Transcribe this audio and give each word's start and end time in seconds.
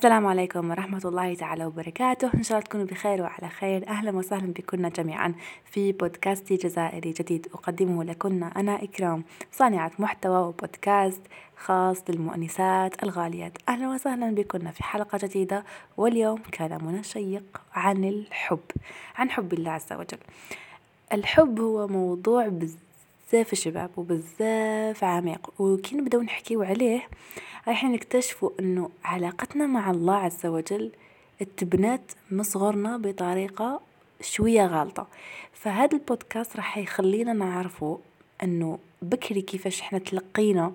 السلام 0.00 0.26
عليكم 0.26 0.70
ورحمة 0.70 1.00
الله 1.04 1.34
تعالى 1.34 1.64
وبركاته. 1.66 2.30
إن 2.34 2.42
شاء 2.42 2.58
الله 2.58 2.68
تكونوا 2.68 2.86
بخير 2.86 3.22
وعلى 3.22 3.48
خير. 3.48 3.88
أهلا 3.88 4.16
وسهلا 4.16 4.52
بكنا 4.52 4.88
جميعا 4.88 5.34
في 5.64 5.92
بودكاست 5.92 6.52
جزائري 6.52 7.12
جديد 7.12 7.46
أقدمه 7.54 8.04
لكن 8.04 8.42
أنا 8.42 8.82
إكرام 8.82 9.24
صانعة 9.52 9.90
محتوى 9.98 10.38
وبودكاست 10.38 11.20
خاص 11.56 12.02
للمؤنسات 12.10 13.02
الغاليات 13.02 13.52
أهلا 13.68 13.88
وسهلا 13.88 14.34
بكنا 14.34 14.70
في 14.70 14.82
حلقة 14.82 15.18
جديدة 15.22 15.64
واليوم 15.96 16.38
كلامنا 16.38 17.02
شيق 17.02 17.60
عن 17.74 18.04
الحب 18.04 18.60
عن 19.16 19.30
حب 19.30 19.52
الله 19.52 19.70
عز 19.70 19.92
وجل. 19.92 20.18
الحب 21.12 21.60
هو 21.60 21.88
موضوع 21.88 22.48
بزاف 23.28 23.54
شباب 23.54 23.90
وبزاف 23.96 25.04
عميق. 25.04 25.50
وكي 25.58 25.96
نبداو 25.96 26.22
نحكيو 26.22 26.62
عليه 26.62 27.08
راح 27.68 27.84
نكتشفوا 27.84 28.50
أنه 28.60 28.90
علاقتنا 29.04 29.66
مع 29.66 29.90
الله 29.90 30.14
عز 30.14 30.46
وجل 30.46 30.92
اتبنات 31.40 32.12
من 32.30 32.42
صغرنا 32.42 32.96
بطريقة 32.96 33.80
شوية 34.20 34.66
غالطة 34.66 35.06
فهذا 35.52 35.96
البودكاست 35.96 36.56
راح 36.56 36.78
يخلينا 36.78 37.32
نعرفوا 37.32 37.98
أنه 38.42 38.78
بكري 39.02 39.42
كيفاش 39.42 39.80
إحنا 39.80 39.98
تلقينا 39.98 40.72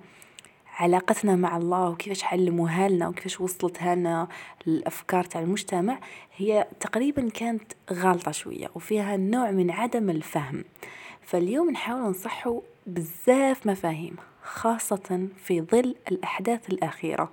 علاقتنا 0.75 1.35
مع 1.35 1.57
الله 1.57 1.89
وكيفاش 1.89 2.23
علموها 2.23 2.89
لنا 2.89 3.07
وكيفاش 3.07 3.41
وصلتها 3.41 3.95
لنا 3.95 4.27
الأفكار 4.67 5.23
تاع 5.23 5.41
المجتمع 5.41 5.99
هي 6.35 6.67
تقريبا 6.79 7.29
كانت 7.29 7.73
غالطه 7.93 8.31
شوية 8.31 8.69
وفيها 8.75 9.17
نوع 9.17 9.51
من 9.51 9.71
عدم 9.71 10.09
الفهم. 10.09 10.63
فاليوم 11.31 11.69
نحاول 11.69 12.01
نصحوا 12.01 12.61
بزاف 12.87 13.67
مفاهيم 13.67 14.15
خاصة 14.43 15.27
في 15.37 15.61
ظل 15.61 15.95
الأحداث 16.11 16.69
الأخيرة. 16.69 17.31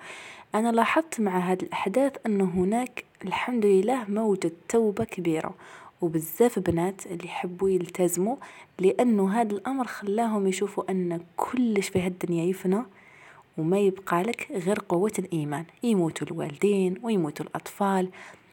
أنا 0.54 0.72
لاحظت 0.72 1.20
مع 1.20 1.38
هذه 1.38 1.62
الأحداث 1.62 2.12
أنه 2.26 2.44
هناك 2.44 3.04
الحمد 3.24 3.66
لله 3.66 4.04
موجة 4.08 4.52
توبة 4.68 5.04
كبيرة 5.04 5.54
وبزاف 6.00 6.58
بنات 6.58 7.06
اللي 7.06 7.24
يحبوا 7.24 7.68
يلتزموا 7.70 8.36
لأنه 8.78 9.40
هذا 9.40 9.52
الأمر 9.52 9.86
خلاهم 9.86 10.46
يشوفوا 10.46 10.90
أن 10.90 11.20
كلش 11.36 11.88
في 11.88 12.00
هالدنيا 12.00 12.44
يفنى 12.44 12.82
وما 13.58 13.78
يبقى 13.78 14.22
لك 14.22 14.48
غير 14.50 14.78
قوة 14.88 15.12
الإيمان. 15.18 15.64
يموتوا 15.82 16.26
الوالدين 16.26 16.94
ويموتوا 17.02 17.46
الأطفال. 17.46 18.08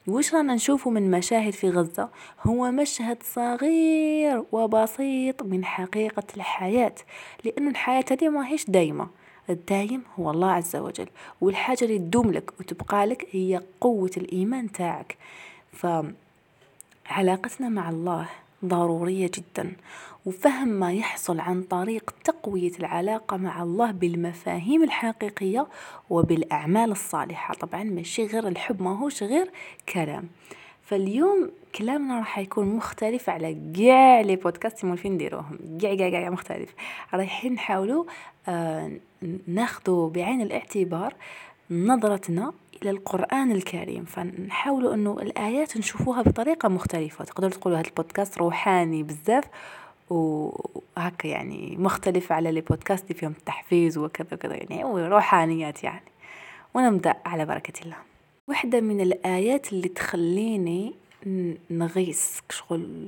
وش 0.08 0.34
رانا 0.34 0.56
نشوفه 0.56 0.89
من 0.92 1.11
مشاهد 1.11 1.53
في 1.53 1.70
غزة؟ 1.70 2.09
هو 2.44 2.72
مشهد 2.72 3.17
صغير 3.23 4.44
وبسيط 4.52 5.44
من 5.44 5.66
حقيقة 5.66 6.23
الحياة 6.38 6.95
لأن 7.44 7.67
الحياة 7.67 8.06
هذه 8.12 8.30
ما 8.30 8.47
هيش 8.47 8.70
دايمة. 8.70 9.08
الدايم 9.50 10.03
هو 10.20 10.31
الله 10.31 10.52
عز 10.52 10.75
وجل 10.75 11.08
والحاجة 11.42 11.84
اللي 11.86 11.97
تدوم 11.97 12.31
لك 12.31 12.52
وتبقى 12.59 13.06
لك 13.06 13.28
هي 13.31 13.62
قوة 13.81 14.12
الإيمان 14.17 14.72
تاعك. 14.72 15.17
فعلاقتنا 15.73 17.69
مع 17.69 17.90
الله 17.90 18.30
ضرورية 18.66 19.31
جدا. 19.34 19.73
وفهم 20.26 20.68
ما 20.68 20.94
يحصل 20.94 21.40
عن 21.40 21.64
طريق 21.64 22.16
تقوية 22.23 22.72
العلاقة 22.80 23.38
مع 23.38 23.64
الله 23.64 23.92
بالمفاهيم 23.92 24.84
الحقيقية 24.84 25.68
وبالأعمال 26.09 26.92
الصالحة. 26.92 27.54
طبعا 27.54 27.84
ماشي 27.84 28.26
غير 28.26 28.48
الحب 28.48 28.81
ما 28.81 29.00
هوش 29.00 29.23
غير 29.23 29.52
كلام. 29.94 30.30
فاليوم 30.81 31.52
كلامنا 31.76 32.18
راح 32.18 32.40
يكون 32.40 32.76
مختلف 32.76 33.30
على 33.30 33.58
كاع 33.78 34.22
لي 34.22 34.36
بودكاست 34.36 34.80
اللي 34.80 34.88
مولفين 34.88 35.14
نديروهم. 35.14 35.58
كاع 35.81 35.96
كاع 35.96 36.09
كاع 36.09 36.30
مختلف. 36.30 36.73
رايحين 37.14 37.53
نحاولوا 37.53 38.06
آه 38.48 38.92
ناخذوا 39.48 40.09
بعين 40.09 40.42
الاعتبار 40.42 41.14
نظرتنا 41.72 42.53
إلى 42.81 42.90
القرآن 42.90 43.52
الكريم. 43.52 44.06
فنحاولوا 44.06 44.94
أنه 44.94 45.12
الآيات 45.22 45.78
نشوفوها 45.78 46.22
بطريقة 46.22 46.70
مختلفة. 46.70 47.26
تقدروا 47.26 47.52
تقولوا 47.52 47.80
هذا 47.80 47.88
البودكاست 47.88 48.38
روحاني 48.38 49.03
بزاف 49.03 49.44
وهكا 50.09 51.28
يعني 51.28 51.75
مختلف 51.80 52.31
على 52.31 52.52
لي 52.52 52.62
بودكاست 52.62 53.03
اللي 53.03 53.13
فيهم 53.13 53.34
تحفيز 53.46 53.97
وكذا 53.97 54.28
وكذا 54.34 54.56
يعني 54.56 54.84
روحانيات 54.84 55.84
يعني. 55.84 56.02
ونبدأ 56.74 57.16
على 57.25 57.46
بركة 57.46 57.81
الله. 57.81 57.97
واحدة 58.47 58.81
من 58.81 59.02
الآيات 59.02 59.74
اللي 59.74 59.88
تخليني 59.88 60.94
نغيس 61.72 62.41
شغل 62.50 63.07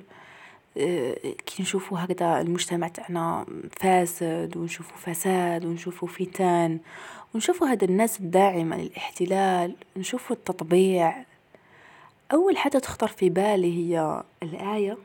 آه، 0.78 1.16
كي 1.46 1.64
نشوفوا 1.64 2.00
هكذا 2.00 2.42
المجتمع 2.42 2.88
تاعنا 2.88 3.46
فاسد 3.80 4.58
ونشوفوا 4.58 4.98
فساد 4.98 5.66
ونشوفوا 5.66 6.08
فتن 6.08 6.80
ونشوفوا 7.36 7.68
هاد 7.68 7.84
الناس 7.84 8.20
الداعمة 8.20 8.78
للاحتلال 8.78 9.76
نشوفوا 9.98 10.36
التطبيع. 10.36 11.16
أول 12.34 12.58
حاجة 12.58 12.78
تخطر 12.78 13.08
في 13.08 13.30
بالي 13.30 13.74
هي 13.78 14.24
الآية 14.44 14.98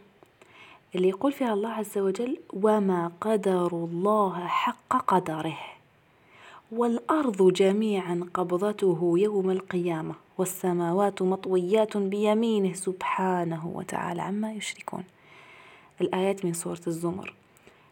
اللي 0.95 1.09
يقول 1.09 1.33
فيها 1.33 1.53
الله 1.53 1.69
عز 1.71 1.99
وجل 1.99 2.39
وما 2.53 3.13
قدر 3.21 3.67
الله 3.67 4.47
حق 4.47 5.05
قدره. 5.07 5.59
والأرض 6.73 7.53
جميعا 7.53 8.29
قبضته 8.35 9.15
يوم 9.17 9.51
القيامة 9.51 10.15
والسماوات 10.39 11.23
مطويات 11.23 11.97
بيمينه 11.97 12.73
سبحانه 12.73 13.67
وتعالى 13.67 14.23
عما 14.23 14.53
يشركون. 14.53 15.05
الآيات 16.01 16.45
من 16.45 16.53
سورة 16.53 16.81
الزمر. 16.87 17.35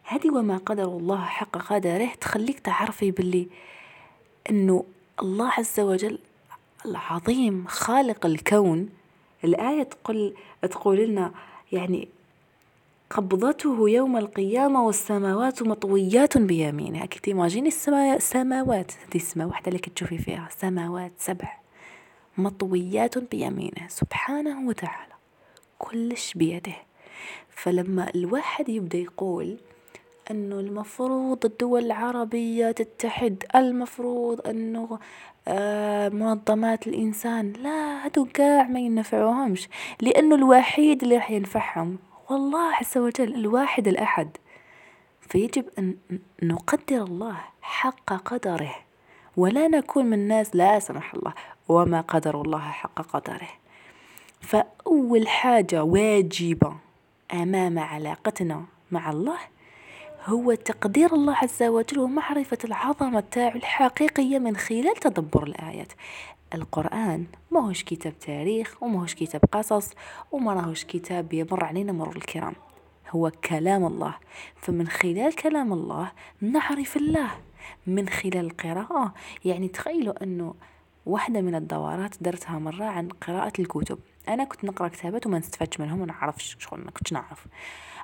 هذه 0.04 0.30
وما 0.30 0.56
قدر 0.56 0.84
الله 0.84 1.24
حق 1.24 1.56
قدره 1.56 2.08
تخليك 2.20 2.60
تعرفي 2.60 3.10
باللي 3.10 3.46
أنه 4.50 4.84
الله 5.22 5.50
عز 5.58 5.80
وجل 5.80 6.18
العظيم 6.86 7.64
خالق 7.68 8.26
الكون. 8.26 8.88
الآية 9.44 9.82
تقول 9.82 10.34
تقول 10.62 10.96
لنا 10.96 11.32
يعني 11.72 12.08
قبضته 13.10 13.88
يوم 13.90 14.16
القيامة 14.16 14.86
والسماوات 14.86 15.62
مطويات 15.62 16.38
بيمينه 16.38 17.06
كي 17.06 17.20
تيماجيني 17.20 17.68
السماوات 17.68 18.92
هذه 18.92 19.16
السماء 19.16 19.46
واحدة 19.46 19.68
اللي 19.68 19.78
كتشوفي 19.78 20.18
فيها. 20.18 20.48
سماوات 20.58 21.12
سبع. 21.18 21.52
مطويات 22.38 23.18
بيمينه 23.18 23.88
سبحانه 23.88 24.68
وتعالى. 24.68 25.12
كلش 25.78 26.34
بيده. 26.34 26.72
فلما 27.50 28.10
الواحد 28.14 28.68
يبدأ 28.68 28.98
يقول 28.98 29.56
أنه 30.30 30.60
المفروض 30.60 31.44
الدول 31.44 31.84
العربية 31.84 32.70
تتحد 32.70 33.44
المفروض 33.54 34.48
أنه 34.48 34.98
آه 35.48 36.08
منظمات 36.08 36.86
الإنسان 36.86 37.52
لا 37.52 38.06
هدو 38.06 38.26
قاع 38.38 38.62
ما 38.68 38.80
ينفعوهمش. 38.80 39.68
لأنه 40.00 40.34
الوحيد 40.34 41.02
اللي 41.02 41.14
راح 41.14 41.30
ينفعهم 41.30 41.98
والله 42.30 42.74
عز 42.74 42.98
وجل 42.98 43.34
الواحد 43.34 43.88
الأحد 43.88 44.36
فيجب 45.20 45.64
أن 45.78 45.96
نقدر 46.42 47.02
الله 47.02 47.36
حق 47.62 48.12
قدره. 48.12 48.74
ولا 49.36 49.68
نكون 49.68 50.06
من 50.06 50.12
الناس 50.12 50.56
لا 50.56 50.78
سمح 50.78 51.14
الله 51.14 51.34
وما 51.68 52.00
قدر 52.00 52.42
الله 52.42 52.70
حق 52.70 53.02
قدره. 53.02 53.48
فأول 54.40 55.28
حاجة 55.28 55.84
واجبة 55.84 56.76
أمام 57.32 57.78
علاقتنا 57.78 58.64
مع 58.90 59.10
الله 59.10 59.38
هو 60.26 60.54
تقدير 60.54 61.14
الله 61.14 61.36
عز 61.36 61.62
وجل 61.62 61.98
ومعرفة 61.98 62.58
العظمة 62.64 63.50
الحقيقية 63.54 64.38
من 64.38 64.56
خلال 64.56 64.96
تدبر 64.96 65.42
الآيات. 65.42 65.92
القرآن. 66.54 67.26
ما 67.50 67.60
هوش 67.60 67.84
كتاب 67.84 68.18
تاريخ 68.18 68.82
وما 68.82 69.02
هوش 69.02 69.14
كتاب 69.14 69.40
قصص 69.52 69.90
وما 70.32 70.54
راهوش 70.54 70.84
كتاب 70.84 71.32
يمر 71.32 71.64
علينا 71.64 71.92
مرور 71.92 72.16
الكرام. 72.16 72.54
هو 73.10 73.30
كلام 73.44 73.84
الله. 73.84 74.14
فمن 74.56 74.88
خلال 74.88 75.34
كلام 75.34 75.72
الله 75.72 76.12
نعرف 76.40 76.96
الله. 76.96 77.30
من 77.86 78.08
خلال 78.08 78.36
القراءة. 78.36 79.14
يعني 79.44 79.68
تخيلوا 79.68 80.22
أنه 80.22 80.54
واحدة 81.06 81.40
من 81.40 81.54
الدورات 81.54 82.14
درتها 82.20 82.58
مرة 82.58 82.84
عن 82.84 83.08
قراءة 83.08 83.52
الكتب. 83.58 83.98
أنا 84.28 84.44
كنت 84.44 84.64
نقرأ 84.64 84.88
كتابات 84.88 85.26
وما 85.26 85.38
نستفدش 85.38 85.80
منهم 85.80 85.96
وما 86.00 86.06
نعرفش 86.06 86.56
شغل 86.58 86.80
ما 86.80 86.90
كنتش 86.90 87.12
نعرف. 87.12 87.46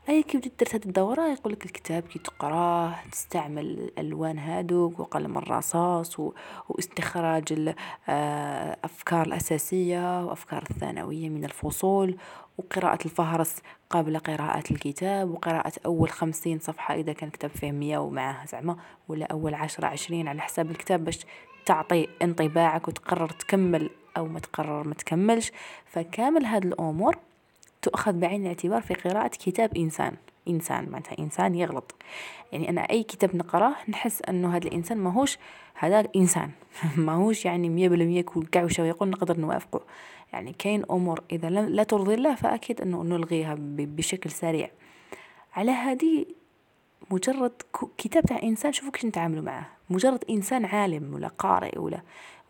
أي 0.08 0.22
كي 0.22 0.38
بديت 0.38 0.60
درت 0.60 0.74
هاد 0.74 0.84
الدورة 0.86 1.28
يقول 1.28 1.52
لك 1.52 1.64
الكتاب 1.64 2.02
كي 2.02 2.18
تقراه 2.18 2.94
تستعمل 3.12 3.64
الألوان 3.64 4.38
هادوك 4.38 5.00
وقلم 5.00 5.38
الرصاص 5.38 6.20
و... 6.20 6.32
واستخراج 6.68 7.44
الافكار 7.50 9.20
آه، 9.20 9.26
الأساسية 9.26 10.24
وأفكار 10.24 10.64
الثانوية 10.70 11.28
من 11.28 11.44
الفصول 11.44 12.16
وقراءة 12.58 13.04
الفهرس 13.04 13.56
قبل 13.90 14.18
قراءة 14.18 14.64
الكتاب 14.70 15.30
وقراءة 15.30 15.72
أول 15.86 16.10
خمسين 16.10 16.58
صفحة 16.58 16.94
إذا 16.94 17.12
كان 17.12 17.30
كتاب 17.30 17.50
فيه 17.50 17.72
مية 17.72 17.98
ومعاه 17.98 18.46
زعما 18.46 18.76
ولا 19.08 19.26
أول 19.26 19.54
عشرة 19.54 19.86
عشرين 19.86 20.28
على 20.28 20.40
حساب 20.40 20.70
الكتاب 20.70 21.04
باش 21.04 21.18
تعطي 21.66 22.08
انطباعك 22.22 22.88
وتقرر 22.88 23.28
تكمل 23.28 23.90
أو 24.16 24.26
ما 24.26 24.40
تقرر 24.40 24.88
ما 24.88 24.94
تكملش. 24.94 25.52
فكامل 25.86 26.44
هاد 26.44 26.64
الأمور 26.64 27.18
تؤخذ 27.82 28.12
بعين 28.12 28.42
الاعتبار 28.42 28.82
في 28.82 28.94
قراءة 28.94 29.28
كتاب 29.28 29.76
إنسان. 29.76 30.16
إنسان 30.48 30.84
معناتها 30.84 31.18
إنسان 31.18 31.54
يغلط. 31.54 31.94
يعني 32.52 32.68
أنا 32.68 32.80
أي 32.80 33.02
كتاب 33.02 33.36
نقراه 33.36 33.74
نحس 33.88 34.22
أنه 34.22 34.56
هذا 34.56 34.68
الإنسان 34.68 34.98
ماهوش 34.98 35.38
هذا 35.74 36.08
إنسان. 36.16 36.50
ماهوش 36.96 37.44
يعني 37.44 37.68
مية 37.68 37.88
بالمية 37.88 38.22
كل 38.22 38.46
كعوشة 38.46 38.82
ويقول 38.82 39.08
نقدر 39.08 39.40
نوافقه. 39.40 39.80
يعني 40.32 40.52
كاين 40.58 40.82
أمور 40.90 41.22
إذا 41.32 41.50
لا 41.50 41.82
ترضي 41.82 42.14
الله 42.14 42.34
فأكيد 42.34 42.80
أنه 42.80 43.02
نلغيها 43.02 43.56
بشكل 43.58 44.30
سريع. 44.30 44.70
على 45.56 45.70
هذه 45.70 46.26
مجرد 47.10 47.52
كتاب 47.98 48.22
تاع 48.22 48.42
إنسان 48.42 48.72
شوفوا 48.72 48.92
كيش 48.92 49.04
نتعاملوا 49.04 49.42
معه 49.42 49.66
مجرد 49.90 50.24
إنسان 50.30 50.64
عالم 50.64 51.14
ولا 51.14 51.28
قارئ 51.28 51.78
ولا 51.78 52.00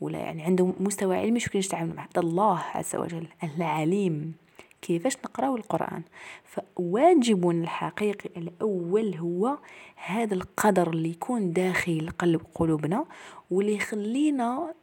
ولا 0.00 0.18
يعني 0.18 0.42
عنده 0.42 0.72
مستوى 0.80 1.16
علمي 1.16 1.40
شو 1.40 1.50
كيش 1.50 1.66
نتعاملوا 1.66 1.96
معه 1.96 2.08
الله 2.16 2.62
عز 2.74 2.96
وجل 2.96 3.26
العليم. 3.42 4.34
كيفاش 4.82 5.16
نقراو 5.16 5.56
القرآن. 5.56 6.02
فواجبنا 6.44 7.62
الحقيقي 7.62 8.30
الأول 8.36 9.14
هو 9.14 9.58
هذا 9.96 10.34
القدر 10.34 10.90
اللي 10.90 11.10
يكون 11.10 11.52
داخل 11.52 12.10
قلب 12.18 12.40
قلوبنا 12.54 13.04
واللي 13.50 13.74
يخلينا 13.74 14.74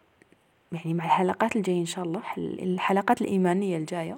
يعني 0.72 0.94
مع 0.94 1.06
الحلقات 1.06 1.56
الجاية 1.56 1.80
إن 1.80 1.86
شاء 1.86 2.06
الله 2.06 2.22
الحلقات 2.38 3.22
الإيمانية 3.22 3.78
الجاية. 3.78 4.18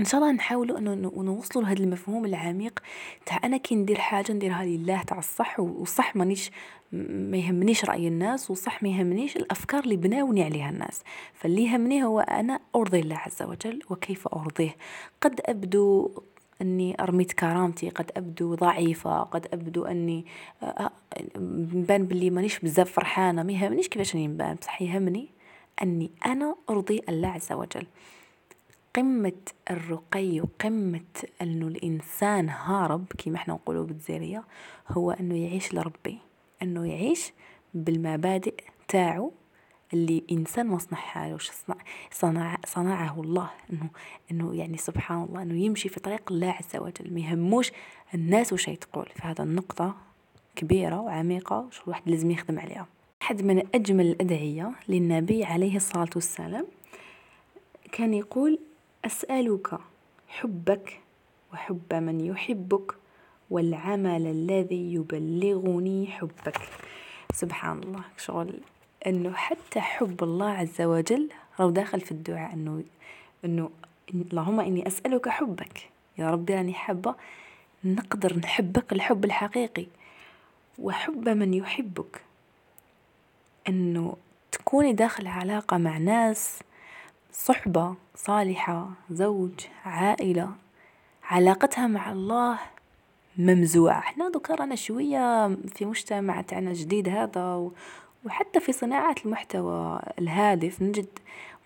إن 0.00 0.04
شاء 0.04 0.20
الله 0.20 0.32
نحاولوا 0.32 0.78
انه 0.78 1.12
نوصلوا 1.16 1.64
لهذا 1.64 1.82
المفهوم 1.82 2.24
العميق 2.24 2.82
تاع 3.26 3.40
أنا 3.44 3.56
كي 3.56 3.74
ندير 3.74 3.98
حاجة 3.98 4.32
نديرها 4.32 4.64
لله 4.64 5.02
تاع 5.02 5.18
الصح 5.18 5.60
وصح 5.60 6.16
مانيش 6.16 6.50
ما 6.92 7.36
يهمنيش 7.36 7.84
رأي 7.84 8.08
الناس 8.08 8.50
وصح 8.50 8.82
ما 8.82 8.88
يهمنيش 8.88 9.36
الأفكار 9.36 9.84
اللي 9.84 9.96
بناوني 9.96 10.42
عليها 10.42 10.70
الناس. 10.70 11.02
فاللي 11.34 11.64
يهمني 11.64 12.04
هو 12.04 12.20
أنا 12.20 12.60
أرضي 12.76 13.00
الله 13.00 13.16
عز 13.16 13.42
وجل 13.42 13.80
وكيف 13.90 14.28
أرضيه؟ 14.28 14.76
قد 15.20 15.40
أبدو 15.44 16.10
أني 16.62 16.96
ارميت 17.00 17.32
كرامتي 17.32 17.88
قد 17.88 18.10
أبدو 18.16 18.54
ضعيفة 18.54 19.22
قد 19.22 19.48
أبدو 19.52 19.84
أني 19.84 20.24
نبان 21.38 22.00
آه، 22.00 22.04
باللي 22.04 22.30
مانيش 22.30 22.58
بزاف 22.58 22.92
فرحانة 22.92 23.42
ما 23.42 23.52
يهمنيش 23.52 23.88
كيفاش 23.88 24.14
راني 24.14 24.28
نبان 24.28 24.54
بصح 24.54 24.82
يهمني 24.82 25.28
أني 25.82 26.10
أنا 26.26 26.54
أرضي 26.70 27.02
الله 27.08 27.28
عز 27.28 27.52
وجل. 27.52 27.86
قمة 28.94 29.32
الرقي 29.70 30.40
وقمة 30.40 31.00
أنه 31.42 31.66
الإنسان 31.66 32.48
هارب 32.48 33.04
كيما 33.18 33.36
إحنا 33.36 33.54
نقولوا 33.54 33.84
بالزيرية 33.84 34.44
هو 34.88 35.10
أنه 35.10 35.34
يعيش 35.34 35.74
لربي 35.74 36.18
أنه 36.62 36.86
يعيش 36.86 37.32
بالمبادئ 37.74 38.54
تاعو 38.88 39.32
اللي 39.92 40.24
إنسان 40.32 40.66
ما 40.66 40.78
صنعها 40.78 41.28
له 41.28 41.38
صنع 41.38 41.76
صنع 42.10 42.56
صنعه 42.66 43.20
الله 43.20 43.50
إنه 43.72 43.88
إنه 44.30 44.54
يعني 44.54 44.76
سبحان 44.76 45.22
الله 45.22 45.42
إنه 45.42 45.54
يمشي 45.64 45.88
في 45.88 46.00
طريق 46.00 46.32
الله 46.32 46.50
عز 46.50 46.76
وجل 46.76 47.14
ما 47.14 47.20
يهموش 47.20 47.72
الناس 48.14 48.52
وش 48.52 48.64
تقول 48.64 49.08
فهذا 49.16 49.44
النقطة 49.44 49.94
كبيرة 50.56 51.00
وعميقة 51.00 51.58
وش 51.58 51.82
الواحد 51.82 52.02
لازم 52.10 52.30
يخدم 52.30 52.58
عليها. 52.58 52.86
واحد 53.20 53.42
من 53.42 53.62
أجمل 53.74 54.06
الأدعية 54.06 54.72
للنبي 54.88 55.44
عليه 55.44 55.76
الصلاة 55.76 56.10
والسلام 56.14 56.66
كان 57.92 58.14
يقول 58.14 58.58
أسألك 59.04 59.78
حبك 60.28 61.00
وحب 61.52 61.94
من 61.94 62.20
يحبك 62.20 62.94
والعمل 63.50 64.26
الذي 64.26 64.94
يبلغني 64.94 66.06
حبك. 66.06 66.60
سبحان 67.34 67.82
الله 67.82 68.04
شغل 68.18 68.60
إنه 69.06 69.32
حتى 69.32 69.80
حب 69.80 70.22
الله 70.22 70.50
عز 70.50 70.80
وجل 70.82 71.28
راهو 71.60 71.70
داخل 71.70 72.00
في 72.00 72.12
الدعاء 72.12 72.52
إنه 72.52 72.84
إنه 73.44 73.70
اللهم 74.14 74.60
إني 74.60 74.86
أسألك 74.86 75.28
حبك. 75.28 75.90
يا 76.18 76.30
ربي 76.30 76.54
راني 76.54 76.74
حابة 76.74 77.14
نقدر 77.84 78.38
نحبك 78.38 78.92
الحب 78.92 79.24
الحقيقي. 79.24 79.86
وحب 80.78 81.28
من 81.28 81.54
يحبك 81.54 82.20
إنه 83.68 84.16
تكوني 84.52 84.92
داخل 84.92 85.26
علاقة 85.26 85.76
مع 85.78 85.98
ناس 85.98 86.58
صحبة 87.36 87.94
صالحة 88.14 88.90
زوج 89.10 89.60
عائلة. 89.84 90.50
علاقتها 91.24 91.86
مع 91.86 92.12
الله 92.12 92.58
ممزوعة. 93.38 93.98
إحنا 93.98 94.28
ذكرنا 94.28 94.74
شوية 94.74 95.56
في 95.74 95.84
مجتمع 95.84 96.40
تاعنا 96.40 96.72
جديد 96.72 97.08
هذا 97.08 97.70
وحتى 98.24 98.60
في 98.60 98.72
صناعة 98.72 99.14
المحتوى 99.26 100.00
الهادف 100.18 100.82
نجد 100.82 101.06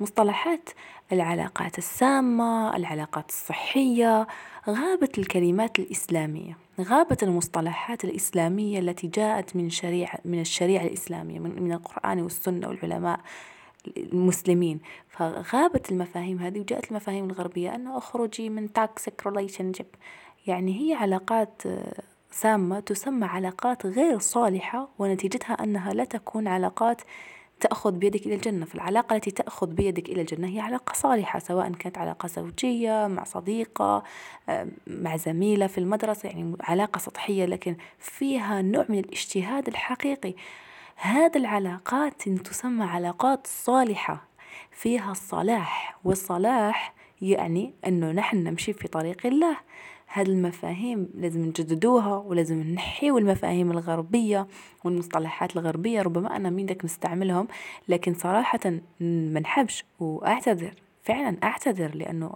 مصطلحات 0.00 0.70
العلاقات 1.12 1.78
السامة 1.78 2.76
العلاقات 2.76 3.28
الصحية 3.28 4.26
غابت 4.68 5.18
الكلمات 5.18 5.78
الإسلامية. 5.78 6.56
غابت 6.80 7.22
المصطلحات 7.22 8.04
الإسلامية 8.04 8.78
التي 8.78 9.06
جاءت 9.06 9.56
من 9.56 9.70
شريعة 9.70 10.18
من 10.24 10.40
الشريعة 10.40 10.84
الإسلامية 10.84 11.38
من, 11.38 11.62
من 11.62 11.72
القرآن 11.72 12.20
والسنة 12.20 12.68
والعلماء. 12.68 13.20
المسلمين. 13.96 14.80
فغابت 15.08 15.92
المفاهيم 15.92 16.38
هذه 16.38 16.60
وجاءت 16.60 16.90
المفاهيم 16.90 17.24
الغربية 17.24 17.74
أنه 17.74 17.98
أخرجي 17.98 18.50
من 18.50 18.68
toxic 18.78 19.30
relationship 19.30 19.86
يعني 20.46 20.80
هي 20.80 20.94
علاقات 20.94 21.62
آه، 21.66 22.02
سامة 22.30 22.80
تسمى 22.80 23.26
علاقات 23.26 23.86
غير 23.86 24.18
صالحة 24.18 24.88
ونتيجتها 24.98 25.52
أنها 25.64 25.92
لا 25.92 26.04
تكون 26.04 26.48
علاقات 26.48 27.02
تأخذ 27.60 27.92
بيدك 27.92 28.26
إلى 28.26 28.34
الجنة. 28.34 28.66
فالعلاقة 28.66 29.16
التي 29.16 29.30
تأخذ 29.30 29.66
بيدك 29.66 30.08
إلى 30.08 30.20
الجنة 30.20 30.48
هي 30.48 30.60
علاقة 30.60 30.92
صالحة 30.94 31.38
سواء 31.38 31.72
كانت 31.72 31.98
علاقة 31.98 32.26
زوجية 32.26 33.06
مع 33.06 33.24
صديقة 33.24 34.02
آه، 34.48 34.68
مع 34.86 35.16
زميلة 35.16 35.66
في 35.66 35.78
المدرسة 35.78 36.28
يعني 36.28 36.56
علاقة 36.60 36.98
سطحية 36.98 37.44
لكن 37.44 37.76
فيها 37.98 38.62
نوع 38.62 38.86
من 38.88 38.98
الاجتهاد 38.98 39.68
الحقيقي. 39.68 40.34
هذه 41.00 41.36
العلاقات 41.36 42.22
تسمى 42.28 42.84
علاقات 42.84 43.46
صالحة 43.46 44.28
فيها 44.70 45.12
الصلاح 45.12 45.98
والصلاح 46.04 46.94
يعني 47.22 47.74
أنه 47.86 48.12
نحن 48.12 48.36
نمشي 48.36 48.72
في 48.72 48.88
طريق 48.88 49.26
الله. 49.26 49.56
هذه 50.06 50.26
المفاهيم 50.26 51.10
لازم 51.14 51.40
نجددوها 51.40 52.16
ولازم 52.16 52.62
نحيو 52.62 53.18
المفاهيم 53.18 53.70
الغربية 53.70 54.46
والمصطلحات 54.84 55.56
الغربية. 55.56 56.02
ربما 56.02 56.36
أنا 56.36 56.50
ميدك 56.50 56.84
نستعملهم 56.84 57.48
لكن 57.88 58.14
صراحة 58.14 58.60
ما 59.00 59.40
نحبش 59.40 59.84
وأعتذر 60.00 60.74
فعلا 61.02 61.36
أعتذر 61.42 61.94
لأنه 61.94 62.32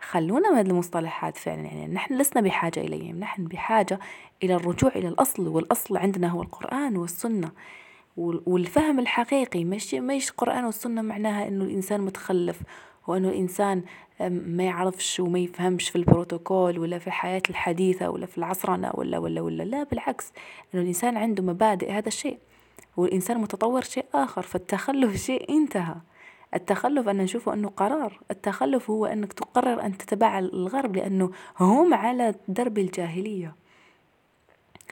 خلونا 0.00 0.50
من 0.50 0.56
هذه 0.56 0.66
المصطلحات 0.66 1.36
فعلا. 1.36 1.62
يعني 1.62 1.86
نحن 1.86 2.14
لسنا 2.14 2.42
بحاجة 2.42 2.80
إليهم 2.80 3.20
نحن 3.20 3.44
بحاجة 3.44 3.98
إلى 4.42 4.54
الرجوع 4.54 4.90
إلى 4.96 5.08
الأصل 5.08 5.48
والأصل 5.48 5.96
عندنا 5.96 6.28
هو 6.28 6.42
القرآن 6.42 6.96
والسنة. 6.96 7.50
والفهم 8.16 8.98
الحقيقي 8.98 9.64
مش 9.64 9.94
مش 9.94 10.30
القرآن 10.30 10.64
والسنة 10.64 11.02
معناها 11.02 11.48
إنه 11.48 11.64
الإنسان 11.64 12.00
متخلف 12.00 12.62
وإنه 13.06 13.28
الإنسان 13.28 13.82
ما 14.30 14.64
يعرفش 14.64 15.20
وما 15.20 15.38
يفهمش 15.38 15.90
في 15.90 15.96
البروتوكول 15.96 16.78
ولا 16.78 16.98
في 16.98 17.06
الحياة 17.06 17.42
الحديثة 17.50 18.10
ولا 18.10 18.26
في 18.26 18.38
العصرنة 18.38 18.90
ولا 18.94 19.18
ولا 19.18 19.40
ولا. 19.40 19.62
لا 19.62 19.82
بالعكس 19.82 20.32
إنه 20.74 20.82
الإنسان 20.82 21.16
عنده 21.16 21.42
مبادئ 21.42 21.92
هذا 21.92 22.08
الشيء. 22.08 22.38
والإنسان 22.96 23.38
متطور 23.38 23.82
شيء 23.82 24.04
آخر 24.14 24.42
فالتخلف 24.42 25.16
شيء 25.16 25.50
انتهى. 25.50 25.94
التخلف 26.54 27.08
أنا 27.08 27.22
نشوفه 27.22 27.54
أنه 27.54 27.68
قرار. 27.68 28.20
التخلف 28.30 28.90
هو 28.90 29.06
أنك 29.06 29.32
تقرر 29.32 29.82
أن 29.82 29.98
تتبع 29.98 30.38
الغرب 30.38 30.96
لأنه 30.96 31.30
هم 31.60 31.94
على 31.94 32.34
درب 32.48 32.78
الجاهلية. 32.78 33.54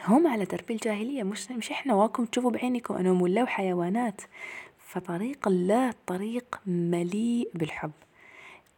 هم 0.04 0.26
على 0.26 0.44
درب 0.44 0.70
الجاهلية 0.70 1.22
مش, 1.22 1.50
مش 1.50 1.70
إحنا 1.70 1.94
واكم 1.94 2.24
تشوفوا 2.24 2.50
بعينكم 2.50 2.94
أنهم 2.94 3.22
ولاو 3.22 3.46
حيوانات. 3.46 4.20
فطريق 4.78 5.48
الله 5.48 5.94
طريق 6.06 6.60
مليء 6.66 7.50
بالحب. 7.54 7.90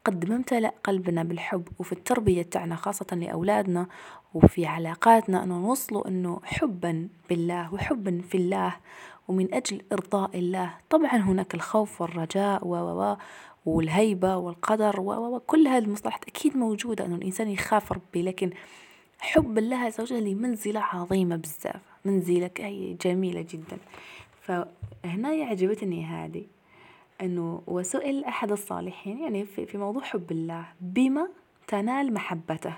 قد 0.05 0.29
ما 0.29 0.37
امتلأ 0.37 0.73
قلبنا 0.85 1.23
بالحب 1.23 1.69
وفي 1.79 1.93
التربية 1.93 2.43
تاعنا 2.43 2.77
خاصة 2.77 3.07
لأولادنا 3.12 3.87
وفي 4.35 4.67
علاقاتنا 4.67 5.45
أنه 5.45 5.59
نوصلوا 5.59 6.09
أنه 6.09 6.41
حبا 6.45 7.09
بالله 7.29 7.75
وحبا 7.75 8.23
في 8.31 8.37
الله 8.37 8.77
ومن 9.29 9.55
أجل 9.55 9.83
إرضاء 9.93 10.39
الله. 10.39 10.75
طبعا 10.91 11.17
هناك 11.17 11.55
الخوف 11.55 12.00
والرجاء 12.00 12.67
و 12.67 13.17
والهيبة 13.67 14.37
والقدر 14.37 15.00
و 15.00 15.39
كل 15.39 15.69
هذه 15.69 15.85
المصطلحات 15.85 16.25
أكيد 16.25 16.57
موجودة 16.57 17.07
أنه 17.07 17.15
الإنسان 17.15 17.49
يخاف 17.49 17.93
ربي 17.93 18.23
لكن 18.23 18.50
حب 19.21 19.59
الله 19.59 19.77
عز 19.77 20.00
وجل 20.00 20.35
منزلة 20.35 20.81
عظيمة 20.81 21.37
بزاف 21.37 21.81
منزلة 22.05 22.50
هي 22.59 22.95
جميلة 22.95 23.47
جدا. 23.50 23.79
فهنا 24.43 25.29
عجبتني 25.29 26.05
هذه 26.05 26.45
أنه 27.21 27.62
وسئل 27.67 28.25
أحد 28.25 28.53
الصالحين 28.53 29.19
يعني 29.19 29.45
في, 29.45 29.79
موضوع 29.79 30.03
حب 30.03 30.31
الله 30.31 30.65
بما 30.81 31.29
تنال 31.67 32.15
محبته. 32.15 32.75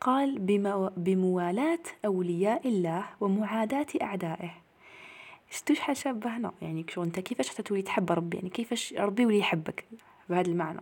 قال 0.00 0.38
بموالاة 0.96 1.82
أولياء 2.04 2.68
الله 2.68 3.04
ومعاداة 3.20 3.86
أعدائه. 4.02 4.54
شتوش 5.50 5.80
حشبه 5.80 6.36
هنا؟ 6.36 6.52
يعني 6.62 6.86
شو 6.88 7.02
أنت 7.02 7.20
كيفاش 7.20 7.48
تولي 7.48 7.82
تحب 7.82 8.12
ربي؟ 8.12 8.36
يعني 8.36 8.50
كيفاش 8.50 8.94
ربي 8.94 9.26
ولي 9.26 9.38
يحبك؟ 9.38 9.84
بهذا 10.28 10.50
المعنى. 10.50 10.80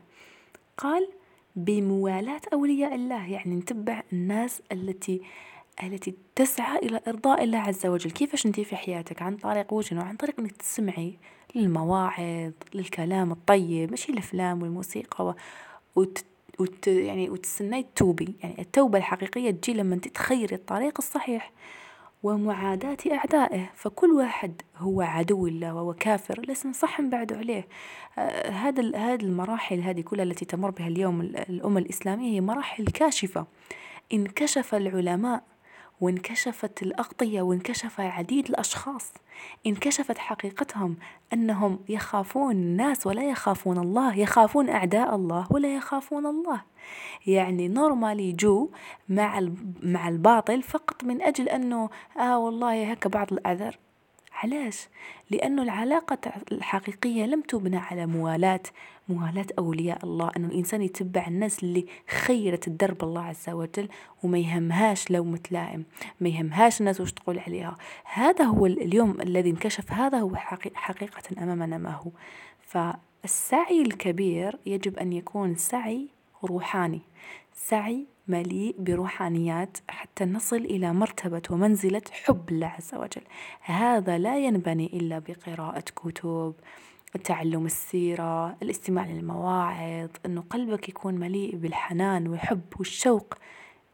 قال 0.77 1.09
بموالاة 1.57 2.41
أولياء 2.53 2.95
الله 2.95 3.31
يعني 3.31 3.55
نتبع 3.55 4.03
الناس 4.13 4.63
التي 4.73 5.21
التي 5.83 6.15
تسعى 6.35 6.79
إلى 6.79 7.01
إرضاء 7.09 7.45
الله 7.45 7.59
عز 7.59 7.87
وجل. 7.87 8.11
كيفاش 8.11 8.47
أنت 8.47 8.61
في 8.61 8.77
حياتك؟ 8.77 9.23
عن 9.23 9.37
طريق 9.37 9.73
وجنه 9.73 10.03
عن 10.03 10.17
طريق 10.17 10.41
أنك 10.41 10.53
تسمعي 10.53 11.19
للمواعظ 11.55 12.53
للكلام 12.75 13.33
الطيب 13.33 13.91
ماشي 13.91 14.13
الأفلام 14.13 14.63
والموسيقى 14.63 15.35
وت... 15.97 16.25
وت... 16.59 16.87
يعني 16.89 17.31
وتستناي 17.31 17.83
تتوبي 17.83 18.35
يعني 18.43 18.57
التوبة 18.59 18.99
الحقيقية 18.99 19.51
تجي 19.51 19.73
لما 19.73 19.97
تتخيري 19.97 20.55
الطريق 20.55 20.95
الصحيح. 20.99 21.53
ومعاداة 22.23 22.97
أعدائه 23.13 23.71
فكل 23.75 24.11
واحد 24.11 24.63
هو 24.77 25.01
عدو 25.01 25.47
الله 25.47 25.75
وهو 25.75 25.93
كافر 25.95 26.41
لسنا 26.49 26.73
صح 26.73 27.01
بعد 27.01 27.33
عليه. 27.33 27.69
آه 28.19 28.51
هذا 28.51 28.97
هذه 28.97 29.23
المراحل 29.23 29.81
هذه 29.81 30.01
كلها 30.01 30.25
التي 30.25 30.45
تمر 30.45 30.71
بها 30.71 30.89
اليوم 30.89 31.21
الأمة 31.21 31.81
الإسلامية 31.81 32.31
هي 32.31 32.41
مراحل 32.41 32.87
كاشفة. 32.87 33.47
انكشف 34.13 34.75
العلماء 34.75 35.43
وانكشفت 36.01 36.83
الأغطية 36.83 37.43
وانكشف 37.43 38.01
عديد 38.01 38.49
الأشخاص. 38.49 39.13
انكشفت 39.67 40.19
حقيقتهم 40.19 40.97
أنهم 41.33 41.79
يخافون 41.89 42.55
الناس 42.55 43.07
ولا 43.07 43.31
يخافون 43.31 43.79
الله 43.79 44.19
يخافون 44.19 44.69
أعداء 44.69 45.15
الله 45.15 45.47
ولا 45.51 45.77
يخافون 45.77 46.27
الله. 46.27 46.63
يعني 47.27 47.69
نورمالي 47.69 48.33
جو 48.33 48.71
مع 49.09 49.49
مع 49.83 50.09
الباطل 50.09 50.63
فقط 50.63 51.05
من 51.05 51.23
أجل 51.23 51.49
أنه 51.49 51.91
آه 52.19 52.39
والله 52.39 52.91
هكا 52.91 53.09
بعض 53.09 53.33
الأعذار. 53.33 53.79
علاش؟ 54.37 54.89
لأنه 55.31 55.63
العلاقة 55.63 56.19
الحقيقية 56.53 57.27
لم 57.27 57.41
تبنى 57.41 57.77
على 57.77 58.07
موالاة 58.07 58.61
موالاة 59.09 59.47
أولياء 59.59 60.05
الله. 60.05 60.31
أنه 60.37 60.49
الإنسان 60.49 60.83
يتبع 60.83 61.27
الناس 61.27 61.63
اللي 61.63 61.87
خيرت 62.09 62.69
الدرب 62.69 63.05
الله 63.05 63.23
عز 63.23 63.49
وجل 63.49 63.89
وما 64.23 64.39
يهمهاش 64.39 65.11
لو 65.11 65.25
متلائم 65.25 65.85
ما 66.21 66.29
يهمهاش 66.29 66.81
الناس 66.81 67.01
وش 67.01 67.13
تقول 67.13 67.39
عليها. 67.39 67.77
هذا 68.05 68.45
هو 68.45 68.67
اليوم 68.67 69.21
الذي 69.21 69.51
انكشف 69.51 69.93
هذا 69.93 70.19
هو 70.19 70.37
حقيقة 70.75 71.43
أمامنا 71.43 71.79
ما 71.79 71.91
هو. 71.91 72.11
فالسعي 72.61 73.83
الكبير 73.83 74.59
يجب 74.67 74.99
أن 74.99 75.13
يكون 75.13 75.55
سعي 75.55 76.09
روحاني 76.45 77.01
سعي 77.55 78.07
مليء 78.29 78.77
بروحانيات 78.79 79.77
حتى 79.89 80.25
نصل 80.25 80.57
إلى 80.57 80.93
مرتبة 80.93 81.43
ومنزلة 81.51 82.03
حب 82.25 82.49
الله 82.51 82.67
عز 82.67 82.95
وجل. 82.95 83.23
هذا 83.61 84.19
لا 84.19 84.39
ينبني 84.39 84.87
إلا 84.87 85.19
بقراءة 85.19 85.81
كتب 85.81 86.55
تعلم 87.25 87.67
السيرة 87.67 88.57
الاستماع 88.63 89.07
للمواعظ 89.07 90.09
أنه 90.27 90.41
قلبك 90.51 90.89
يكون 90.89 91.15
مليء 91.15 91.57
بالحنان 91.57 92.29
والحب 92.29 92.63
والشوق 92.79 93.35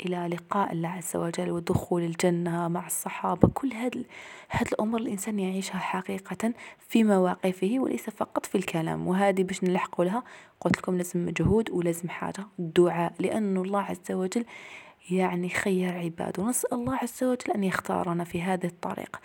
إلى 0.06 0.28
لقاء 0.36 0.72
الله 0.72 0.88
عز 0.88 1.16
وجل 1.16 1.50
ودخول 1.50 2.02
الجنة 2.02 2.68
مع 2.68 2.86
الصحابة. 2.86 3.48
كل 3.48 3.72
هذه 3.72 4.04
هذه 4.48 4.68
الأمور 4.72 5.00
الإنسان 5.00 5.38
يعيشها 5.38 5.78
حقيقة 5.78 6.52
في 6.78 7.04
مواقفه 7.04 7.74
وليس 7.78 8.10
فقط 8.10 8.46
في 8.46 8.54
الكلام. 8.54 9.08
وهذه 9.08 9.42
باش 9.42 9.64
نلحق 9.64 10.00
لها 10.00 10.22
قلت 10.60 10.78
لكم 10.78 10.96
لازم 10.96 11.26
مجهود 11.26 11.70
ولازم 11.70 12.08
حاجة 12.08 12.46
الدعاء. 12.58 13.12
لأن 13.18 13.56
الله 13.56 13.80
عز 13.80 14.12
وجل 14.12 14.44
يعني 15.10 15.48
خير 15.48 15.98
عباده. 15.98 16.42
ونسأل 16.42 16.74
الله 16.74 16.96
عز 16.96 17.24
وجل 17.24 17.52
أن 17.54 17.64
يختارنا 17.64 18.24
في 18.24 18.42
هذه 18.42 18.66
الطريق. 18.66 19.20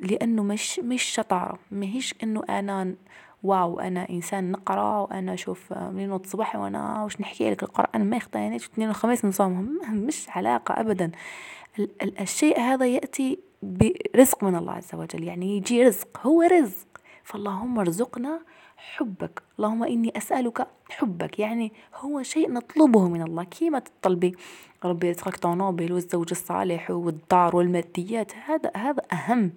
لأنه 0.00 0.42
مش 0.42 0.78
مش 0.78 1.02
شطارة. 1.02 1.58
ماهيش 1.70 2.14
إنه 2.22 2.42
أنا 2.48 2.94
واو 3.42 3.80
أنا 3.80 4.08
إنسان 4.10 4.50
نقرأ 4.50 4.98
وأنا 4.98 5.34
أشوف 5.34 5.72
منين 5.72 6.12
الصباح 6.12 6.56
وأنا 6.56 7.04
وش 7.04 7.20
نحكي 7.20 7.50
لك 7.50 7.62
القرآن؟ 7.62 8.10
ما 8.10 8.16
يخطينيش 8.16 8.64
اثنين 8.66 8.90
وخميس 8.90 9.24
نصومهم. 9.24 9.80
مش 10.06 10.28
علاقة 10.28 10.80
أبدا. 10.80 11.10
الشيء 12.20 12.60
هذا 12.60 12.86
يأتي 12.86 13.38
برزق 13.62 14.44
من 14.44 14.56
الله 14.56 14.72
عز 14.72 14.94
وجل 14.94 15.24
يعني 15.24 15.56
يجي 15.56 15.84
رزق 15.84 16.20
هو 16.22 16.42
رزق. 16.42 16.86
فاللهم 17.24 17.78
ارزقنا 17.78 18.40
حبك. 18.76 19.42
اللهم 19.58 19.84
إني 19.84 20.12
أسألك 20.16 20.66
حبك 20.90 21.38
يعني 21.38 21.72
هو 21.96 22.22
شيء 22.22 22.52
نطلبه 22.52 23.08
من 23.08 23.22
الله. 23.22 23.44
كيما 23.44 23.78
تطلبي 23.78 24.36
ربي 24.84 25.06
يرزقك 25.08 25.36
طونوبيل 25.36 25.92
والزوج 25.92 26.28
الصالح 26.30 26.90
والدار 26.90 27.56
والماديات. 27.56 28.32
هذا 28.46 28.70
هذا 28.76 29.02
أهم. 29.12 29.52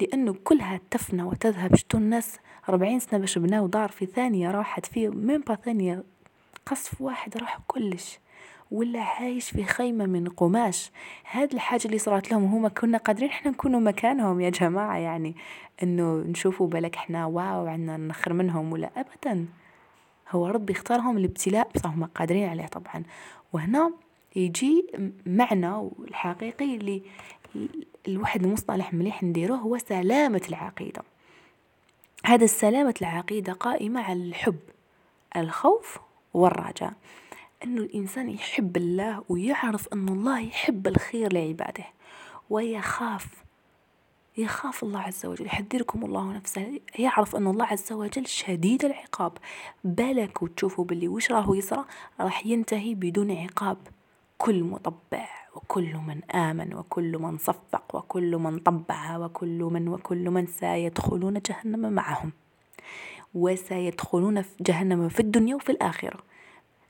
لأنه 0.00 0.34
كلها 0.44 0.80
تفنى 0.90 1.22
وتذهب. 1.22 1.74
شتو 1.74 1.98
الناس 1.98 2.38
أربعين 2.68 2.98
سنة 2.98 3.20
باش 3.20 3.38
بناو 3.38 3.66
دار 3.66 3.88
في 3.88 4.06
ثانية 4.06 4.50
راحت 4.50 4.86
في 4.86 5.08
ميمبا 5.08 5.54
ثانية 5.54 6.04
قصف 6.66 7.00
واحد 7.00 7.36
راح 7.36 7.58
كلش 7.66 8.18
ولا 8.70 9.00
عايش 9.00 9.50
في 9.50 9.64
خيمة 9.64 10.06
من 10.06 10.28
قماش. 10.28 10.90
هاد 11.30 11.52
الحاجة 11.52 11.86
اللي 11.86 11.98
صارت 11.98 12.30
لهم 12.30 12.44
هما 12.44 12.68
كنا 12.68 12.98
قادرين 12.98 13.28
إحنا 13.28 13.50
نكونوا 13.50 13.80
مكانهم 13.80 14.40
يا 14.40 14.50
جماعة 14.50 14.96
يعني 14.96 15.36
إنه 15.82 16.16
نشوفوا 16.16 16.68
بالك 16.68 16.96
إحنا 16.96 17.26
واو 17.26 17.66
عنا 17.66 17.96
نخر 17.96 18.32
منهم 18.32 18.72
ولا 18.72 18.90
ابدا. 18.96 19.46
هو 20.30 20.46
ربي 20.46 20.72
اختارهم 20.72 21.16
الابتلاء 21.16 21.68
بس 21.74 21.86
هم 21.86 22.04
قادرين 22.04 22.48
عليه 22.48 22.66
طبعا. 22.66 23.02
وهنا 23.52 23.92
يجي 24.36 24.86
معنى 25.26 25.88
الحقيقي 26.08 26.76
اللي 26.76 27.02
الواحد 28.08 28.42
المصطلح 28.44 28.94
مليح 28.94 29.22
نديروه 29.22 29.58
هو 29.58 29.78
سلامة 29.78 30.42
العقيدة. 30.48 31.02
هذا 32.26 32.44
السلامة 32.44 32.94
العقيدة 33.02 33.52
قائمة 33.52 34.00
على 34.00 34.22
الحب 34.22 34.58
الخوف 35.36 35.98
والرجاء. 36.34 36.92
أنه 37.64 37.80
الإنسان 37.80 38.28
يحب 38.30 38.76
الله 38.76 39.24
ويعرف 39.28 39.88
أن 39.92 40.08
الله 40.08 40.40
يحب 40.40 40.86
الخير 40.86 41.32
لعباده 41.32 41.84
ويخاف 42.50 43.26
يخاف 44.36 44.82
الله 44.82 45.00
عز 45.00 45.26
وجل. 45.26 45.46
يحذركم 45.46 46.04
الله 46.04 46.32
نفسه. 46.32 46.80
يعرف 46.98 47.36
أن 47.36 47.46
الله 47.46 47.64
عز 47.64 47.92
وجل 47.92 48.26
شديد 48.26 48.84
العقاب. 48.84 49.32
بالك 49.84 50.42
وتشوفوا 50.42 50.84
باللي 50.84 51.08
وش 51.08 51.30
راهو 51.30 51.54
يسرى؟ 51.54 51.84
راح 52.20 52.46
ينتهي 52.46 52.94
بدون 52.94 53.30
عقاب. 53.30 53.78
كل 54.38 54.62
مطبع. 54.62 55.41
وكل 55.54 55.96
من 55.96 56.24
آمن 56.34 56.74
وكل 56.74 57.18
من 57.18 57.38
صفق 57.38 57.94
وكل 57.94 58.36
من 58.36 58.58
طبع 58.58 59.16
وكل 59.16 59.68
من 59.72 59.88
وكل 59.88 60.30
من 60.30 60.46
سيدخلون 60.46 61.40
جهنم 61.48 61.92
معهم. 61.92 62.32
وسيدخلون 63.34 64.42
في 64.42 64.50
جهنم 64.60 65.08
في 65.08 65.20
الدنيا 65.20 65.54
وفي 65.54 65.72
الآخرة. 65.72 66.18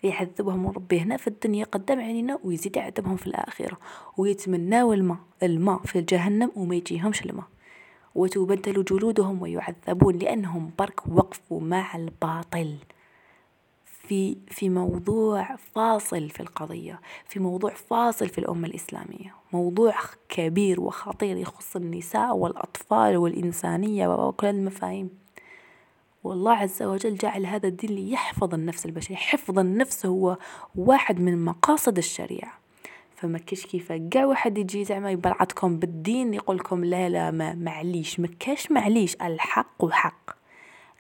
يعذبهم 0.05 0.67
ربي 0.67 1.01
هنا 1.01 1.17
في 1.17 1.27
الدنيا 1.27 1.65
قدام 1.65 2.01
عينينا 2.01 2.39
ويزيد 2.45 2.77
يعذبهم 2.77 3.17
في 3.17 3.27
الآخرة. 3.27 3.79
ويتمناو 4.17 4.93
الماء 4.93 5.19
الماء 5.43 5.79
في 5.79 6.01
جهنم 6.03 6.53
وما 6.57 6.75
يجيهمش 6.75 7.23
الماء. 7.23 7.47
وتبدل 8.15 8.85
جلودهم 8.85 9.43
ويعذبون 9.43 10.19
لأنهم 10.19 10.71
برك 10.79 11.07
وقفوا 11.09 11.61
مع 11.61 11.97
الباطل. 11.97 12.77
في 14.09 14.37
في 14.49 14.69
موضوع 14.69 15.57
فاصل 15.57 16.31
في 16.31 16.41
القضية 16.41 17.01
في 17.29 17.41
موضوع 17.41 17.75
فاصل 17.75 18.29
في 18.29 18.39
الأمة 18.39 18.69
الإسلامية 18.69 19.35
موضوع 19.53 19.95
كبير 20.29 20.81
وخطير 20.81 21.37
يخص 21.37 21.77
النساء 21.77 22.37
والأطفال 22.37 23.17
والإنسانية 23.17 24.09
وكل 24.09 24.47
المفاهيم. 24.47 25.11
والله 26.25 26.53
عز 26.53 26.83
وجل 26.83 27.15
جعل 27.15 27.47
هذا 27.47 27.69
الدين 27.69 27.91
ليحفظ 27.91 28.55
النفس 28.55 28.87
البشرية 28.87 29.17
حفظ 29.17 29.59
النفس 29.59 30.07
هو 30.07 30.37
واحد 30.77 31.21
من 31.21 31.45
مقاصد 31.45 31.99
الشريعة. 31.99 32.53
فما 33.17 33.39
كاش 33.39 33.67
كيف 33.67 33.93
كاع 33.93 34.25
واحد 34.25 34.59
يجي 34.59 34.85
زعما 34.85 35.11
يبلعتكم 35.11 35.79
بالدين 35.79 36.35
يقول 36.35 36.57
لكم 36.57 36.85
لا 36.85 37.09
لا 37.09 37.31
ما 37.31 37.55
معليش 37.55 38.21
ما 38.21 38.29
كاش 38.41 38.71
معليش 38.73 39.15
الحق 39.15 39.91
حق. 39.91 40.42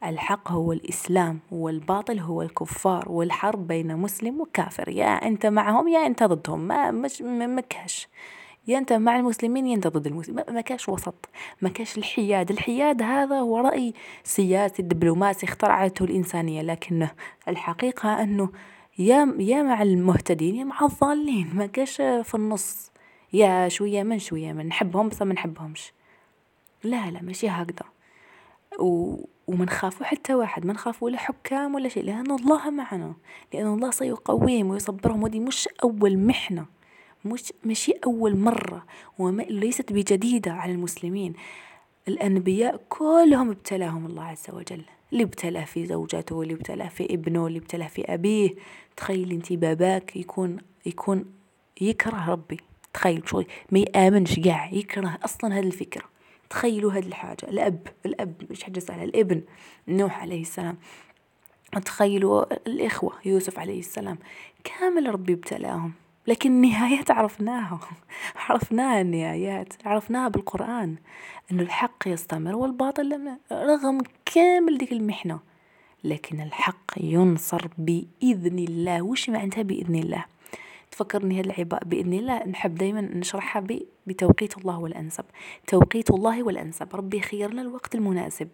الحق 0.05 0.51
هو 0.51 0.73
الإسلام 0.73 1.41
والباطل 1.51 2.19
هو 2.19 2.43
الكفار 2.43 3.13
والحرب 3.13 3.67
بين 3.67 3.97
مسلم 3.97 4.41
وكافر. 4.41 4.89
يا 4.89 5.07
أنت 5.07 5.47
معهم 5.47 5.89
يا 5.89 6.07
أنت 6.07 6.23
ضدهم. 6.23 6.61
ما 6.61 6.91
مش 6.91 7.23
ما 7.23 7.61
كاش. 7.61 8.09
يا 8.69 8.79
أنت 8.79 8.93
مع 8.93 9.17
المسلمين 9.17 9.67
يا 9.67 9.75
أنت 9.75 9.87
ضد 9.87 10.07
المسلمين. 10.07 10.45
ما 10.49 10.61
كاش 10.61 10.89
وسط 10.89 11.29
ما 11.63 11.69
كاش 11.69 11.99
الحياد. 11.99 12.51
الحياد 12.51 13.03
هذا 13.03 13.39
هو 13.39 13.59
رأي 13.59 13.95
سياسي 14.25 14.83
دبلوماسي 14.83 15.47
اخترعته 15.47 16.05
الإنسانية. 16.05 16.63
لكن 16.63 17.09
الحقيقة 17.49 18.23
أنه 18.23 18.49
يا 18.99 19.35
يا 19.39 19.63
مع 19.63 19.83
المهتدين 19.83 20.55
يا 20.55 20.65
مع 20.65 20.81
الضالين. 20.83 21.51
ما 21.55 21.67
كاش 21.67 21.97
في 21.97 22.35
النص. 22.35 22.93
يا 23.33 23.69
شوية 23.69 24.03
من 24.03 24.19
شوية 24.19 24.53
من. 24.53 24.67
نحبهم 24.67 25.09
بس 25.09 25.23
ما 25.23 25.35
نحبهمش. 25.35 25.93
لا 26.85 27.11
لا 27.11 27.23
ماشي 27.23 27.49
هكذا. 27.49 27.87
و 28.81 29.17
وما 29.47 29.65
نخافوا 29.65 30.07
حتى 30.07 30.35
واحد 30.35 30.67
ما 30.67 30.73
نخافوا 30.73 31.09
ولا 31.09 31.19
حكام 31.19 31.75
ولا 31.75 31.89
شيء 31.89 32.05
لأن 32.05 32.31
الله 32.31 32.71
معنا 32.71 33.15
لأن 33.55 33.67
الله 33.67 33.91
سيقويهم 33.91 34.71
ويصبرهم 34.71 35.23
ودي 35.23 35.41
مش 35.41 35.69
أول 35.85 36.19
محنة 36.19 36.67
مش 37.25 37.53
ماشي 37.65 37.93
أول 38.07 38.37
مرة 38.37 38.85
وليست 39.19 39.93
بجديدة 39.93 40.53
على 40.53 40.73
المسلمين. 40.73 41.33
الأنبياء 42.09 42.81
كلهم 42.89 43.51
ابتلاهم 43.51 44.07
الله 44.07 44.23
عز 44.25 44.47
وجل 44.53 44.83
اللي 45.13 45.23
ابتلى 45.23 45.67
في 45.67 45.87
زوجته 45.87 46.37
واللي 46.37 46.55
ابتلى 46.55 46.91
في 46.91 47.15
ابنه 47.15 47.45
واللي 47.45 47.59
ابتلى 47.59 47.89
في 47.89 48.15
أبيه. 48.15 48.55
تخيل 48.97 49.33
أنت 49.33 49.53
باباك 49.53 50.17
يكون 50.17 50.57
يكون 50.87 51.25
يكره 51.81 52.31
ربي 52.31 52.61
تخيل 52.95 53.29
شوي 53.29 53.47
ما 53.71 53.79
يآمنش 53.79 54.41
قاع 54.41 54.71
يكره 54.73 55.19
أصلا 55.25 55.59
هذه 55.59 55.67
الفكرة. 55.67 56.05
تخيلوا 56.53 56.93
هذه 56.93 57.07
الحاجة. 57.07 57.49
الأب 57.49 57.89
الأب 58.07 58.35
مش 58.51 58.63
حاجة 58.63 58.79
سهلة 58.79 59.05
الابن. 59.05 59.43
نوح 59.89 60.21
عليه 60.21 60.41
السلام. 60.41 60.77
تخيلوا 61.85 62.55
الإخوة 62.67 63.13
يوسف 63.25 63.59
عليه 63.59 63.79
السلام. 63.79 64.19
كامل 64.65 65.15
ربي 65.15 65.33
ابتلاهم 65.33 65.93
لكن 66.27 66.51
النهايات 66.51 67.11
عرفناها. 67.11 67.81
عرفناها 68.49 69.01
النهايات 69.01 69.73
عرفناها 69.85 70.29
بالقرآن. 70.29 70.97
أن 71.53 71.61
الحق 71.61 72.09
يستمر 72.09 72.57
والباطل 72.57 73.09
لم 73.09 73.39
رغم 73.53 73.99
كامل 74.25 74.79
ديك 74.79 74.93
المحنة. 74.93 75.41
لكن 76.05 76.41
الحق 76.41 76.91
ينصر 76.97 77.69
بإذن 77.79 78.59
الله. 78.59 79.03
وش 79.03 79.31
معناتها 79.31 79.63
بإذن 79.63 79.95
الله؟ 79.95 80.25
تفكرني 80.93 81.41
هذه 81.41 81.45
العبارة 81.45 81.85
بإذن 81.85 82.13
الله 82.13 82.45
نحب 82.47 82.75
دايما 82.75 83.01
نشرحها 83.01 83.67
بتوقيت 84.07 84.59
الله 84.59 84.79
والأنسب. 84.79 85.25
توقيت 85.67 86.11
الله 86.11 86.43
والأنسب. 86.43 86.97
ربي 86.97 87.21
خيرنا 87.21 87.63
الوقت 87.63 87.95
المناسب. 87.95 88.49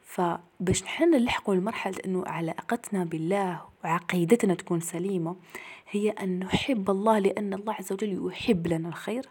فباش 0.00 0.82
نحن 0.82 1.10
نلحقوا 1.10 1.54
لمرحلة 1.54 1.96
أنه 2.04 2.24
علاقتنا 2.26 3.04
بالله 3.04 3.60
وعقيدتنا 3.84 4.54
تكون 4.54 4.80
سليمة 4.80 5.36
هي 5.90 6.10
أن 6.10 6.38
نحب 6.38 6.90
الله 6.90 7.18
لأن 7.18 7.54
الله 7.54 7.72
عز 7.72 7.92
وجل 7.92 8.30
يحب 8.32 8.66
لنا 8.66 8.88
الخير 8.88 9.28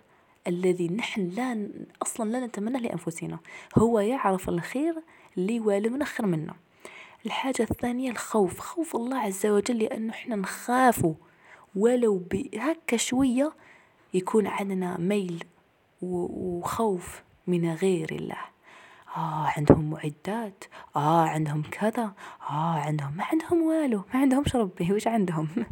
الذي 0.47 0.87
نحن 0.87 1.21
لا 1.21 1.69
أصلا 2.01 2.29
لا 2.29 2.45
نتمنى 2.45 2.79
لأنفسنا. 2.79 3.39
هو 3.77 3.99
يعرف 3.99 4.49
الخير 4.49 4.95
اللي 5.37 5.59
والمنا 5.59 6.05
خير 6.05 6.25
منا 6.25 6.53
الحاجة 7.25 7.67
الثانية 7.71 8.11
الخوف. 8.11 8.59
خوف 8.59 8.95
الله 8.95 9.17
عز 9.17 9.45
وجل 9.45 9.77
لأنه 9.77 10.13
إحنا 10.13 10.35
نخافه 10.35 11.15
ولو 11.75 12.17
بهكا 12.17 12.97
شوية 12.97 13.53
يكون 14.13 14.47
عندنا 14.47 14.97
ميل 14.97 15.43
وخوف 16.01 17.23
من 17.47 17.73
غير 17.73 18.11
الله. 18.11 18.51
آه 19.17 19.47
عندهم 19.57 19.89
معدات. 19.89 20.63
آه 20.95 21.25
عندهم 21.25 21.63
كذا. 21.71 22.13
آه 22.49 22.79
عندهم 22.79 23.17
ما 23.17 23.23
عندهم 23.23 23.61
والو 23.61 24.03
ما 24.13 24.19
عندهمش 24.19 24.55
ربي 24.55 24.93
وش 24.93 25.07
عندهم؟ 25.07 25.47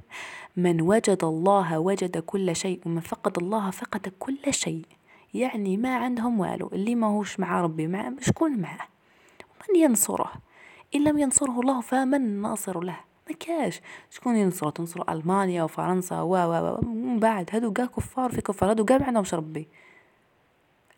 من 0.58 0.82
وجد 0.82 1.24
الله 1.24 1.80
وجد 1.80 2.18
كل 2.18 2.56
شيء 2.56 2.82
ومن 2.86 3.00
فقد 3.00 3.38
الله 3.38 3.72
فقد 3.72 4.14
كل 4.20 4.54
شيء. 4.54 4.86
يعني 5.34 5.78
ما 5.78 5.96
عندهم 5.96 6.40
والو 6.40 6.68
اللي 6.68 6.96
ما 6.96 7.08
هوش 7.08 7.40
مع 7.40 7.62
ربي 7.62 7.88
مع 7.88 8.12
شكون 8.22 8.58
معه. 8.58 8.88
من 9.70 9.76
ينصره؟ 9.76 10.32
إن 10.96 11.04
لم 11.04 11.18
ينصره 11.18 11.60
الله 11.60 11.82
فمن 11.82 12.16
الناصر 12.16 12.84
له؟ 12.84 13.09
كاش. 13.34 13.82
شكون 14.10 14.36
ينصره 14.36 14.70
تنصر 14.70 15.04
ألمانيا 15.10 15.64
وفرنسا 15.64 16.22
و 16.22 16.36
و 16.36 16.82
من 16.82 17.20
بعد. 17.20 17.50
هادو 17.54 17.74
قا 17.74 17.86
كفار 17.86 18.32
في 18.32 18.42
كفار. 18.42 18.70
هادو 18.70 18.86
قا 18.86 18.98
ما 18.98 19.06
عندهمش 19.06 19.34
ربي. 19.34 19.68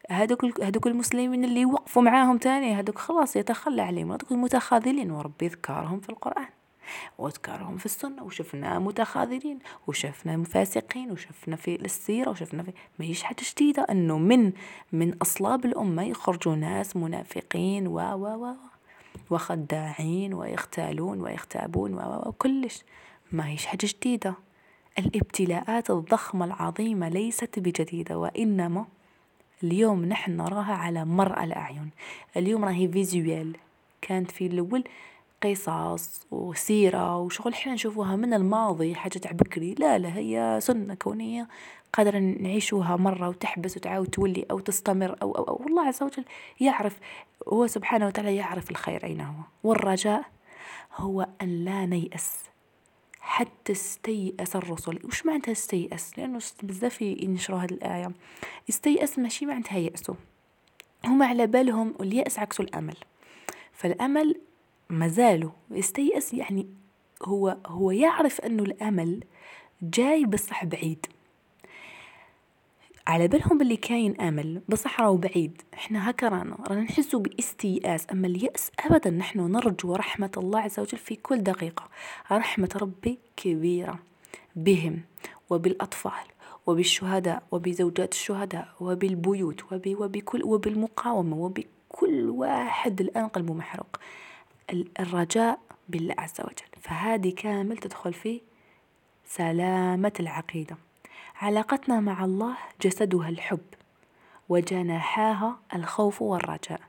هذوك 0.10 0.62
هذوك 0.64 0.88
المسلمين 0.88 1.44
اللي 1.44 1.66
وقفوا 1.66 2.02
معاهم 2.02 2.38
تاني 2.38 2.76
هذوك 2.76 2.98
خلاص 2.98 3.36
يتخلى 3.36 3.82
عليهم. 3.82 4.12
هذوك 4.12 4.32
المتخاذلين. 4.32 5.12
وربي 5.12 5.48
ذكرهم 5.48 6.00
في 6.00 6.10
القرآن 6.10 6.48
وذكرهم 7.18 7.78
في 7.78 7.86
السنة 7.86 8.24
وشفنا 8.24 8.80
متخاذلين 8.80 9.60
وشفنا 9.88 10.44
فاسقين 10.44 11.12
وشفنا 11.12 11.56
في 11.56 11.76
السيرة 11.76 12.30
وشفنا 12.30 12.64
في 12.64 12.74
ما 13.00 13.06
هيش 13.06 13.24
حاجة 13.24 13.42
جديدة 13.52 13.82
أنه 13.90 14.18
من 14.18 14.52
من 14.92 15.18
أصلاب 15.22 15.66
الأمة 15.66 16.04
يخرجوا 16.04 16.56
ناس 16.56 16.96
منافقين 16.96 17.88
و 17.88 18.00
و 18.00 18.46
و 18.46 18.56
وخداعين 19.32 20.34
ويختالون 20.34 21.22
ويختابون 21.22 21.94
وكلش. 22.26 22.84
ما 23.32 23.48
هيش 23.48 23.66
حاجة 23.66 23.86
جديدة. 23.86 24.34
الابتلاءات 25.00 25.90
الضخمة 25.90 26.46
العظيمة 26.46 27.10
ليست 27.10 27.60
بجديدة 27.60 28.18
وإنما 28.18 28.86
اليوم 29.64 30.06
نحن 30.06 30.38
نراها 30.38 30.74
على 30.74 31.06
مرأى 31.06 31.44
الأعين. 31.44 31.90
اليوم 32.38 32.66
راهي 32.66 32.88
فيزيوال. 32.88 33.56
كانت 34.02 34.32
في 34.32 34.46
الأول 34.46 34.84
قصص 35.44 36.28
وسيرة 36.32 37.18
وشغل 37.18 37.54
إحنا 37.54 37.74
نشوفوها 37.74 38.16
من 38.16 38.34
الماضي 38.34 38.96
حاجة 38.96 39.18
تاع 39.18 39.32
بكري 39.32 39.74
لا 39.74 39.98
لا 39.98 40.18
هي 40.18 40.60
سنة 40.62 40.94
كونية 40.94 41.48
قادرة 41.94 42.20
نعيشوها 42.20 42.96
مرة 42.96 43.30
وتحبس 43.30 43.78
وتعاود 43.78 44.08
تولي 44.08 44.46
أو 44.52 44.60
تستمر 44.60 45.16
أو, 45.22 45.32
أو, 45.32 45.44
أو 45.44 45.64
والله 45.64 45.88
عز 45.88 46.04
وجل 46.04 46.26
يعرف 46.60 47.00
هو 47.48 47.68
سبحانه 47.68 48.08
وتعالى 48.08 48.36
يعرف 48.36 48.72
الخير 48.72 49.04
أين 49.04 49.22
هو. 49.22 49.44
والرجاء 49.64 50.26
هو 50.96 51.28
أن 51.42 51.66
لا 51.66 51.86
نيأس 51.86 52.38
حتى 53.20 53.72
استيأس 53.72 54.56
الرسل. 54.56 55.00
وش 55.06 55.26
معناتها 55.26 55.52
استيأس؟ 55.52 56.20
لأنه 56.20 56.40
بزاف 56.64 57.02
ينشروا 57.02 57.60
هذه 57.60 57.72
الآية. 57.72 58.12
استيأس 58.70 59.20
ماشي 59.20 59.46
معناتها 59.46 59.78
يأسوا. 59.78 60.16
هما 61.06 61.26
على 61.26 61.48
بالهم 61.48 61.94
اليأس 62.00 62.40
عكس 62.40 62.60
الأمل. 62.60 62.98
فالأمل 63.74 64.42
مازالوا 64.90 65.52
استيأس 65.72 66.34
يعني 66.34 66.68
هو 67.24 67.58
هو 67.66 67.92
يعرف 67.92 68.42
أنه 68.42 68.64
الأمل 68.64 69.24
جاي 69.82 70.26
بصح 70.26 70.66
بعيد. 70.66 71.06
على 73.08 73.28
بالهم 73.28 73.58
باللي 73.58 73.78
كاين 73.78 74.22
آمل 74.22 74.62
بصح 74.70 75.02
راهو 75.02 75.18
بعيد. 75.18 75.62
إحنا 75.74 76.10
هكا 76.10 76.28
رانا 76.28 76.58
رانا 76.70 76.82
نحسو 76.82 77.20
بإستيئاس 77.20 78.08
أما 78.12 78.28
اليأس 78.28 78.72
ابدا 78.80 79.10
نحن 79.10 79.40
نرجو 79.40 79.96
رحمة 79.96 80.32
الله 80.38 80.60
عز 80.60 80.80
وجل 80.80 80.98
في 80.98 81.16
كل 81.16 81.38
دقيقة. 81.38 81.90
رحمة 82.32 82.70
ربي 82.82 83.20
كبيرة 83.38 84.00
بهم 84.56 85.02
وبالأطفال 85.50 86.28
وبالشهداء 86.68 87.44
وبزوجات 87.52 88.14
الشهداء 88.14 88.68
وبالبيوت 88.80 89.74
وب 89.74 89.96
وبكل 90.00 90.44
وبالمقاومة 90.44 91.38
وبكل 91.38 92.30
واحد 92.30 93.02
الآن 93.02 93.28
قلبه 93.28 93.54
محروق. 93.54 93.98
الرجاء 95.00 95.60
بالله 95.90 96.16
عز 96.18 96.42
وجل. 96.42 96.82
فهذه 96.82 97.34
كامل 97.38 97.78
تدخل 97.78 98.14
في 98.14 98.42
سلامة 99.26 100.14
العقيدة. 100.20 100.78
علاقتنا 101.42 102.00
مع 102.00 102.26
الله 102.26 102.58
جسدها 102.82 103.30
الحب 103.30 103.60
وجناحاها 104.50 105.60
الخوف 105.76 106.22
والرجاء. 106.22 106.82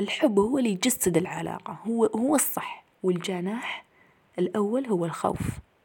الحب 0.00 0.38
هو 0.38 0.58
اللي 0.58 0.70
يجسد 0.70 1.16
العلاقة 1.16 1.78
هو 1.86 2.04
هو 2.04 2.34
الصح 2.34 2.84
والجناح 3.02 3.84
الأول 4.38 4.86
هو 4.86 5.04
الخوف 5.04 5.40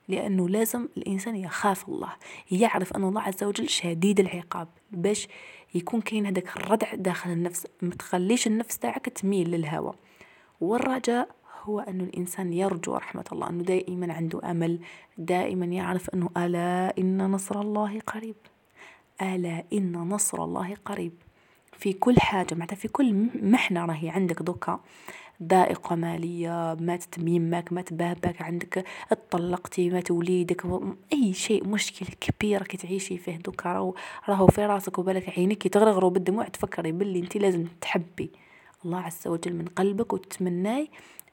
لأنه 0.08 0.50
لازم 0.50 0.88
الإنسان 0.98 1.36
يخاف 1.36 1.90
الله 1.90 2.14
يعرف 2.52 2.96
أن 2.96 3.04
الله 3.04 3.22
عز 3.22 3.44
وجل 3.44 3.70
شديد 3.70 4.20
العقاب 4.20 4.68
باش 4.92 5.28
يكون 5.76 6.02
كاين 6.02 6.26
هذاك 6.26 6.58
الردع 6.58 6.94
داخل 6.94 7.30
النفس 7.30 7.68
ما 7.82 7.96
تخليش 7.96 8.48
النفس 8.48 8.80
تاعك 8.80 9.10
تميل 9.10 9.52
للهوى. 9.52 9.94
والرجاء 10.62 11.30
هو 11.62 11.80
أن 11.80 12.02
الإنسان 12.02 12.54
يرجو 12.54 12.96
رحمة 12.96 13.26
الله 13.32 13.50
أنه 13.50 13.64
دائما 13.64 14.14
عنده 14.14 14.52
أمل 14.52 14.80
دائما 15.18 15.66
يعرف 15.66 16.10
أنه 16.10 16.30
ألا 16.38 16.98
إن 17.00 17.32
نصر 17.32 17.62
الله 17.62 18.00
قريب. 18.00 18.36
ألا 19.22 19.64
إن 19.74 19.92
نصر 19.92 20.44
الله 20.44 20.76
قريب. 20.86 21.14
في 21.74 21.94
كل 21.94 22.20
حاجة 22.20 22.56
معناتها 22.56 22.76
في 22.76 22.88
كل 22.88 23.30
محنة 23.42 23.86
راهي 23.86 24.10
عندك 24.10 24.42
دوكا. 24.42 24.80
ضائقة 25.44 25.96
مالية 25.96 26.78
ماتت 26.80 27.20
ميمك 27.20 27.74
مات 27.74 27.94
بابك 27.94 28.42
عندك 28.42 28.86
اتطلقتي 29.12 29.90
مات 29.90 30.12
وليدك 30.12 30.66
أي 31.14 31.34
شيء 31.34 31.68
مشكل 31.68 32.06
كبير 32.06 32.64
كي 32.64 32.78
تعيشي 32.78 33.18
فيه 33.18 33.36
دوكا. 33.38 33.74
راهو 33.74 33.96
راهو 34.30 34.48
في 34.48 34.66
راسك 34.66 35.00
وبالك 35.00 35.30
عينك 35.30 35.68
تغرغروا 35.68 36.10
بالدموع 36.10 36.48
تفكري 36.48 36.92
باللي 36.92 37.20
انت 37.20 37.38
لازم 37.38 37.66
تحبي. 37.82 38.32
الله 38.86 39.00
عز 39.00 39.28
وجل 39.28 39.54
من 39.54 39.66
قلبك 39.66 40.14
وتتمناي 40.14 40.90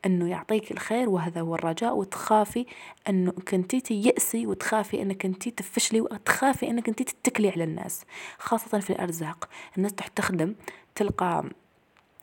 أنه 0.07 0.29
يعطيك 0.31 0.73
الخير 0.73 1.09
وهذا 1.09 1.41
هو 1.41 1.55
الرجاء 1.55 1.97
وتخافي 1.97 2.67
أنه 3.09 3.33
كنتي 3.33 3.81
تيأسي 3.81 4.47
وتخافي 4.47 5.03
أنك 5.03 5.23
كنتي 5.23 5.51
تفشلي 5.51 6.01
وتخافي 6.01 6.71
أنك 6.71 6.87
كنتي 6.87 7.05
تتكلي 7.05 7.51
على 7.51 7.65
الناس 7.65 8.05
خاصة 8.39 8.81
في 8.81 8.91
الأرزاق. 8.91 9.49
الناس 9.77 9.93
تحت 9.93 10.17
تخدم 10.17 10.55
تلقى 10.95 11.45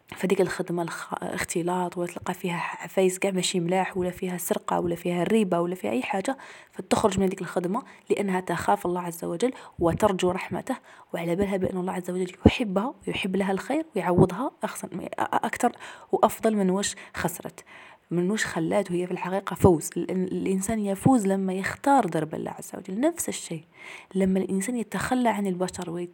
فديك 0.07 0.41
الخدمة 0.41 0.87
اختلاط 1.21 1.97
ولا 1.97 2.07
تلقى 2.07 2.33
فيها 2.33 2.77
عفايس 2.79 3.19
كاع 3.19 3.31
ماشي 3.31 3.59
ملاح 3.59 3.97
ولا 3.97 4.11
فيها 4.11 4.37
سرقة 4.37 4.79
ولا 4.79 4.95
فيها 4.95 5.23
ريبة 5.23 5.59
ولا 5.59 5.75
فيها 5.75 5.91
أي 5.91 6.03
حاجة 6.03 6.37
فتخرج 6.71 7.19
من 7.19 7.29
ديك 7.29 7.41
الخدمة 7.41 7.83
لأنها 8.09 8.39
تخاف 8.39 8.85
الله 8.85 9.01
عز 9.01 9.25
وجل 9.25 9.53
وترجو 9.79 10.31
رحمته 10.31 10.75
وعلى 11.13 11.35
بالها 11.35 11.57
بأن 11.57 11.77
الله 11.77 11.93
عز 11.93 12.11
وجل 12.11 12.31
يحبها 12.45 12.93
ويحب 13.07 13.35
لها 13.35 13.51
الخير 13.51 13.85
ويعوضها 13.95 14.51
أكثر 15.19 15.71
وأفضل 16.11 16.55
من 16.55 16.69
وش 16.69 16.95
خسرت. 17.13 17.63
من 18.13 18.31
وش 18.31 18.45
خلاته 18.45 18.93
هي 18.95 19.07
في 19.07 19.11
الحقيقة 19.11 19.55
فوز. 19.55 19.89
الإنسان 19.97 20.79
يفوز 20.79 21.27
لما 21.27 21.53
يختار 21.53 22.05
درب 22.05 22.35
الله 22.35 22.51
عز 22.51 22.71
وجل. 22.77 22.99
نفس 22.99 23.29
الشيء. 23.29 23.63
لما 24.15 24.39
الإنسان 24.39 24.75
يتخلى 24.75 25.29
عن 25.29 25.47
البشر 25.47 26.07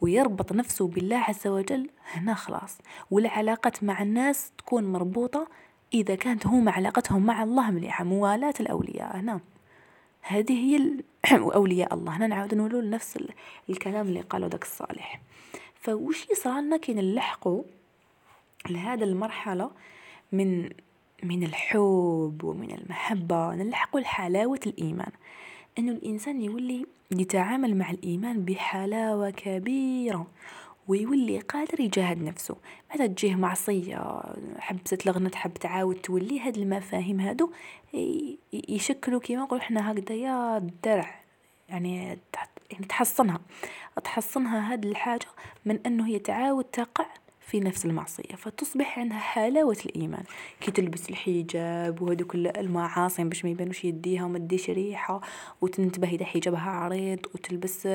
ويربط 0.00 0.52
نفسه 0.52 0.88
بالله 0.88 1.16
عز 1.16 1.46
وجل 1.46 1.90
هنا 2.12 2.34
خلاص. 2.34 2.78
والعلاقات 3.10 3.84
مع 3.84 4.02
الناس 4.02 4.52
تكون 4.58 4.84
مربوطة 4.92 5.48
إذا 5.94 6.14
كانت 6.14 6.46
هم 6.46 6.68
علاقتهم 6.68 7.26
مع 7.26 7.42
الله 7.42 7.70
مليحة 7.70 8.04
موالاة 8.04 8.54
الأولياء. 8.60 9.16
هنا. 9.16 9.40
هذه 10.22 10.52
هي. 10.52 10.92
أولياء 11.54 11.94
الله. 11.94 12.16
هنا 12.16 12.26
نعاود 12.26 12.54
نقولوا 12.54 12.82
نفس 12.82 13.18
الكلام 13.70 14.06
اللي 14.06 14.20
قالوا 14.20 14.48
داك 14.48 14.62
الصالح. 14.62 15.20
فوش 15.80 16.30
يصرالنا 16.30 16.76
كي 16.76 16.94
نلحقوا 16.94 17.62
لهذا 18.70 19.04
المرحلة 19.04 19.70
من 20.32 20.70
من 21.22 21.42
الحب 21.42 22.40
ومن 22.44 22.70
المحبة 22.70 23.54
نلحقوا 23.54 24.00
لحلاوة 24.00 24.60
الإيمان. 24.66 25.12
أنه 25.78 25.92
الإنسان 25.92 26.42
يولي 26.42 26.86
يتعامل 27.10 27.76
مع 27.76 27.90
الإيمان 27.90 28.44
بحلاوة 28.44 29.30
كبيرة 29.30 30.26
ويولي 30.88 31.38
قادر 31.38 31.80
يجاهد 31.80 32.22
نفسه. 32.22 32.56
متى 32.94 33.08
تجيه 33.08 33.34
معصية؟ 33.34 34.22
حبست 34.58 35.06
لغنة 35.06 35.30
حب 35.34 35.54
تعاود 35.54 35.96
تولي 35.96 36.40
هاد 36.40 36.56
المفاهيم 36.56 37.20
هادو 37.20 37.50
يشكلوا 38.52 39.20
كيما 39.20 39.42
نقول 39.42 39.62
حنا 39.62 39.92
هكذايا 39.92 40.56
الدرع 40.56 41.20
يعني 41.68 42.18
يعني 42.70 42.86
تحصنها. 42.88 43.40
تحصنها 44.04 44.72
هاد 44.72 44.86
الحاجة 44.86 45.26
من 45.64 45.78
أنه 45.86 46.06
هي 46.06 46.18
تعاود 46.18 46.64
تقع 46.64 47.06
في 47.46 47.60
نفس 47.60 47.86
المعصية 47.86 48.36
فتصبح 48.36 48.98
عندها 48.98 49.18
حلاوة 49.18 49.76
الإيمان. 49.86 50.24
كي 50.60 50.70
تلبس 50.70 51.10
الحجاب 51.10 52.02
وهذوك 52.02 52.34
المعاصي 52.34 53.24
باش 53.24 53.44
ما 53.44 53.50
يبانوش 53.50 53.84
يديها 53.84 54.24
وما 54.24 54.38
تديش 54.38 54.70
ريحة 54.70 55.20
وتنتبه 55.60 56.08
إذا 56.08 56.24
حجابها 56.24 56.70
عريض 56.70 57.18
وتلبس 57.34 57.88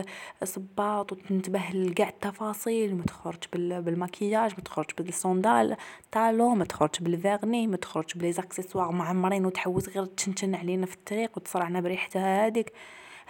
صباط 0.43 1.11
وتنتبه 1.11 1.61
لكاع 1.73 2.09
التفاصيل. 2.09 2.95
ما 2.95 3.03
تخرج 3.03 3.37
بالمكياج 3.53 4.51
ما 4.51 4.63
تخرج 4.63 4.89
بال 4.97 5.13
sandales 5.13 5.75
talon 6.11 6.55
ما 6.55 6.65
تخرج 6.65 6.95
بال 7.01 7.18
vernis 7.18 7.67
ما 7.67 7.77
تخرج 7.77 8.17
ب 8.17 8.22
les 8.22 8.37
accessoires 8.37 8.91
معمرين 8.91 9.45
وتحوس 9.45 9.89
غير 9.89 10.05
تشنشن 10.05 10.55
علينا 10.55 10.85
في 10.85 10.95
الطريق 10.95 11.31
وتصرعنا 11.37 11.81
بريحتها 11.81 12.47
هذيك 12.47 12.73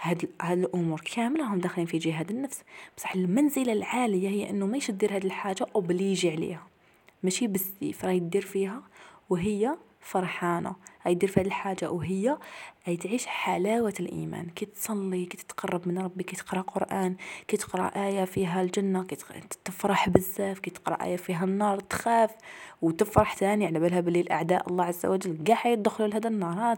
هاد 0.04 0.28
هاد 0.42 0.58
الأمور 0.58 1.00
كامله 1.00 1.44
هم 1.54 1.58
داخلين 1.58 1.86
في 1.86 1.98
جهاد 1.98 2.30
النفس. 2.30 2.62
بصح 2.96 3.14
المنزلة 3.14 3.72
العالية 3.72 4.28
هي 4.28 4.50
إنه 4.50 4.66
ما 4.66 4.78
يدير 4.88 5.16
هاد 5.16 5.24
الحاجة 5.24 5.66
obligée 5.74 6.30
عليها. 6.30 6.66
ماشي 7.22 7.46
بالسيف 7.46 8.04
راه 8.04 8.10
يدير 8.10 8.42
فيها 8.42 8.82
وهي 9.30 9.76
فرحانة. 10.00 10.74
يدير 11.06 11.28
في 11.28 11.40
هذه 11.40 11.46
الحاجة 11.46 11.90
وهي 11.90 12.38
أي 12.88 12.96
تعيش 12.96 13.26
حلاوة 13.26 13.94
الإيمان. 14.00 14.46
كي 14.46 14.66
تصلي 14.66 15.26
كي 15.26 15.36
تتقرب 15.36 15.88
من 15.88 15.98
ربي 15.98 16.26
قرآن 16.66 17.16
كي 17.48 17.56
تقرأ 17.56 17.86
آية 18.06 18.24
فيها 18.24 18.62
الجنة 18.62 19.04
كي 19.04 19.16
تفرح 19.64 20.08
بزاف 20.08 20.58
كي 20.58 20.70
تقرأ 20.70 21.04
آية 21.04 21.16
فيها 21.16 21.44
النار 21.44 21.80
تخاف 21.80 22.30
وتفرح 22.82 23.36
ثاني. 23.36 23.66
على 23.66 23.80
بالها 23.80 24.00
بلي 24.00 24.20
الأعداء 24.20 24.68
الله 24.68 24.84
عز 24.84 25.06
وجل 25.06 25.44
كاع 25.44 25.56
حيدخلوا 25.56 26.08
لهذا 26.08 26.28
النار. 26.28 26.76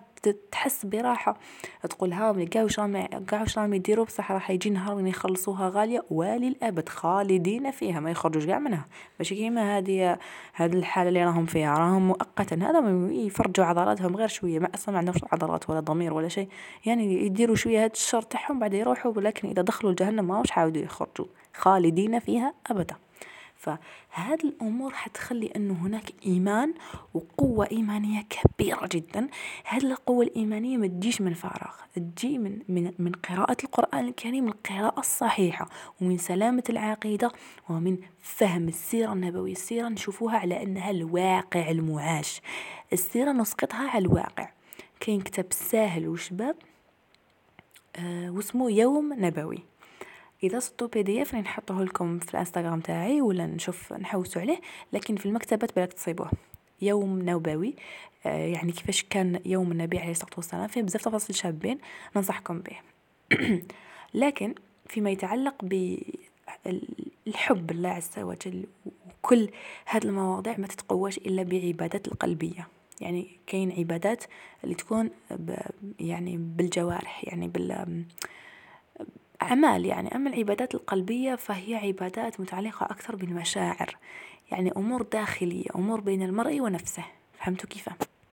تحس 0.52 0.86
براحة. 0.86 1.38
تقول 1.82 2.12
ها 2.12 2.44
كاع 2.44 2.62
واش 2.62 2.80
راهم 2.80 3.24
كاع 3.24 3.40
واش 3.40 3.58
راهم 3.58 3.74
يديروا؟ 3.74 4.04
بصح 4.04 4.32
راح 4.32 4.50
يجي 4.50 4.70
نهار 4.70 4.94
وين 4.94 5.06
يخلصوها 5.06 5.68
غالية. 5.68 6.04
وللأبد 6.10 6.88
خالدين 6.88 7.70
فيها 7.70 8.00
ما 8.00 8.10
يخرجوش 8.10 8.46
كاع 8.46 8.58
منها. 8.58 8.84
ماشي 9.18 9.34
كيما 9.34 9.78
هذه 9.78 10.18
هذه 10.52 10.72
الحالة 10.72 11.08
اللي 11.08 11.24
راهم 11.24 11.46
فيها. 11.46 11.78
راهم 11.78 12.08
مؤقتا. 12.08 12.56
هذا 12.56 13.08
يفرجوا 13.12 13.64
عضلاتهم. 13.64 14.13
غير 14.16 14.28
شوية 14.28 14.58
ما 14.58 14.68
أصلا 14.74 14.92
ما 14.92 14.98
عندهمش 14.98 15.24
عضلات 15.32 15.70
ولا 15.70 15.80
ضمير 15.80 16.14
ولا 16.14 16.28
شيء. 16.28 16.48
يعني 16.86 17.26
يديروا 17.26 17.56
شوية 17.56 17.84
هاد 17.84 17.90
الشر 17.90 18.22
تاعهم 18.22 18.58
بعد 18.58 18.74
يروحوا 18.74 19.12
ولكن 19.16 19.48
إذا 19.48 19.62
دخلوا 19.62 19.90
الجهنم 19.90 20.28
ما 20.28 20.42
عاودوا 20.50 20.82
يخرجوا 20.82 21.26
خالدين 21.54 22.18
فيها 22.18 22.54
ابدا. 22.66 22.96
فهذه 23.64 24.44
الأمور 24.44 24.94
حتخلي 24.94 25.46
أنه 25.56 25.74
هناك 25.74 26.12
إيمان 26.26 26.74
وقوة 27.14 27.68
إيمانية 27.72 28.22
كبيرة 28.30 28.88
جدا. 28.92 29.28
هذه 29.64 29.84
القوة 29.86 30.24
الإيمانية 30.24 30.76
ما 30.76 30.86
تجيش 30.86 31.20
من 31.20 31.34
فراغ 31.34 31.74
تجي 31.94 32.38
من, 32.38 32.58
من, 32.68 32.92
من 32.98 33.12
قراءة 33.12 33.56
القرآن 33.64 34.08
الكريم 34.08 34.48
القراءة 34.48 35.00
الصحيحة 35.00 35.68
ومن 36.00 36.18
سلامة 36.18 36.64
العقيدة 36.70 37.32
ومن 37.68 37.98
فهم 38.20 38.68
السيرة 38.68 39.12
النبوية. 39.12 39.52
السيرة 39.52 39.88
نشوفوها 39.88 40.38
على 40.38 40.62
أنها 40.62 40.90
الواقع 40.90 41.70
المعاش. 41.70 42.40
السيرة 42.92 43.32
نسقطها 43.32 43.88
على 43.90 44.06
الواقع. 44.06 44.50
كاين 45.00 45.20
كتاب 45.20 45.46
ساهل 45.50 46.08
وشباب 46.08 46.56
آه 47.96 48.30
واسمه 48.30 48.70
يوم 48.70 49.12
نبوي. 49.12 49.73
إذا 50.42 50.58
صدتو 50.58 50.86
PDF 50.86 51.34
نحطه 51.34 51.84
لكم 51.84 52.18
في 52.18 52.34
الإنستغرام 52.34 52.80
تاعي 52.80 53.20
ولا 53.20 53.46
نشوف 53.46 53.92
نحوسوا 53.92 54.42
عليه 54.42 54.60
لكن 54.92 55.16
في 55.16 55.26
المكتبات 55.26 55.76
بلاك 55.76 55.92
تصيبوه. 55.92 56.30
يوم 56.82 57.22
نبوي 57.22 57.74
آه 58.26 58.46
يعني 58.46 58.72
كيفاش 58.72 59.02
كان 59.02 59.40
يوم 59.44 59.72
النبي 59.72 59.98
عليه 59.98 60.10
الصلاة 60.10 60.30
والسلام 60.36 60.68
فيه 60.68 60.82
بزاف 60.82 61.02
تفاصيل 61.02 61.36
شابين 61.36 61.78
ننصحكم 62.16 62.60
به 62.60 62.76
لكن 64.14 64.54
فيما 64.86 65.10
يتعلق 65.10 65.64
بالحب 65.64 67.70
الله 67.70 67.88
عز 67.88 68.18
وجل 68.18 68.66
وكل 68.86 69.48
هذه 69.86 70.04
المواضيع 70.04 70.54
ما 70.58 70.66
تتقواش 70.66 71.18
إلا 71.18 71.42
بعبادات 71.42 72.08
القلبية. 72.08 72.68
يعني 73.00 73.26
كاين 73.46 73.72
عبادات 73.72 74.24
اللي 74.64 74.74
تكون 74.74 75.10
يعني 76.00 76.36
بالجوارح 76.36 77.24
يعني 77.24 77.48
بال 77.48 78.04
أعمال 79.44 79.86
يعني 79.86 80.14
أما 80.14 80.30
العبادات 80.30 80.74
القلبية 80.74 81.34
فهي 81.34 81.74
عبادات 81.74 82.40
متعلقة 82.40 82.84
أكثر 82.84 83.16
بالمشاعر 83.16 83.96
يعني 84.50 84.72
أمور 84.76 85.02
داخلية 85.02 85.66
أمور 85.76 86.00
بين 86.00 86.22
المرء 86.22 86.60
ونفسه 86.60 87.04
فهمتوا 87.38 87.68
كيف؟ 87.68 87.88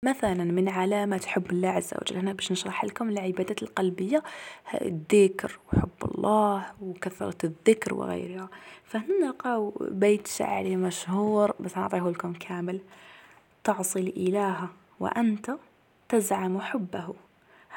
مثلا 0.03 0.45
من 0.45 0.69
علامات 0.69 1.25
حب 1.25 1.51
الله 1.51 1.69
عز 1.69 1.95
وجل 2.01 2.17
هنا 2.17 2.33
باش 2.33 2.53
نشرح 2.53 2.85
لكم 2.85 3.09
العبادات 3.09 3.63
القلبية 3.63 4.23
الذكر 4.83 5.59
وحب 5.69 5.89
الله 6.05 6.67
وكثرة 6.83 7.37
الذكر 7.45 7.95
وغيرها. 7.95 8.49
فهنا 8.85 9.19
نلقاو 9.23 9.73
بيت 9.81 10.27
شعري 10.27 10.77
مشهور 10.77 11.55
بس 11.61 11.77
نعطيه 11.77 12.09
لكم 12.09 12.33
كامل. 12.33 12.81
تعصي 13.65 14.01
الإله 14.01 14.69
وأنت 15.01 15.51
تزعم 16.09 16.61
حبه. 16.61 17.15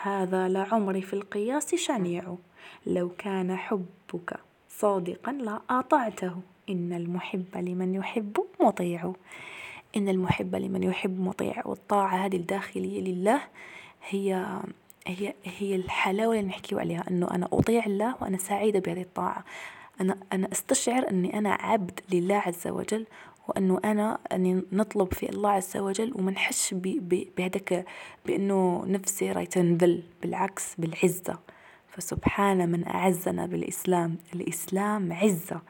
هذا 0.02 0.48
لعمري 0.48 1.02
في 1.02 1.14
القياس 1.14 1.76
شنيع. 1.76 2.36
لو 2.86 3.10
كان 3.10 3.56
حبك 3.56 4.40
صادقا 4.70 5.32
لا 5.32 5.62
أطعته. 5.70 6.36
إن 6.70 6.94
المحب 6.94 7.58
لمن 7.58 7.96
يحب 7.96 8.38
مطيع. 8.62 9.14
إن 9.98 10.10
المحب 10.10 10.56
لمن 10.56 10.84
يحب 10.84 11.20
مطيع. 11.20 11.62
والطاعة 11.66 12.26
هذه 12.26 12.36
الداخلية 12.36 13.02
لله 13.02 13.42
هي 14.10 14.60
هي 15.08 15.34
هي 15.44 15.76
الحلاوة 15.76 16.36
اللي 16.36 16.48
نحكيو 16.48 16.80
عليها. 16.80 17.04
أنه 17.10 17.28
أنا 17.32 17.48
أطيع 17.54 17.86
الله 17.86 18.16
وأنا 18.22 18.38
سعيدة 18.38 18.80
بهذه 18.80 19.02
الطاعة. 19.02 19.46
أنا 20.02 20.18
أنا 20.34 20.52
أستشعر 20.52 21.10
أني 21.10 21.38
أنا 21.38 21.54
عبد 21.54 22.00
لله 22.14 22.36
عز 22.36 22.68
وجل 22.68 23.06
وإنه 23.48 23.80
أنا 23.86 24.20
أني 24.32 24.64
نطلب 24.72 25.14
في 25.14 25.30
الله 25.30 25.50
عز 25.50 25.78
وجل 25.78 26.14
وما 26.16 26.32
نحسش 26.32 26.74
بهذاك 26.74 27.86
بإنه 28.26 28.86
نفسي 28.86 29.32
راهي 29.32 29.46
تنذل. 29.46 30.04
بالعكس 30.22 30.76
بالعزة. 30.78 31.40
فسبحان 31.92 32.70
من 32.72 32.88
أعزنا 32.88 33.46
بالإسلام 33.46 34.18
الإسلام 34.36 35.14
عزة. 35.14 35.62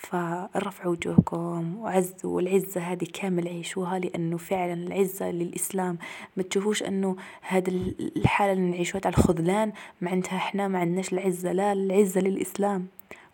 فرفعوا 0.00 0.92
وجوهكم 0.92 1.78
وعزوا 1.78 2.36
والعزة 2.36 2.80
هذه 2.80 3.06
كامل 3.12 3.48
عيشوها 3.48 3.98
لأنه 3.98 4.36
فعلا 4.36 4.72
العزة 4.72 5.30
للإسلام 5.30 5.98
ما 6.36 6.42
تشوفوش 6.42 6.82
أنه 6.82 7.16
هذا 7.42 7.70
الحالة 8.16 8.52
اللي 8.52 8.70
نعيشوها 8.70 9.00
تاع 9.00 9.10
الخذلان 9.10 9.72
معناتها 10.00 10.36
إحنا 10.36 10.68
ما 10.68 10.78
عندناش 10.78 11.12
العزة. 11.12 11.52
لا 11.52 11.72
العزة 11.72 12.20
للإسلام. 12.20 12.86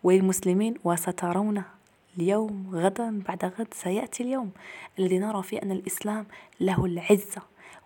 وللمسلمين 0.03 0.73
وسترونه 0.83 1.65
اليوم 2.17 2.71
غدا 2.73 3.23
بعد 3.27 3.45
غد 3.45 3.73
سيأتي 3.73 4.23
اليوم 4.23 4.51
الذي 4.99 5.19
نرى 5.19 5.43
فيه 5.43 5.61
أن 5.63 5.71
الإسلام 5.71 6.25
له 6.59 6.85
العزة. 6.85 7.41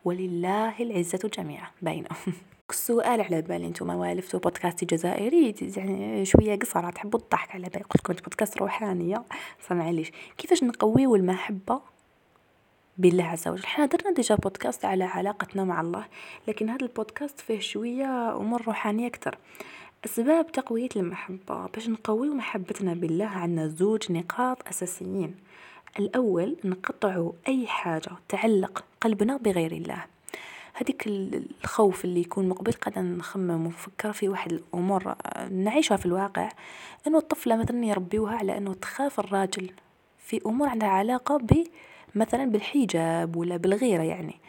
ولله 0.05 0.79
العزة 0.79 1.29
جميعا 1.37 1.67
باينة 1.81 2.09
السؤال 2.71 3.21
على 3.21 3.41
بالي 3.41 3.67
أنتم 3.67 3.89
والفتوا 3.89 4.39
بودكاست 4.39 4.83
جزائري 4.83 5.55
يعني 5.77 6.25
شوية 6.25 6.59
قصر 6.59 6.91
تحبوا 6.91 7.19
الضحك 7.19 7.55
على 7.55 7.69
بالي 7.69 7.83
قلت 7.83 8.01
كنت 8.01 8.23
بودكاست 8.23 8.57
روحانيه 8.57 9.23
فمعليش 9.57 10.11
كيفاش 10.37 10.63
نقويو 10.63 11.15
المحبة 11.15 11.81
بالله 12.97 13.23
عز 13.23 13.47
وجل؟ 13.47 13.65
حنا 13.65 13.85
درنا 13.85 14.11
ديجا 14.11 14.35
بودكاست 14.35 14.85
على 14.85 15.03
علاقتنا 15.03 15.63
مع 15.63 15.81
الله 15.81 16.05
لكن 16.47 16.69
هذا 16.69 16.85
البودكاست 16.85 17.39
فيه 17.39 17.59
شوية 17.59 18.35
أمور 18.37 18.61
روحانية 18.61 19.07
أكثر. 19.07 19.37
أسباب 20.05 20.51
تقوية 20.51 20.89
المحبة. 20.95 21.67
باش 21.67 21.89
نقويو 21.89 22.33
محبتنا 22.33 22.93
بالله 22.93 23.25
عنا 23.25 23.67
زوج 23.67 24.11
نقاط 24.11 24.67
أساسيين. 24.67 25.35
الأول 25.99 26.57
نقطع 26.65 27.29
أي 27.47 27.67
حاجة 27.67 28.11
تعلق 28.29 28.83
قلبنا 29.01 29.37
بغير 29.37 29.71
الله. 29.71 30.05
هذيك 30.81 31.07
الخوف 31.07 32.05
اللي 32.05 32.21
يكون 32.21 32.49
مقبل 32.49 32.71
قاعدة 32.71 33.01
نخمم 33.01 33.65
ونفكر 33.65 34.13
في 34.13 34.29
واحد 34.29 34.51
الأمور 34.51 35.15
نعيشها 35.51 35.97
في 35.97 36.05
الواقع 36.05 36.49
أنه 37.07 37.17
الطفلة 37.17 37.55
مثلا 37.55 37.85
يربيوها 37.85 38.35
على 38.35 38.57
أنه 38.57 38.73
تخاف 38.73 39.19
الراجل 39.19 39.71
في 40.17 40.41
أمور 40.45 40.69
عندها 40.69 40.89
علاقة 40.89 41.39
مثلا 42.15 42.45
بالحجاب 42.45 43.35
ولا 43.35 43.57
بالغيرة 43.57 44.03
يعني. 44.03 44.39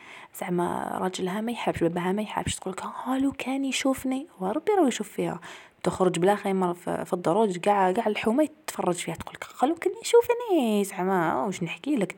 زعما 0.40 0.99
راجلها 1.01 1.40
ما 1.40 1.53
يحبش 1.53 1.81
باباها 1.81 2.12
ما 2.12 2.23
يحبش 2.23 2.55
تقولك 2.55 2.83
ها 2.83 3.18
لو 3.18 3.33
كان 3.33 3.64
يشوفني 3.64 4.27
وربي 4.40 4.73
راه 4.73 4.88
يشوف 4.88 5.09
فيها. 5.09 5.40
تخرج 5.83 6.18
بلا 6.18 6.35
خيمة 6.35 6.73
في 6.73 7.12
الدروج 7.12 7.59
قاع 7.59 7.92
قاع 7.92 8.07
الحومة 8.07 8.42
يتفرج 8.42 8.95
فيها 8.95 9.14
تقولك 9.14 9.45
خلو 9.45 9.75
كان 9.75 9.92
يشوفني 10.03 10.85
زعما 10.85 11.45
واش 11.45 11.62
نحكي 11.62 11.97
لك؟ 11.97 12.16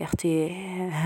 يا 0.00 0.04
أختي 0.04 0.48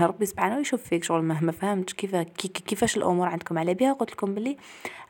ربي 0.01 0.25
سبحانه 0.25 0.59
يشوف 0.59 0.83
فيك 0.83 1.03
شغل 1.03 1.21
مهما 1.21 1.51
فهمت 1.51 1.91
كيف 1.91 2.15
كيفاش 2.47 2.97
الأمور 2.97 3.27
عندكم؟ 3.27 3.57
على 3.57 3.73
بها 3.73 3.93
قلت 3.93 4.11
لكم 4.11 4.35
بلي 4.35 4.57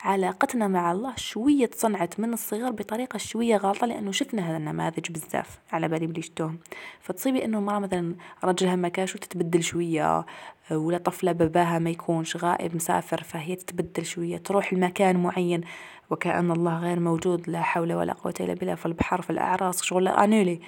علاقتنا 0.02 0.68
مع 0.68 0.92
الله 0.92 1.14
شوية 1.16 1.66
تصنعت 1.66 2.20
من 2.20 2.34
الصغر 2.34 2.72
بطريقة 2.72 3.18
شوية 3.18 3.58
غلطة 3.58 3.88
لأنه 3.88 4.12
شفنا 4.12 4.50
هذا 4.50 4.58
النماذج 4.58 5.12
بزاف 5.12 5.60
على 5.72 5.88
بالي 5.88 6.08
بلي 6.08 6.22
شفتوهم. 6.22 6.60
فتصيبي 7.00 7.46
إنه 7.46 7.58
المراه 7.58 7.80
مثلا 7.80 8.16
رجلها 8.44 8.76
ما 8.76 8.90
كاش 8.90 9.16
وتتبدل 9.16 9.64
شوية 9.64 10.26
ولا 10.72 10.98
طفلة 10.98 11.32
باباها 11.32 11.80
ما 11.80 11.90
يكونش 11.90 12.38
غائب 12.38 12.76
مسافر 12.76 13.24
فهي 13.24 13.56
تتبدل 13.56 14.06
شوية 14.06 14.38
تروح 14.38 14.74
لمكان 14.74 15.24
معين 15.24 15.62
وكأن 16.10 16.52
الله 16.52 16.80
غير 16.80 17.00
موجود 17.00 17.50
لا 17.50 17.62
حول 17.62 17.94
ولا 17.94 18.14
قوة 18.14 18.34
إلا 18.40 18.54
بالله 18.54 18.76
في 18.76 18.86
البحر 18.86 19.22
في 19.22 19.30
الأعراس 19.30 19.84
شغل 19.84 20.08
أنولي 20.08 20.60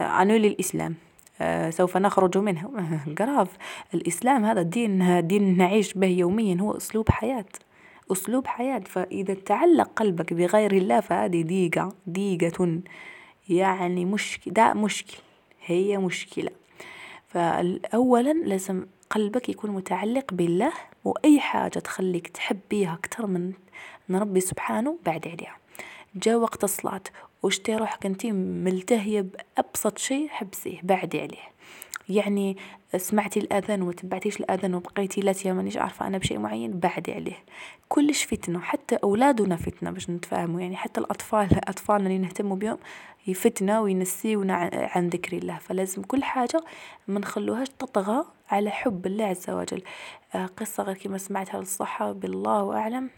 أنولي 0.00 0.48
الإسلام. 0.48 1.07
سوف 1.70 1.96
نخرج 1.96 2.38
منه. 2.38 2.70
جراف 3.18 3.48
الإسلام 3.94 4.44
هذا 4.44 4.62
دين 4.62 5.26
دين 5.26 5.56
نعيش 5.56 5.94
به 5.94 6.06
يوميا 6.06 6.56
هو 6.60 6.76
أسلوب 6.76 7.10
حياة. 7.10 7.44
أسلوب 8.12 8.46
حياة. 8.46 8.78
فإذا 8.78 9.34
تعلق 9.34 9.90
قلبك 9.96 10.32
بغير 10.32 10.72
الله 10.72 11.00
فهذه 11.00 11.42
ديقة 11.42 11.92
ديقة 12.06 12.80
يعني 13.48 14.04
مشكلة 14.04 14.54
ده 14.54 14.74
مشكل 14.74 15.18
هي 15.66 15.98
مشكلة. 15.98 16.50
فأولا 17.28 18.32
لازم 18.32 18.86
قلبك 19.10 19.48
يكون 19.48 19.70
متعلق 19.70 20.34
بالله 20.34 20.72
وأي 21.04 21.40
حاجة 21.40 21.78
تخليك 21.78 22.28
تحبيها 22.28 22.94
أكثر 22.94 23.26
من 23.26 23.52
ربي 24.10 24.40
سبحانه 24.40 24.98
بعد 25.06 25.28
عليها. 25.28 25.56
جا 26.14 26.36
وقت 26.36 26.64
الصلاة. 26.64 27.00
وشتي 27.42 27.76
روحك 27.76 28.06
انتي 28.06 28.32
ملتهية 28.32 29.20
بأبسط 29.20 29.98
شيء 29.98 30.28
حبسيه 30.28 30.80
بعدي 30.82 31.20
عليه. 31.20 31.58
يعني 32.08 32.56
سمعتي 32.96 33.40
الأذان 33.40 33.82
وتبعتيش 33.82 34.40
الأذان 34.40 34.74
وبقيتي 34.74 35.20
لا 35.20 35.34
مانيش 35.44 35.76
عارفة 35.76 36.06
أنا 36.06 36.18
بشيء 36.18 36.38
معين 36.38 36.80
بعدي 36.80 37.12
عليه. 37.12 37.44
كلش 37.88 38.24
فتنة 38.24 38.60
حتى 38.60 38.96
أولادنا 38.96 39.56
فتنة 39.56 39.90
باش 39.90 40.10
نتفاهموا. 40.10 40.60
يعني 40.60 40.76
حتى 40.76 41.00
الأطفال 41.00 41.68
أطفالنا 41.68 42.06
اللي 42.06 42.18
نهتموا 42.18 42.56
بهم 42.56 42.78
يفتنا 43.26 43.80
وينسيونا 43.80 44.70
عن 44.72 45.08
ذكر 45.08 45.36
الله. 45.36 45.58
فلازم 45.58 46.02
كل 46.02 46.24
حاجة 46.24 46.60
ما 47.08 47.20
نخلوهاش 47.20 47.68
تطغى 47.68 48.24
على 48.50 48.70
حب 48.70 49.06
الله 49.06 49.24
عز 49.24 49.50
وجل. 49.50 49.82
آه، 50.34 50.46
قصة 50.46 50.82
غير 50.82 50.96
كما 50.96 51.18
سمعتها 51.18 51.60
للصحابي 51.60 52.26
الله 52.26 52.76
أعلم. 52.76 53.10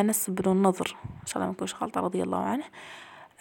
أنس 0.00 0.30
بن 0.30 0.52
النضر 0.52 0.96
إن 1.22 1.26
شاء 1.26 1.36
الله 1.36 1.46
ما 1.46 1.52
نكونش 1.52 1.74
غلطة 1.74 2.00
رضي 2.00 2.22
الله 2.22 2.38
عنه. 2.38 2.64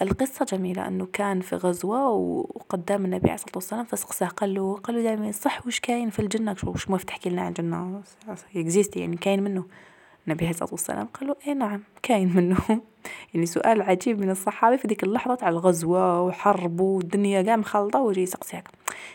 القصة 0.02 0.46
جميلة 0.46 0.88
أنه 0.88 1.08
كان 1.14 1.42
في 1.42 1.56
غزوة 1.56 2.10
وقدام 2.10 3.06
النبي 3.06 3.30
عليه 3.30 3.34
الصلاة 3.34 3.56
والسلام 3.56 3.86
فسقساه 3.86 4.28
قال 4.28 4.54
له 4.54 4.78
قال 4.84 4.96
له 4.96 5.04
دائما 5.04 5.32
صح 5.32 5.68
وش 5.68 5.80
كاين 5.80 6.10
في 6.10 6.20
الجنة؟ 6.20 6.56
وش 6.64 6.90
ما 6.90 6.98
تحكي 6.98 7.30
لنا 7.30 7.42
عن 7.42 7.48
الجنة؟ 7.48 8.02
يعني 8.96 9.18
كاين 9.18 9.44
منه. 9.44 9.66
النبي 10.28 10.46
عليه 10.46 10.54
الصلاة 10.54 10.72
والسلام 10.72 11.08
قال 11.08 11.28
له 11.28 11.36
إيه 11.48 11.54
نعم 11.54 11.84
كاين 12.04 12.36
منه. 12.36 12.58
يعني 13.34 13.46
سؤال 13.46 13.82
عجيب 13.82 14.20
من 14.20 14.30
الصحابي 14.30 14.78
في 14.78 14.88
ذيك 14.88 15.04
اللحظة 15.04 15.38
على 15.42 15.54
الغزوة 15.54 16.22
وحرب 16.22 16.80
والدنيا 16.80 17.42
قاع 17.42 17.56
مخلطة 17.56 18.00
وجي 18.00 18.22
يسقسيك. 18.22 18.64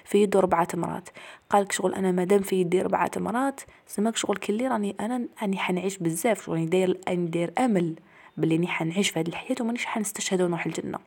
في 0.04 0.22
يده 0.22 0.38
أربعة 0.38 0.64
تمرات 0.64 1.08
قالك 1.50 1.72
شغل 1.72 1.94
أنا 1.94 2.12
مادام 2.12 2.42
في 2.42 2.56
يدي 2.56 2.80
أربعة 2.80 3.06
تمرات 3.06 3.60
سماك 3.86 4.16
شغل 4.16 4.36
كلي 4.36 4.68
راني 4.68 4.96
أنا 5.00 5.26
راني 5.42 5.58
حنعيش 5.58 5.98
بزاف 5.98 6.42
شغل 6.44 6.54
راني 6.54 6.66
داير 6.66 6.98
راني 7.08 7.26
داير 7.26 7.52
أمل 7.58 7.94
بلي 8.36 8.54
راني 8.56 8.68
حنعيش 8.68 9.10
في 9.10 9.20
هذه 9.20 9.28
الحياة 9.28 9.56
ومانيش 9.60 9.86
حنستشهد 9.86 10.42
ونروح 10.42 10.66
الجنة. 10.66 10.98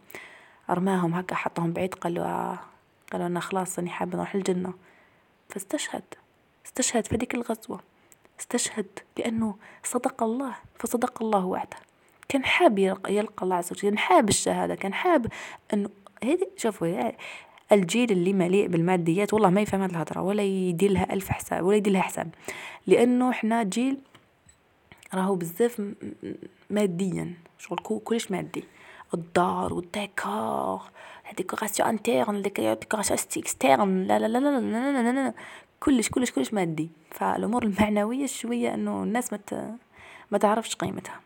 رماهم 0.70 1.14
هكا 1.14 1.36
حطهم 1.36 1.74
بعيد 1.74 1.94
قال 1.94 2.14
له 2.14 2.22
آه. 2.22 2.60
قالوا 3.12 3.28
أنا 3.28 3.40
خلاص 3.40 3.80
راني 3.80 3.90
حاب 3.90 4.16
نروح 4.16 4.36
الجنة. 4.36 4.74
فاستشهد. 5.50 6.04
استشهد 6.66 7.08
في 7.08 7.18
ديك 7.18 7.36
الغزوة. 7.36 7.80
استشهد 8.40 9.00
لأنه 9.18 9.56
صدق 9.84 10.24
الله 10.24 10.56
فصدق 10.80 11.24
الله 11.24 11.46
وعده 11.46 11.78
كان 12.34 12.46
حاب 12.46 12.80
يلقى 12.80 13.44
الله 13.44 13.56
عز 13.56 13.72
وجل 13.72 13.82
كان 13.82 13.98
حاب 13.98 14.30
الشهادة 14.30 14.76
كان 14.76 14.94
حاب 14.94 15.28
أنه 15.74 15.90
هذه 16.24 16.48
شوفوا 16.58 17.12
الجيل 17.72 18.12
اللي 18.12 18.34
مليء 18.34 18.68
بالماديات 18.68 19.34
والله 19.34 19.50
ما 19.50 19.62
يفهم 19.62 19.82
هذه 19.82 19.92
الهضرة 19.92 20.22
ولا 20.22 20.44
يدير 20.44 20.92
لها 20.92 21.14
ألف 21.14 21.30
حساب 21.30 21.66
ولا 21.66 21.78
يدير 21.78 21.94
لها 21.94 22.02
حساب 22.02 22.30
لأنه 22.88 23.30
إحنا 23.30 23.64
جيل 23.64 23.98
راهو 25.14 25.36
بزاف 25.36 25.82
ماديا 26.70 27.34
شغل 27.60 27.80
كلش 28.04 28.32
مادي 28.32 28.64
الدار 29.14 29.74
والديكور 29.74 30.82
décoration 31.38 31.90
interne 31.90 32.42
décoration 32.42 33.20
externe 33.38 34.04
لا 34.04 34.20
لا 34.20 34.28
لا 34.28 34.38
لا 34.38 34.60
لا 34.60 35.02
لا 35.02 35.12
لا 35.12 35.34
كلش 35.80 36.10
كلش 36.10 36.32
كلش 36.32 36.54
مادي 36.54 36.90
فالأمور 37.12 37.64
المعنوية 37.64 38.26
شوية 38.26 38.74
إنه 38.74 39.04
الناس 39.04 39.34
ما 39.34 39.78
ما 40.32 40.38
تعرفش 40.38 40.76
قيمتها. 40.76 41.20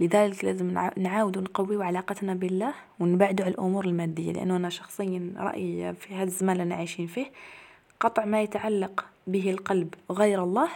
لذلك 0.00 0.44
لازم 0.44 0.88
نعاود 0.96 1.38
نقوي 1.38 1.84
علاقتنا 1.84 2.34
بالله 2.34 2.74
ونبعدوا 3.00 3.44
على 3.44 3.54
الأمور 3.54 3.84
المادية 3.84 4.32
لأنه 4.32 4.56
أنا 4.56 4.68
شخصيا 4.68 5.34
رأيي 5.36 5.94
في 5.94 6.14
هذا 6.14 6.22
الزمان 6.22 6.60
اللي 6.60 6.74
عايشين 6.74 7.06
فيه 7.06 7.26
قطع 8.00 8.24
ما 8.24 8.42
يتعلق 8.42 9.04
به 9.26 9.50
القلب 9.50 9.94
غير 10.10 10.42
الله 10.42 10.68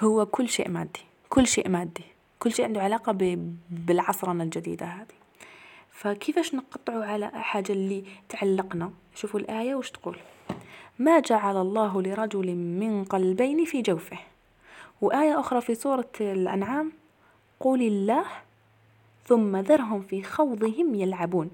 هو 0.00 0.26
كل 0.26 0.48
شيء 0.48 0.70
مادي 0.70 1.00
كل 1.28 1.46
شيء 1.46 1.68
مادي 1.68 2.04
كل 2.38 2.52
شيء 2.52 2.64
عنده 2.64 2.82
علاقة 2.82 3.12
بالعصرنة 3.70 4.44
الجديدة 4.44 4.86
هذه. 4.86 5.18
فكيفاش 5.90 6.54
نقطعوا 6.54 7.04
على 7.04 7.30
حاجة 7.34 7.72
اللي 7.72 8.04
تعلقنا؟ 8.28 8.90
شوفوا 9.14 9.40
الآية 9.40 9.74
وش 9.74 9.90
تقول. 9.90 10.16
ما 10.98 11.20
جعل 11.20 11.56
الله 11.56 12.02
لرجل 12.02 12.54
من 12.54 13.04
قلبين 13.04 13.64
في 13.64 13.82
جوفه. 13.82 14.18
وآية 15.00 15.40
أخرى 15.40 15.60
في 15.60 15.74
سورة 15.74 16.10
الأنعام 16.20 16.92
قول 17.60 17.82
الله 17.82 18.24
ثم 19.26 19.56
ذرهم 19.56 20.02
في 20.02 20.22
خوضهم 20.22 20.94
يلعبون. 20.94 21.50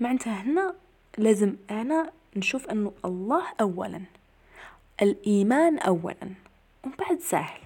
معناتها 0.00 0.42
هنا 0.42 0.74
لازم 1.18 1.56
أنا 1.70 2.10
نشوف 2.36 2.68
أنه 2.70 2.92
الله 3.04 3.42
أولا 3.60 4.00
الإيمان 5.02 5.78
أولا 5.78 6.28
ومن 6.84 6.92
بعد 6.98 7.20
سهل. 7.20 7.60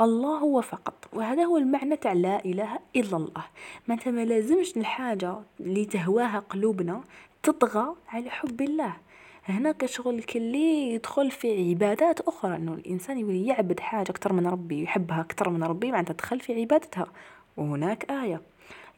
الله 0.00 0.38
هو 0.38 0.60
فقط 0.60 1.08
وهذا 1.12 1.44
هو 1.44 1.56
المعنى 1.56 1.96
تاع 1.96 2.12
لا 2.12 2.44
إله 2.44 2.78
إلا 2.96 3.16
الله. 3.16 3.44
معناتها 3.88 4.10
ما 4.10 4.24
لازمش 4.24 4.76
الحاجة 4.76 5.36
اللي 5.60 5.84
تهواها 5.84 6.38
قلوبنا 6.38 7.04
تطغى 7.42 7.94
على 8.08 8.30
حب 8.30 8.60
الله. 8.60 8.96
هنا 9.48 9.72
كشغل 9.72 10.22
كلي 10.22 10.94
يدخل 10.94 11.30
في 11.30 11.70
عبادات 11.70 12.20
أخرى 12.20 12.56
أنه 12.56 12.74
الإنسان 12.74 13.18
يولي 13.18 13.46
يعبد 13.46 13.80
حاجة 13.80 14.10
أكثر 14.10 14.32
من 14.32 14.46
ربي 14.46 14.82
يحبها 14.82 15.20
أكثر 15.20 15.50
من 15.50 15.62
ربي 15.62 15.92
معناتها 15.92 16.12
تدخل 16.12 16.40
في 16.40 16.60
عبادتها. 16.60 17.06
وهناك 17.56 18.10
آية 18.10 18.40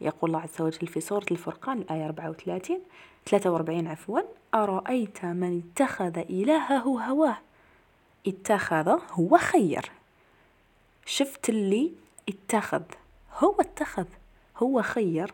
يقول 0.01 0.29
الله 0.29 0.41
عز 0.41 0.61
وجل 0.61 0.87
في 0.87 0.99
سورة 0.99 1.25
الفرقان 1.31 1.77
الآية 1.77 2.05
34 2.05 2.79
43 3.25 3.87
عفوا 3.87 4.19
أرأيت 4.53 5.25
من 5.25 5.61
اتخذ 5.63 6.17
إلهه 6.17 6.83
هواه؟ 6.83 7.37
اتخذ 8.27 8.99
هو 9.11 9.37
خير. 9.37 9.91
شفت 11.05 11.49
اللي 11.49 11.91
اتخذ 12.29 12.83
هو 13.37 13.55
اتخذ 13.59 14.05
هو 14.57 14.81
خير 14.81 15.33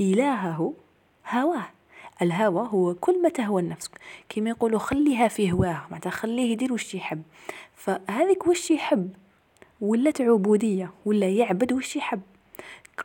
إلهه 0.00 0.74
هواه. 1.30 1.77
الهوى 2.22 2.68
هو 2.70 2.94
كل 2.94 3.22
ما 3.22 3.28
تهوى 3.28 3.62
النفس. 3.62 3.90
كما 4.28 4.50
يقولوا 4.50 4.78
خليها 4.78 5.28
في 5.28 5.52
هواه 5.52 5.82
معناتها 5.90 6.10
خليه 6.10 6.52
يدير 6.52 6.72
وش 6.72 6.94
يحب. 6.94 7.22
فهذيك 7.74 8.46
وش 8.46 8.70
يحب؟ 8.70 9.10
ولات 9.80 10.20
عبودية 10.20 10.90
ولا 11.04 11.28
يعبد 11.28 11.72
وش 11.72 11.96
يحب. 11.96 12.20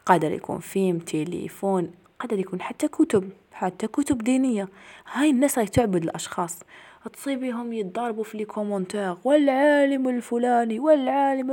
قادر 0.06 0.32
يكون 0.32 0.60
فيلم 0.60 1.00
تليفون 1.00 1.92
قادر 2.20 2.40
يكون 2.40 2.62
حتى 2.62 2.88
كتب 2.88 3.30
حتى 3.54 3.88
كتب 3.88 4.18
دينية. 4.18 4.68
هاي 5.14 5.30
الناس 5.30 5.58
راهي 5.58 5.68
تعبد 5.68 6.04
الأشخاص. 6.04 6.60
تصيبيهم 7.10 7.74
يتضاربوا 7.74 8.24
في 8.24 8.38
les 8.38 8.46
commentaires 8.46 9.16
والعالم 9.24 10.10
الفلاني 10.10 10.80
والعالم 10.80 11.50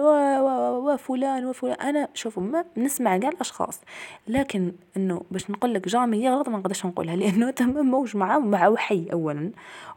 وفلان 0.87 1.47
وفلان. 1.47 1.81
أنا 1.81 2.09
شوفوا 2.15 2.43
ما 2.43 2.65
نسمع 2.77 3.19
كاع 3.19 3.29
الاشخاص 3.29 3.81
لكن 4.29 4.73
إنه 4.97 5.23
باش 5.31 5.51
نقول 5.51 5.75
لك 5.75 5.89
jamais 5.89 6.31
غلط 6.31 6.49
ما 6.49 6.59
نقدرش 6.59 6.87
نقولها 6.87 7.17
لأنه 7.17 7.55
موش 7.83 8.17
مع 8.17 8.39
مع 8.39 8.69
وحي 8.69 9.09
اولا 9.13 9.51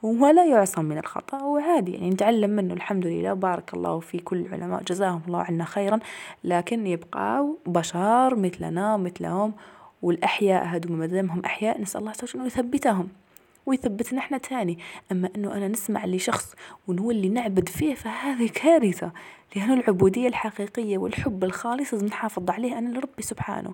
ولا 0.03 0.45
يعصم 0.45 0.85
من 0.85 0.97
الخطأ 0.97 1.43
وعادي. 1.43 1.91
يعني 1.93 2.09
نتعلم 2.09 2.49
منه 2.49 2.73
الحمد 2.73 3.07
لله 3.07 3.33
بارك 3.33 3.73
الله 3.73 3.99
في 3.99 4.17
كل 4.17 4.37
العلماء. 4.37 4.83
جزاهم 4.83 5.21
الله 5.27 5.39
عنا 5.39 5.65
خيرا. 5.65 5.99
لكن 6.43 6.87
يبقاو 6.87 7.57
بشر 7.65 8.35
مثلنا 8.35 8.95
ومثلهم 8.95 9.53
والأحياء 10.01 10.65
هادو 10.65 10.93
ما 10.93 11.05
دامهم 11.05 11.41
أحياء 11.45 11.81
نسأل 11.81 12.01
الله 12.01 12.13
وجل 12.23 12.39
أن 12.39 12.45
يثبتهم. 12.45 13.22
ويثبتنا 13.65 14.19
إحنا 14.19 14.37
تاني. 14.37 14.79
أما 15.11 15.29
أنه 15.35 15.53
أنا 15.53 15.67
نسمع 15.67 16.05
لشخص 16.05 16.55
ونولي 16.87 17.29
نعبد 17.29 17.69
فيه 17.69 17.95
فهذه 17.95 18.49
كارثة. 18.49 19.11
لأن 19.55 19.71
العبودية 19.71 20.27
الحقيقية 20.27 20.97
والحب 20.97 21.43
الخالص 21.43 21.93
لازم 21.93 22.05
نحافظ 22.05 22.49
عليه 22.49 22.77
أنا 22.77 22.89
لربي 22.89 23.23
سبحانه. 23.23 23.73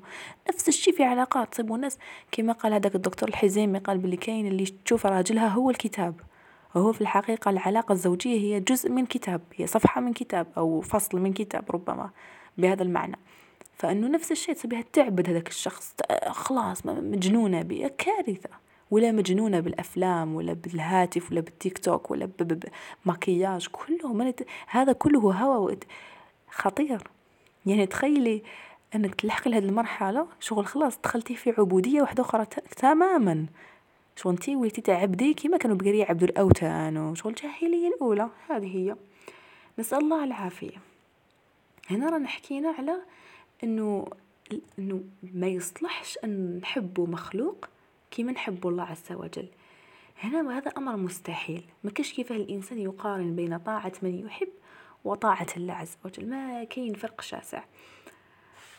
نفس 0.50 0.68
الشي 0.68 0.92
في 0.92 1.04
علاقات 1.04 1.52
تصيبوا 1.52 1.76
الناس 1.76 1.98
كما 2.32 2.54
قال 2.54 2.74
هذاك 2.74 2.96
الدكتور 2.96 3.30
الحزيمي 3.30 3.80
قال 3.80 3.98
باللي 3.98 4.18
كاين 4.18 4.48
اللي 4.48 4.66
تشوف 4.86 5.06
راجلها 5.06 5.48
هو 5.48 5.70
الكتاب. 5.70 6.16
وهو 6.76 6.92
في 6.92 7.02
الحقيقة 7.02 7.50
العلاقة 7.50 7.94
الزوجية 7.94 8.40
هي 8.40 8.60
جزء 8.60 8.90
من 8.90 9.06
كتاب 9.06 9.42
هي 9.56 9.68
صفحة 9.68 10.02
من 10.02 10.14
كتاب 10.14 10.48
أو 10.58 10.82
فصل 10.82 11.20
من 11.20 11.34
كتاب 11.34 11.72
ربما 11.72 12.10
بهذا 12.58 12.84
المعنى. 12.84 13.20
فإنه 13.74 14.08
نفس 14.08 14.32
الشيء 14.32 14.56
تبيها 14.56 14.84
تعبد 14.94 15.30
هذاك 15.30 15.48
الشخص 15.48 15.96
خلاص 16.28 16.86
مجنونة 16.86 17.62
به 17.62 17.92
كارثة. 17.98 18.69
ولا 18.92 19.12
مجنونة 19.12 19.60
بالأفلام 19.60 20.36
ولا 20.36 20.54
بالهاتف 20.54 21.32
ولا 21.32 21.42
بالتيك 21.42 21.78
توك 21.78 22.12
ولا 22.12 22.30
بمكياج 23.06 23.68
كله 23.72 24.34
هذا 24.68 24.94
كله 24.94 25.20
هوى 25.20 25.78
خطير. 26.50 27.08
يعني 27.66 27.86
تخيلي 27.86 28.44
أنك 28.96 29.16
تلحقي 29.16 29.52
لهذه 29.52 29.64
المرحلة 29.64 30.28
شغل 30.40 30.66
خلاص 30.66 30.98
دخلتي 31.04 31.36
في 31.36 31.54
عبودية 31.58 32.02
واحدة 32.02 32.24
أخرى 32.24 32.46
تماما. 32.78 33.46
شغل 34.16 34.34
أنتي 34.34 34.56
وليتي 34.56 34.82
تعبدي 34.82 35.34
كيما 35.34 35.58
كانوا 35.58 35.76
بقرية 35.76 36.00
يعبدوا 36.00 36.28
الأوثان 36.28 36.98
وشغل 36.98 37.34
الجاهلية 37.34 37.88
الأولى. 37.88 38.30
هذه 38.50 38.78
هي. 38.78 38.96
نسأل 39.80 40.00
الله 40.00 40.24
العافية. 40.24 40.78
هنا 41.90 42.10
رانا 42.10 42.28
حكينا 42.28 42.70
على 42.70 42.96
إنه 43.64 44.08
إنه 44.80 45.04
ما 45.34 45.48
يصلحش 45.48 46.18
أن 46.24 46.60
نحبوا 46.62 47.08
مخلوق 47.08 47.66
كيما 48.12 48.32
نحبوا 48.32 48.72
الله 48.72 48.84
عز 48.84 49.12
وجل. 49.12 49.48
هنا 50.20 50.58
هذا 50.58 50.72
أمر 50.78 50.96
مستحيل. 50.98 51.64
ما 51.84 51.92
كاش 51.92 52.14
كيفاه 52.14 52.36
الإنسان 52.36 52.80
يقارن 52.80 53.36
بين 53.36 53.58
طاعة 53.58 53.94
من 54.02 54.20
يحب 54.26 54.50
وطاعة 55.06 55.48
الله 55.58 55.74
عز 55.74 55.98
وجل. 56.06 56.30
ما 56.30 56.64
كاين 56.64 56.94
فرق 56.94 57.22
شاسع. 57.22 57.64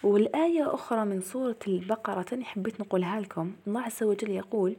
والآية 0.03 0.75
أخرى 0.75 1.05
من 1.05 1.21
سورة 1.21 1.59
البقرة 1.67 2.23
تاني 2.23 2.45
حبيت 2.45 2.81
نقولها 2.81 3.21
لكم. 3.21 3.53
الله 3.67 3.81
عز 3.81 4.03
وجل 4.03 4.31
يقول 4.31 4.77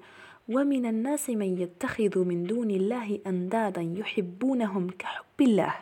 ومن 0.50 0.86
الناس 0.86 1.30
من 1.30 1.58
يتخذ 1.62 2.20
من 2.20 2.44
دون 2.44 2.72
الله 2.72 3.20
أندادا 3.28 3.82
يحبونهم 3.82 4.90
كحب 4.90 5.42
الله. 5.42 5.76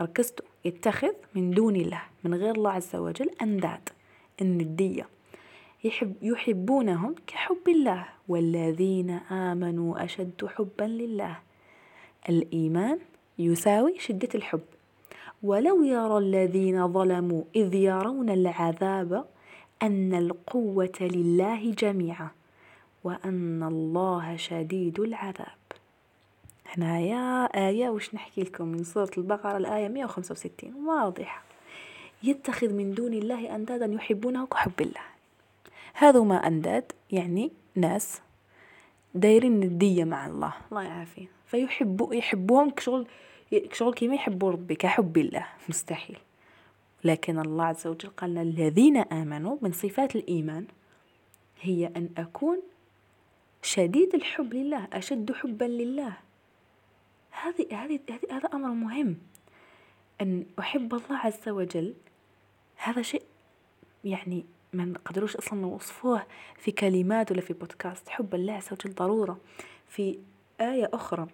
ركزتوا. 0.00 0.46
يتخذ 0.64 1.12
من 1.34 1.50
دون 1.50 1.76
الله 1.76 2.02
من 2.24 2.34
غير 2.34 2.54
الله 2.54 2.70
عز 2.70 2.96
وجل 2.96 3.30
أنداد. 3.42 3.88
الندية. 4.40 5.08
يحب 5.84 6.14
يحبونهم 6.22 7.14
كحب 7.26 7.68
الله. 7.68 8.08
والذين 8.28 9.10
آمنوا 9.30 10.04
أشد 10.04 10.46
حبا 10.46 10.84
لله. 10.84 11.38
الإيمان 12.28 12.98
يساوي 13.38 13.98
شدة 13.98 14.28
الحب. 14.34 14.60
ولو 15.42 15.82
يرى 15.82 16.18
الذين 16.18 16.92
ظلموا 16.92 17.42
إذ 17.56 17.74
يرون 17.74 18.30
العذاب 18.30 19.24
أن 19.82 20.14
القوة 20.14 20.98
لله 21.00 21.70
جميعا 21.70 22.28
وأن 23.04 23.62
الله 23.62 24.36
شديد 24.36 25.00
العذاب. 25.00 25.62
هنايا 26.66 27.44
آية 27.68 27.88
وش 27.88 28.14
نحكي 28.14 28.42
لكم؟ 28.42 28.68
من 28.68 28.84
سورة 28.84 29.10
البقرة 29.18 29.56
الآية 29.56 29.88
165 29.88 30.74
واضحة. 30.86 31.42
يتخذ 32.22 32.72
من 32.72 32.94
دون 32.94 33.12
الله 33.12 33.54
أندادا 33.56 33.86
يحبونه 33.86 34.46
كحب 34.46 34.80
الله. 34.80 35.11
هذو 35.94 36.24
ما 36.24 36.46
أنداد 36.46 36.92
يعني 37.10 37.52
ناس 37.74 38.20
دايرين 39.14 39.60
ندية 39.60 40.04
مع 40.04 40.26
الله 40.26 40.52
الله 40.70 40.82
يعافيه 40.82 41.26
فيحبوا 41.46 42.14
يحبوهم 42.14 42.70
كشغل 42.70 43.06
كشغل 43.52 43.94
كيما 43.94 44.14
يحبوا 44.14 44.50
ربي 44.50 44.74
كحب 44.74 45.18
الله 45.18 45.46
مستحيل. 45.68 46.18
لكن 47.04 47.38
الله 47.38 47.64
عز 47.64 47.86
وجل 47.86 48.08
قال 48.08 48.38
الذين 48.38 48.96
آمنوا 48.96 49.56
من 49.62 49.72
صفات 49.72 50.16
الإيمان 50.16 50.66
هي 51.60 51.86
أن 51.86 52.08
أكون 52.18 52.62
شديد 53.62 54.14
الحب 54.14 54.54
لله 54.54 54.88
أشد 54.92 55.32
حبا 55.32 55.64
لله. 55.64 56.12
هذه 57.30 57.66
هذه 57.84 58.00
هذا 58.30 58.48
أمر 58.54 58.68
مهم. 58.68 59.16
أن 60.20 60.46
أحب 60.58 60.94
الله 60.94 61.16
عز 61.18 61.48
وجل 61.48 61.94
هذا 62.76 63.02
شيء 63.02 63.22
يعني 64.04 64.44
ما 64.72 64.84
نقدروش 64.84 65.36
أصلا 65.36 65.60
نوصفوه 65.60 66.22
في 66.56 66.70
كلمات 66.72 67.30
ولا 67.32 67.40
في 67.40 67.52
بودكاست 67.52 68.08
حب 68.08 68.34
الله 68.34 68.52
عز 68.52 68.68
وجل 68.72 68.94
ضرورة. 68.94 69.38
في 69.88 70.18
آية 70.60 70.90
أخرى 70.92 71.26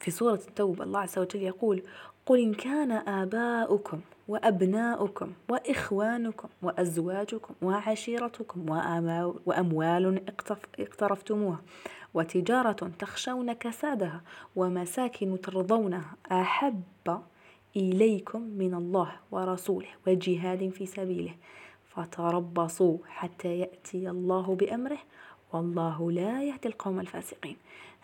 في 0.00 0.10
سورة 0.10 0.40
التوبة 0.48 0.84
الله 0.84 1.00
عز 1.00 1.18
وجل 1.18 1.42
يقول 1.42 1.82
قل 2.26 2.40
إن 2.40 2.54
كان 2.54 2.92
آباؤكم 2.92 4.00
وأبناؤكم 4.28 5.32
وإخوانكم 5.48 6.48
وأزواجكم 6.62 7.54
وعشيرتكم 7.62 8.70
وأموال 9.46 10.22
اقترفتموها 10.78 11.60
وتجارة 12.14 12.90
تخشون 12.98 13.52
كسادها 13.52 14.20
ومساكن 14.56 15.40
ترضونها 15.40 16.16
أحب 16.32 16.82
إليكم 17.76 18.40
من 18.42 18.74
الله 18.74 19.12
ورسوله 19.30 19.88
وجهاد 20.06 20.68
في 20.68 20.86
سبيله. 20.86 21.34
فتربصوا 21.96 22.98
حتى 23.08 23.58
يأتي 23.58 24.10
الله 24.10 24.54
بأمره 24.54 24.98
والله 25.52 26.12
لا 26.12 26.42
يهدي 26.42 26.68
القوم 26.68 27.00
الفاسقين 27.00 27.56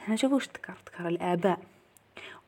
هنا 0.07 0.17
شوفوا 0.17 0.37
وش 0.37 0.49
ذكر. 0.49 0.75
ذكر 0.87 1.09
الآباء 1.09 1.59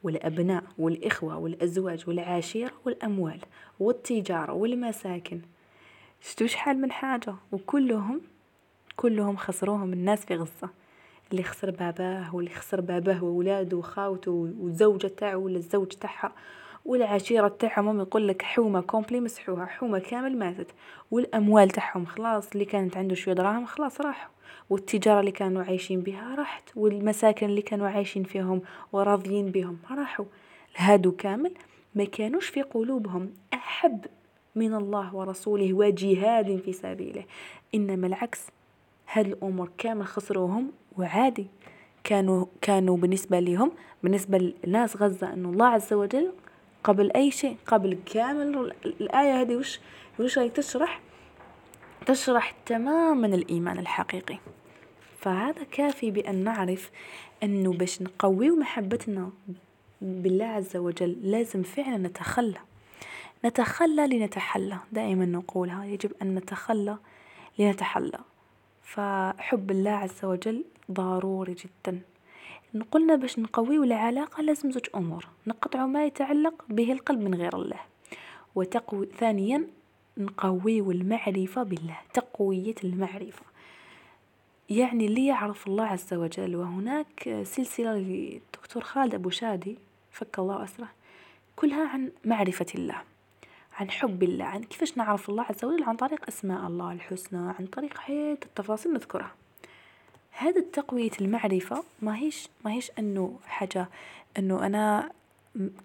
والأبناء 0.03 0.65
والإخوة 0.79 1.39
والأزواج 1.39 2.09
والعشيرة 2.09 2.73
والأموال 2.85 3.41
والتجارة 3.81 4.53
والمساكن. 4.53 5.41
شتو 6.21 6.47
شحال 6.47 6.81
من 6.81 6.93
حاجة؟ 6.93 7.35
وكلهم 7.53 8.21
كلهم 8.97 9.37
خسروهم 9.37 9.93
الناس 9.93 10.25
في 10.25 10.35
غزة 10.37 10.71
اللي 11.33 11.43
خسر 11.43 11.71
باباه 11.71 12.35
واللي 12.35 12.51
خسر 12.51 12.81
باباه 12.81 13.25
وولاده 13.25 13.77
وخاوته 13.77 14.31
والزوجة 14.31 15.07
تاعه 15.07 15.37
ولا 15.37 15.57
الزوج 15.57 15.89
تاعها 15.89 16.33
والعشيرة 16.85 17.49
تاعهم 17.49 18.01
يقول 18.01 18.29
لك 18.29 18.43
حومة 18.43 18.81
كومبلي 18.81 19.21
مسحوها 19.21 19.67
حومة 19.67 19.99
كامل 19.99 20.39
ماتت. 20.39 20.71
والأموال 21.11 21.71
تاعهم 21.71 22.07
خلاص 22.07 22.53
اللي 22.53 22.65
كانت 22.65 22.97
عنده 22.97 23.15
شوية 23.15 23.35
دراهم 23.35 23.67
خلاص 23.67 24.01
راحوا. 24.01 24.31
والتجارة 24.71 25.21
اللي 25.21 25.31
كانوا 25.31 25.63
عايشين 25.63 26.01
بها 26.01 26.35
راحت. 26.35 26.63
والمساكن 26.77 27.47
اللي 27.47 27.63
كانوا 27.63 27.89
عايشين 27.89 28.25
فيهم 28.25 28.63
وراضيين 28.93 29.51
بهم 29.51 29.79
راحوا. 29.91 30.25
هادو 30.77 31.13
كامل 31.13 31.55
ما 31.95 32.05
كانوش 32.05 32.49
في 32.49 32.63
قلوبهم 32.63 33.31
أحب 33.55 34.07
من 34.55 34.75
الله 34.75 35.15
ورسوله 35.15 35.73
وجهاد 35.73 36.57
في 36.57 36.73
سبيله. 36.73 37.25
إنما 37.75 38.07
العكس 38.07 38.47
هاد 39.13 39.27
الأمور 39.27 39.71
كامل 39.79 40.07
خسروهم 40.07 40.73
وعادي. 40.99 41.47
كانوا 42.05 42.47
كانوا 42.61 42.97
بالنسبة 42.97 43.41
لهم 43.41 43.73
بالنسبة 44.03 44.53
لناس 44.65 44.97
غزة 44.97 45.33
أنه 45.33 45.49
الله 45.51 45.67
عز 45.67 45.93
وجل 45.93 46.33
قبل 46.85 47.13
أي 47.17 47.31
شيء 47.31 47.57
قبل 47.67 47.99
كامل 48.07 48.73
الآية 48.85 49.41
هذه 49.41 49.57
وش 49.57 49.81
وش 50.21 50.39
رايك 50.39 50.53
تشرح؟ 50.53 51.01
تشرح 52.07 52.55
تماما 52.67 53.27
الإيمان 53.27 53.79
الحقيقي. 53.79 54.39
فهذا 55.19 55.65
كافي 55.65 56.11
بأن 56.11 56.45
نعرف 56.45 56.91
أنه 57.43 57.73
باش 57.73 58.03
نقوي 58.03 58.51
محبتنا 58.51 59.31
بالله 60.01 60.45
عز 60.45 60.77
وجل 60.77 61.17
لازم 61.23 61.63
فعلا 61.63 61.97
نتخلى. 61.97 62.61
نتخلى 63.45 64.07
لنتحلى 64.07 64.79
دائما 64.93 65.25
نقولها. 65.25 65.85
يجب 65.85 66.13
أن 66.23 66.35
نتخلى 66.35 66.97
لنتحلى. 67.59 68.19
فحب 68.83 69.71
الله 69.71 69.91
عز 69.91 70.25
وجل 70.25 70.65
ضروري 70.93 71.55
جدا. 71.55 72.01
قلنا 72.83 73.17
باش 73.17 73.39
نقويو 73.39 73.85
العلاقة 73.85 74.43
لازم 74.43 74.71
زوج 74.71 74.87
أمور. 74.95 75.27
نقطع 75.47 75.87
ما 75.87 76.07
يتعلق 76.07 76.65
به 76.69 76.93
القلب 76.93 77.21
من 77.21 77.35
غير 77.35 77.57
الله. 77.57 77.81
وتقوي 78.55 79.07
ثانيا 79.07 79.67
نقويو 80.19 80.91
المعرفة 80.91 81.63
بالله 81.63 81.99
تقوية 82.15 82.75
المعرفة. 82.85 83.43
يعني 84.71 85.07
اللي 85.07 85.27
يعرف 85.27 85.67
الله 85.67 85.85
عز 85.85 86.15
وجل 86.15 86.57
وهناك 86.57 87.41
سلسلة 87.43 87.95
للدكتور 87.95 88.83
خالد 88.83 89.15
أبو 89.15 89.31
شادي 89.31 89.79
فك 90.11 90.39
الله 90.39 90.65
أسره 90.65 90.89
كلها 91.57 91.89
عن 91.89 92.11
معرفة 92.25 92.67
الله 92.75 93.03
عن 93.77 93.91
حب 93.91 94.23
الله 94.23 94.45
عن 94.45 94.63
كيفاش 94.63 94.99
نعرف 94.99 95.31
الله 95.31 95.43
عز 95.43 95.65
وجل 95.65 95.85
عن 95.85 95.97
طريق 95.97 96.29
أسماء 96.29 96.67
الله 96.67 96.93
الحسنى 96.93 97.55
عن 97.59 97.67
طريق 97.67 97.99
حياة 97.99 98.39
التفاصيل 98.45 98.93
نذكرها. 98.93 99.35
هذا 100.37 100.61
التقوية 100.61 101.11
المعرفة 101.21 101.85
ما 102.03 102.17
هيش 102.19 102.49
ما 102.65 102.73
هيش 102.73 102.91
أنه 102.99 103.39
حاجة 103.47 103.89
أنه 104.39 104.67
أنا 104.67 105.11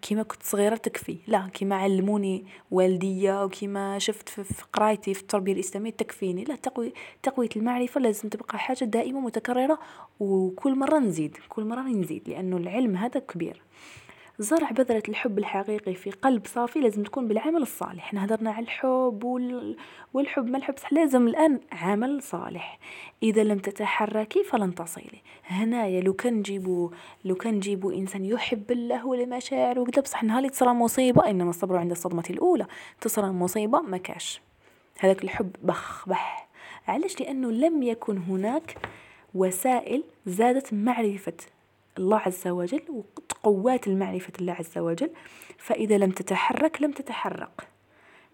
كيما 0.02 0.24
كنت 0.24 0.44
صغيرة 0.44 0.76
تكفي. 0.76 1.18
لا 1.28 1.50
كيما 1.54 1.76
علموني 1.76 2.46
والديا 2.72 3.44
وكيما 3.44 4.00
شفت 4.00 4.30
في 4.30 4.64
قرايتي 4.74 5.14
في 5.14 5.22
التربية 5.22 5.54
الإسلامية 5.54 5.92
تكفيني. 5.92 6.44
لا 6.44 6.56
تقوي 6.56 6.94
تقوية 7.24 7.50
المعرفة 7.56 8.02
لازم 8.02 8.30
تبقى 8.30 8.60
حاجة 8.60 8.86
دائمة 8.86 9.20
متكررة 9.20 9.80
وكل 10.20 10.76
مرة 10.76 11.00
نزيد 11.00 11.38
كل 11.50 11.64
مرة 11.64 11.82
نزيد 11.82 12.30
لأنه 12.30 12.58
العلم 12.58 12.96
هذا 12.96 13.20
كبير. 13.20 13.62
زرع 14.42 14.72
بذرة 14.72 15.04
الحب 15.10 15.38
الحقيقي 15.38 15.96
في 15.96 16.12
قلب 16.12 16.46
صافي 16.46 16.80
لازم 16.80 17.04
تكون 17.04 17.28
بالعمل 17.28 17.62
الصالح. 17.62 18.06
إحنا 18.06 18.26
هدرنا 18.26 18.52
على 18.52 18.64
الحب 18.64 19.24
وال... 19.24 19.78
والحب 20.14 20.50
ما 20.50 20.58
الحب 20.58 20.78
صح 20.78 20.94
لازم 20.94 21.28
الآن 21.28 21.60
عمل 21.72 22.24
صالح. 22.24 22.80
إذا 23.24 23.44
لم 23.44 23.60
تتحركي 23.60 24.44
فلن 24.44 24.76
تصلي. 24.76 25.22
هنايا 25.46 26.02
لو 26.02 26.14
كان 26.14 26.34
نجيبو 26.34 26.92
لو 27.26 27.36
كان 27.36 27.54
نجيبو 27.54 27.92
إنسان 27.92 28.26
يحب 28.26 28.72
الله 28.72 29.08
والمشاعر 29.08 29.80
وكذا 29.80 30.02
بصح 30.02 30.24
نهار 30.24 30.48
تصرى 30.48 30.74
مصيبة 30.74 31.30
إنما 31.30 31.50
الصبر 31.50 31.78
عند 31.78 31.92
الصدمة 31.92 32.24
الأولى. 32.30 32.66
تصرى 33.02 33.28
مصيبة 33.32 33.82
ما 33.82 33.98
كاش. 33.98 34.42
هذاك 35.00 35.24
الحب 35.24 35.52
بخ 35.64 36.10
بح 36.10 36.50
علاش؟ 36.88 37.20
لأنه 37.22 37.52
لم 37.52 37.84
يكن 37.84 38.18
هناك 38.18 38.78
وسائل 39.36 40.04
زادت 40.26 40.74
معرفة 40.74 41.34
الله 41.98 42.18
عز 42.18 42.48
وجل 42.48 43.04
وقوات 43.44 43.88
المعرفة 43.88 44.34
الله 44.40 44.54
عز 44.54 44.78
وجل 44.78 45.10
فإذا 45.58 45.98
لم 45.98 46.12
تتحرك 46.12 46.82
لم 46.82 46.92
تتحرق. 46.92 47.68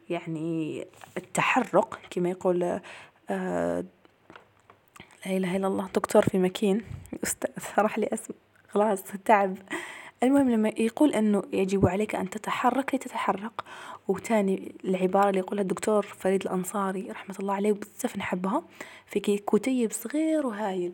يعني 0.09 0.85
التحرك 1.17 1.99
كما 2.09 2.29
يقول 2.29 2.63
آه 3.29 3.85
لا 5.25 5.37
إله 5.37 5.55
إلا 5.55 5.67
الله 5.67 5.89
دكتور 5.95 6.21
في 6.21 6.37
مكين 6.37 6.81
أستاذ 7.23 7.63
راح 7.77 7.99
لي 7.99 8.09
اسم 8.13 8.33
خلاص 8.69 9.03
تعب. 9.25 9.57
المهم 10.23 10.49
لما 10.49 10.69
يقول 10.69 11.13
أنه 11.13 11.43
يجب 11.53 11.87
عليك 11.87 12.15
أن 12.15 12.29
تتحرك 12.29 12.95
لتتحرك. 12.95 13.61
وتاني 14.07 14.75
العبارة 14.83 15.29
اللي 15.29 15.39
يقولها 15.39 15.61
الدكتور 15.61 16.01
فريد 16.01 16.41
الأنصاري 16.41 17.11
رحمة 17.11 17.35
الله 17.39 17.53
عليه 17.53 17.71
بزاف 17.71 18.17
نحبها 18.17 18.63
في 19.07 19.19
كتيب 19.19 19.91
صغير 19.91 20.47
وهايل. 20.47 20.93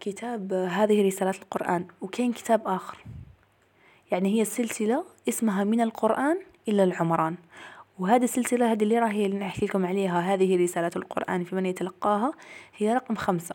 كتاب 0.00 0.52
هذه 0.52 1.06
رسالات 1.06 1.36
القرآن 1.36 1.86
وكاين 2.00 2.32
كتاب 2.32 2.62
آخر. 2.66 3.04
يعني 4.10 4.40
هي 4.40 4.44
سلسلة 4.44 5.04
اسمها 5.28 5.64
من 5.64 5.80
القرآن 5.80 6.38
إلى 6.68 6.84
العمران. 6.84 7.36
وهذه 7.98 8.24
السلسلة 8.24 8.72
هذه 8.72 8.82
اللي 8.82 8.98
راهي 8.98 9.26
اللي 9.26 9.38
نحكي 9.38 9.66
لكم 9.66 9.86
عليها 9.86 10.34
هذه 10.34 10.62
رسالات 10.62 10.96
القرآن 10.96 11.44
في 11.44 11.56
من 11.56 11.66
يتلقاها 11.66 12.32
هي 12.76 12.94
رقم 12.94 13.14
خمسة. 13.14 13.54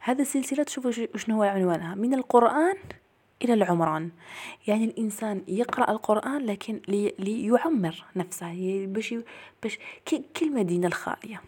هذه 0.00 0.20
السلسلة 0.20 0.62
تشوفوا 0.62 0.90
شنو 1.16 1.36
هو 1.36 1.42
عنوانها؟ 1.42 1.94
من 1.94 2.14
القرآن 2.14 2.76
إلى 3.44 3.54
العمران. 3.54 4.10
يعني 4.66 4.84
الإنسان 4.84 5.42
يقرأ 5.48 5.90
القرآن 5.90 6.46
لكن 6.46 6.80
لي 6.88 7.14
ليعمر 7.18 8.04
نفسه 8.16 8.86
باش 8.86 9.14
باش 9.62 9.78
كالمدينة 10.34 10.86
الخالية. 10.86 11.42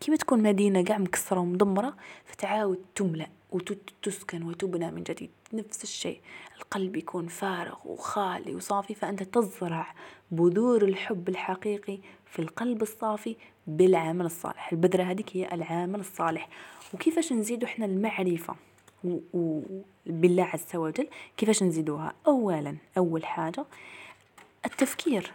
كيما 0.00 0.16
تكون 0.16 0.42
مدينة 0.42 0.84
قاع 0.84 0.98
مكسرة 0.98 1.40
ومدمرة؟ 1.40 1.96
فتعاود 2.24 2.84
تملأ 2.94 3.28
وتسكن 3.50 4.42
وتبنى 4.42 4.90
من 4.90 5.02
جديد. 5.02 5.30
نفس 5.52 5.82
الشيء 5.82 6.20
القلب 6.56 6.96
يكون 6.96 7.26
فارغ 7.26 7.76
وخالي 7.84 8.54
وصافي 8.54 8.94
فأنت 8.94 9.22
تزرع 9.22 9.94
بذور 10.30 10.82
الحب 10.82 11.28
الحقيقي 11.28 11.98
في 12.26 12.38
القلب 12.38 12.82
الصافي 12.82 13.36
بالعمل 13.66 14.26
الصالح. 14.26 14.72
البذرة 14.72 15.02
هذيك 15.02 15.36
هي 15.36 15.48
العمل 15.52 16.00
الصالح. 16.00 16.48
وكيفاش 16.94 17.32
نزيد 17.32 17.64
إحنا 17.64 17.86
المعرفة؟ 17.86 18.54
بالله 20.06 20.44
عز 20.44 20.76
وجل 20.76 21.08
كيفاش 21.36 21.62
نزيدوها؟ 21.62 22.14
اولا 22.26 22.76
أول 22.98 23.24
حاجة 23.24 23.64
التفكير. 24.64 25.32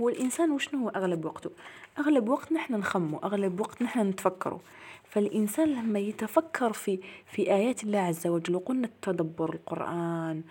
هو 0.00 0.08
الإنسان 0.08 0.50
وشنو 0.50 0.82
هو 0.82 0.88
أغلب 0.88 1.24
وقته؟ 1.24 1.50
أغلب 1.98 2.28
وقت 2.28 2.52
نحن 2.52 2.74
نخمو 2.74 3.18
أغلب 3.18 3.60
وقت 3.60 3.82
نحن 3.82 4.00
نتفكروا 4.00 4.58
فالإنسان 5.04 5.74
لما 5.74 5.98
يتفكر 5.98 6.72
في 6.72 7.00
في 7.26 7.52
آيات 7.52 7.82
الله 7.82 7.98
عز 7.98 8.26
وجل 8.26 8.54
وقلنا 8.54 8.90
تدبر 9.02 9.54
القرآن 9.54 10.42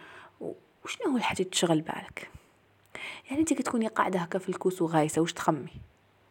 وشنو 0.86 1.12
هو 1.12 1.18
الحاجة 1.18 1.44
تشغل 1.44 1.82
بالك؟ 1.82 2.30
يعني 3.30 3.42
أنت 3.42 3.54
كتكوني 3.54 3.88
قاعدة 3.88 4.20
هكا 4.20 4.40
في 4.40 4.50
الكوس 4.50 4.82
وغايسة 4.82 5.22
وش 5.22 5.34
تخمي؟ 5.34 5.72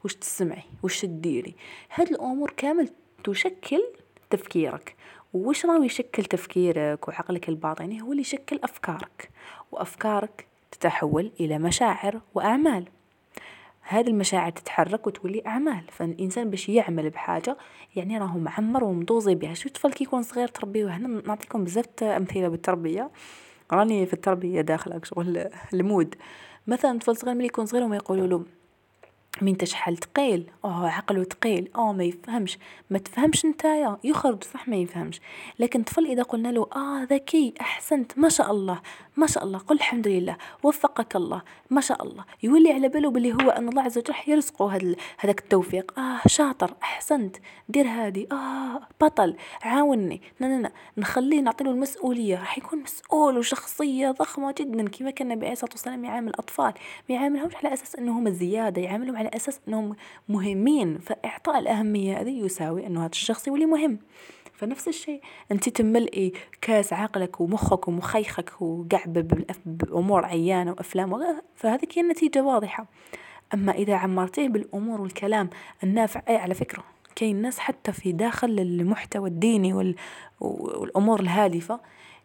وش 0.04 0.14
تسمعي؟ 0.14 0.62
وش 0.82 1.00
تديري؟ 1.00 1.54
هاد 1.94 2.08
الأمور 2.08 2.50
كامل 2.56 2.88
تشكل 3.24 3.82
تفكيرك. 4.30 4.96
وش 5.34 5.66
راهو 5.66 5.82
يشكل 5.82 6.24
تفكيرك 6.24 7.08
وعقلك 7.08 7.48
الباطني؟ 7.48 8.02
هو 8.02 8.10
اللي 8.10 8.22
يشكل 8.22 8.60
أفكارك. 8.64 9.30
وأفكارك 9.72 10.46
تتحول 10.70 11.30
إلى 11.40 11.58
مشاعر 11.58 12.20
وأعمال. 12.34 12.88
هذه 13.86 14.08
المشاعر 14.08 14.50
تتحرك 14.50 15.06
وتولي 15.06 15.42
أعمال. 15.46 15.84
فالإنسان 15.90 16.50
باش 16.50 16.68
يعمل 16.68 17.10
بحاجة 17.10 17.56
يعني 17.96 18.18
راهو 18.18 18.38
معمر 18.38 18.84
ومضوزي 18.84 19.34
بها. 19.34 19.54
شو 19.54 19.68
طفل 19.68 19.92
كي 19.92 20.04
يكون 20.04 20.22
صغير 20.22 20.48
تربيه 20.48 20.96
هنا 20.96 21.22
نعطيكم 21.26 21.64
بزاف 21.64 22.02
أمثلة 22.02 22.48
بالتربية. 22.48 23.10
راني 23.72 24.06
في 24.06 24.12
التربية 24.12 24.60
داخلة 24.60 25.00
شغل 25.04 25.50
المود. 25.74 26.14
مثلا 26.66 26.98
طفل 26.98 27.16
صغير 27.16 27.34
ملي 27.34 27.46
يكون 27.46 27.66
صغير 27.66 27.84
وما 27.84 27.96
يقولوا 27.96 28.26
له 28.26 28.44
من 29.42 29.56
تشحال 29.56 29.96
ثقيل 29.96 30.50
آه 30.64 30.86
عقله 30.86 31.24
ثقيل 31.24 31.68
آه 31.76 31.92
ما 31.92 32.04
يفهمش. 32.04 32.58
ما 32.90 32.98
تفهمش 32.98 33.46
نتايا. 33.46 33.98
يخرج 34.04 34.44
صح 34.44 34.68
ما 34.68 34.76
يفهمش. 34.76 35.20
لكن 35.58 35.82
طفل 35.82 36.06
إذا 36.06 36.22
قلنا 36.22 36.48
له 36.48 36.66
آه 36.76 37.02
ذكي 37.02 37.54
أحسنت 37.60 38.18
ما 38.18 38.28
شاء 38.28 38.50
الله 38.50 38.80
ما 39.16 39.26
شاء 39.26 39.44
الله 39.44 39.58
قل 39.58 39.76
الحمد 39.76 40.08
لله 40.08 40.36
وفقك 40.62 41.16
الله 41.16 41.42
ما 41.70 41.80
شاء 41.80 42.02
الله. 42.02 42.24
يولي 42.42 42.72
على 42.72 42.88
باله 42.88 43.10
بلي 43.10 43.32
هو 43.32 43.50
أن 43.50 43.68
الله 43.68 43.82
عز 43.82 43.98
وجل 43.98 44.14
يرزقه 44.26 44.76
هذا 44.76 44.94
هذاك 45.18 45.40
التوفيق. 45.40 45.98
آه 45.98 46.20
شاطر 46.26 46.74
أحسنت 46.82 47.36
دير 47.68 47.86
هذه 47.86 48.26
آه 48.32 48.80
بطل 49.00 49.36
عاوني 49.62 50.20
لا 50.40 50.46
لا 50.46 50.72
نخليه 50.98 51.40
نعطيله 51.40 51.70
المسؤولية. 51.70 52.38
راح 52.38 52.58
يكون 52.58 52.82
مسؤول 52.82 53.38
وشخصية 53.38 54.10
ضخمة 54.10 54.54
جدا 54.58 54.88
كما 54.88 55.10
كان 55.10 55.30
النبي 55.30 55.46
عليه 55.46 55.52
الصلاة 55.52 55.70
والسلام 55.72 56.04
يعامل 56.04 56.28
الأطفال. 56.28 56.72
ما 57.08 57.14
يعاملهمش 57.14 57.56
على 57.56 57.74
أساس 57.74 57.96
انهم 57.96 58.28
زيادة 58.28 58.82
يعاملهم 58.82 59.23
أساس 59.26 59.60
إنهم 59.68 59.96
مهمين 60.28 60.98
فإعطاء 60.98 61.58
الأهمية 61.58 62.20
هذه 62.20 62.44
يساوي 62.44 62.86
إنه 62.86 63.00
هذا 63.00 63.10
الشخص 63.10 63.48
يولي 63.48 63.66
مهم. 63.66 63.98
فنفس 64.52 64.88
الشيء 64.88 65.20
أنت 65.52 65.68
تملئي 65.68 66.32
كاس 66.60 66.92
عقلك 66.92 67.40
ومخك 67.40 67.88
ومخيخك 67.88 68.62
وقع 68.62 69.04
بأمور 69.66 70.24
عيانة 70.24 70.70
وأفلام 70.70 71.40
فهذه 71.54 71.86
هي 71.96 72.02
النتيجة 72.02 72.42
واضحة. 72.42 72.86
أما 73.54 73.72
إذا 73.72 73.94
عمرتيه 73.94 74.48
بالأمور 74.48 75.00
والكلام 75.00 75.50
النافع 75.82 76.22
اي 76.28 76.36
على 76.36 76.54
فكرة 76.54 76.84
كاين 77.16 77.42
ناس 77.42 77.58
حتى 77.58 77.92
في 77.92 78.12
داخل 78.12 78.60
المحتوى 78.60 79.28
الديني 79.28 79.72
وال... 79.72 79.94
والأمور 80.40 81.20
الهادفة 81.20 81.80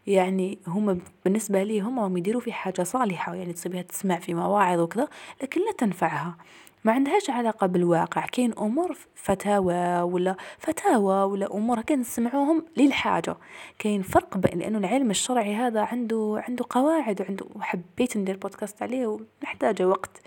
يعني 0.08 0.60
هم 0.68 1.02
بالنسبة 1.26 1.64
لي 1.64 1.82
هم 1.82 2.18
يديروا 2.18 2.42
في 2.42 2.54
حاجة 2.54 2.84
صالحة 2.84 3.36
يعني 3.36 3.54
تصيبها 3.54 3.82
تسمع 3.82 4.20
في 4.20 4.34
مواعظ 4.34 4.80
وكذا 4.80 5.08
لكن 5.44 5.62
لا 5.62 5.72
تنفعها. 5.78 6.38
ما 6.84 6.92
عندهاش 6.92 7.30
علاقة 7.30 7.68
بالواقع. 7.68 8.26
كاين 8.26 8.54
أمور 8.58 8.98
فتاوى 9.16 10.02
ولا 10.02 10.36
فتاوى 10.58 11.24
ولا 11.24 11.54
أمور 11.54 11.80
هكا 11.80 11.96
نسمعوهم 11.96 12.66
للحاجة. 12.78 13.36
كاين 13.80 14.02
فرق 14.02 14.38
بين 14.38 14.60
لأنه 14.60 14.78
العلم 14.78 15.10
الشرعي 15.10 15.56
هذا 15.56 15.82
عنده 15.82 16.44
عنده 16.48 16.66
قواعد 16.70 17.22
وعنده 17.22 17.46
وحبيت 17.56 18.18
ندير 18.18 18.38
بودكاست 18.38 18.82
عليه 18.84 19.08
ومحتاجة 19.08 19.88
وقت. 19.88 20.22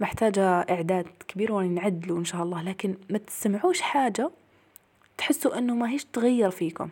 محتاجة 0.00 0.44
إعداد 0.46 1.06
كبير 1.28 1.52
واني 1.52 1.68
نعدله 1.74 2.16
إن 2.18 2.24
شاء 2.24 2.42
الله. 2.42 2.62
لكن 2.62 2.94
ما 3.10 3.18
تسمعوش 3.18 3.80
حاجة 3.80 4.30
تحسوا 5.18 5.58
أنه 5.58 5.74
ما 5.74 5.90
هيش 5.90 6.04
تغير 6.04 6.50
فيكم. 6.50 6.88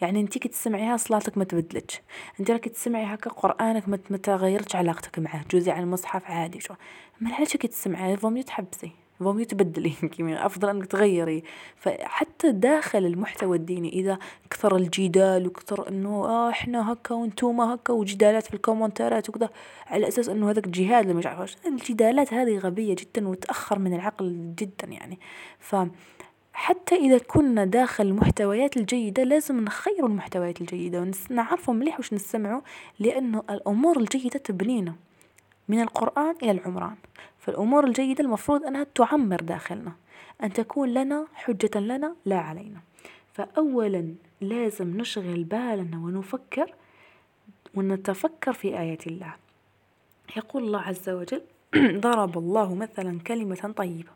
يعني 0.00 0.20
انت 0.20 0.38
كي 0.38 0.48
تسمعيها 0.48 0.96
صلاتك 0.96 1.38
ما 1.38 1.44
تبدلتش. 1.44 2.00
انت 2.40 2.50
راكي 2.50 2.70
تسمعي 2.70 3.04
هكا 3.04 3.30
قرآنك 3.30 3.88
ما 3.88 4.16
تغيرتش 4.16 4.76
علاقتك 4.76 5.18
معاه. 5.18 5.44
جوزي 5.50 5.70
على 5.70 5.82
المصحف 5.82 6.30
عادي 6.30 6.60
شو 6.60 6.74
ما 7.20 7.34
علاش 7.34 7.56
كي 7.56 7.68
تسمعي 7.68 8.16
vaut 8.16 8.28
mieux 8.28 8.42
تحبسي 8.42 8.90
vaut 9.18 9.30
mieux 9.30 9.44
تبدلي. 9.44 9.90
كيما 10.16 10.46
أفضل 10.46 10.68
انك 10.68 10.86
تغيري. 10.86 11.42
فحتى 11.76 12.52
داخل 12.52 13.06
المحتوى 13.06 13.56
الديني 13.56 13.92
إذا 13.92 14.18
كثر 14.50 14.76
الجدال 14.76 15.46
وكثر 15.46 15.88
إنه 15.88 16.26
آه 16.26 16.50
إحنا 16.50 16.92
هكا 16.92 17.14
وإنتوما 17.14 17.74
هكا 17.74 17.92
وجدالات 17.92 18.46
في 18.46 18.54
الكومنتات 18.54 19.28
وكذا 19.28 19.50
على 19.86 20.08
أساس 20.08 20.28
إنه 20.28 20.50
هذاك 20.50 20.66
الجهاد 20.66 21.02
اللي 21.02 21.14
مش 21.14 21.26
عارفه 21.26 21.68
الجدالات 21.68 22.34
هذه 22.34 22.58
غبية 22.58 22.94
جدا 22.94 23.28
وتأخر 23.28 23.78
من 23.78 23.94
العقل 23.94 24.54
جدا 24.58 24.86
يعني. 24.86 25.18
ف 25.58 25.76
حتى 26.58 26.96
إذا 26.96 27.18
كنا 27.18 27.64
داخل 27.64 28.06
المحتويات 28.06 28.76
الجيدة 28.76 29.22
لازم 29.22 29.64
نخير 29.64 30.06
المحتويات 30.06 30.60
الجيدة 30.60 31.12
ونعرفوا 31.30 31.74
مليح 31.74 31.98
وش 31.98 32.12
نسمعوا 32.12 32.60
لأنه 32.98 33.42
الأمور 33.50 33.98
الجيدة 33.98 34.38
تبنينا 34.38 34.94
من 35.68 35.80
القرآن 35.80 36.34
إلى 36.42 36.50
العمران. 36.50 36.96
فالأمور 37.38 37.86
الجيدة 37.86 38.24
المفروض 38.24 38.64
أنها 38.64 38.86
تعمر 38.94 39.40
داخلنا 39.40 39.92
أن 40.42 40.52
تكون 40.52 40.94
لنا 40.94 41.26
حجة 41.34 41.80
لنا 41.80 42.14
لا 42.24 42.38
علينا. 42.38 42.80
فأولا 43.34 44.14
لازم 44.40 45.00
نشغل 45.00 45.44
بالنا 45.44 45.96
ونفكر 45.96 46.74
ونتفكر 47.74 48.52
في 48.52 48.78
آيات 48.78 49.06
الله. 49.06 49.34
يقول 50.36 50.64
الله 50.64 50.80
عز 50.80 51.08
وجل 51.08 51.42
ضرب 52.06 52.38
الله 52.38 52.74
مثلا 52.74 53.20
كلمة 53.20 53.72
طيبة. 53.76 54.15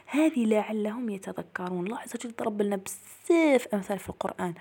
هذه 0.11 0.45
لعلهم 0.45 1.09
يتذكرون. 1.09 1.85
الله 1.85 1.97
عز 1.97 2.11
وجل 2.15 2.33
ضرب 2.39 2.61
لنا 2.61 2.75
بزاف 2.75 3.67
أمثال 3.73 3.99
في 3.99 4.09
القرآن. 4.09 4.53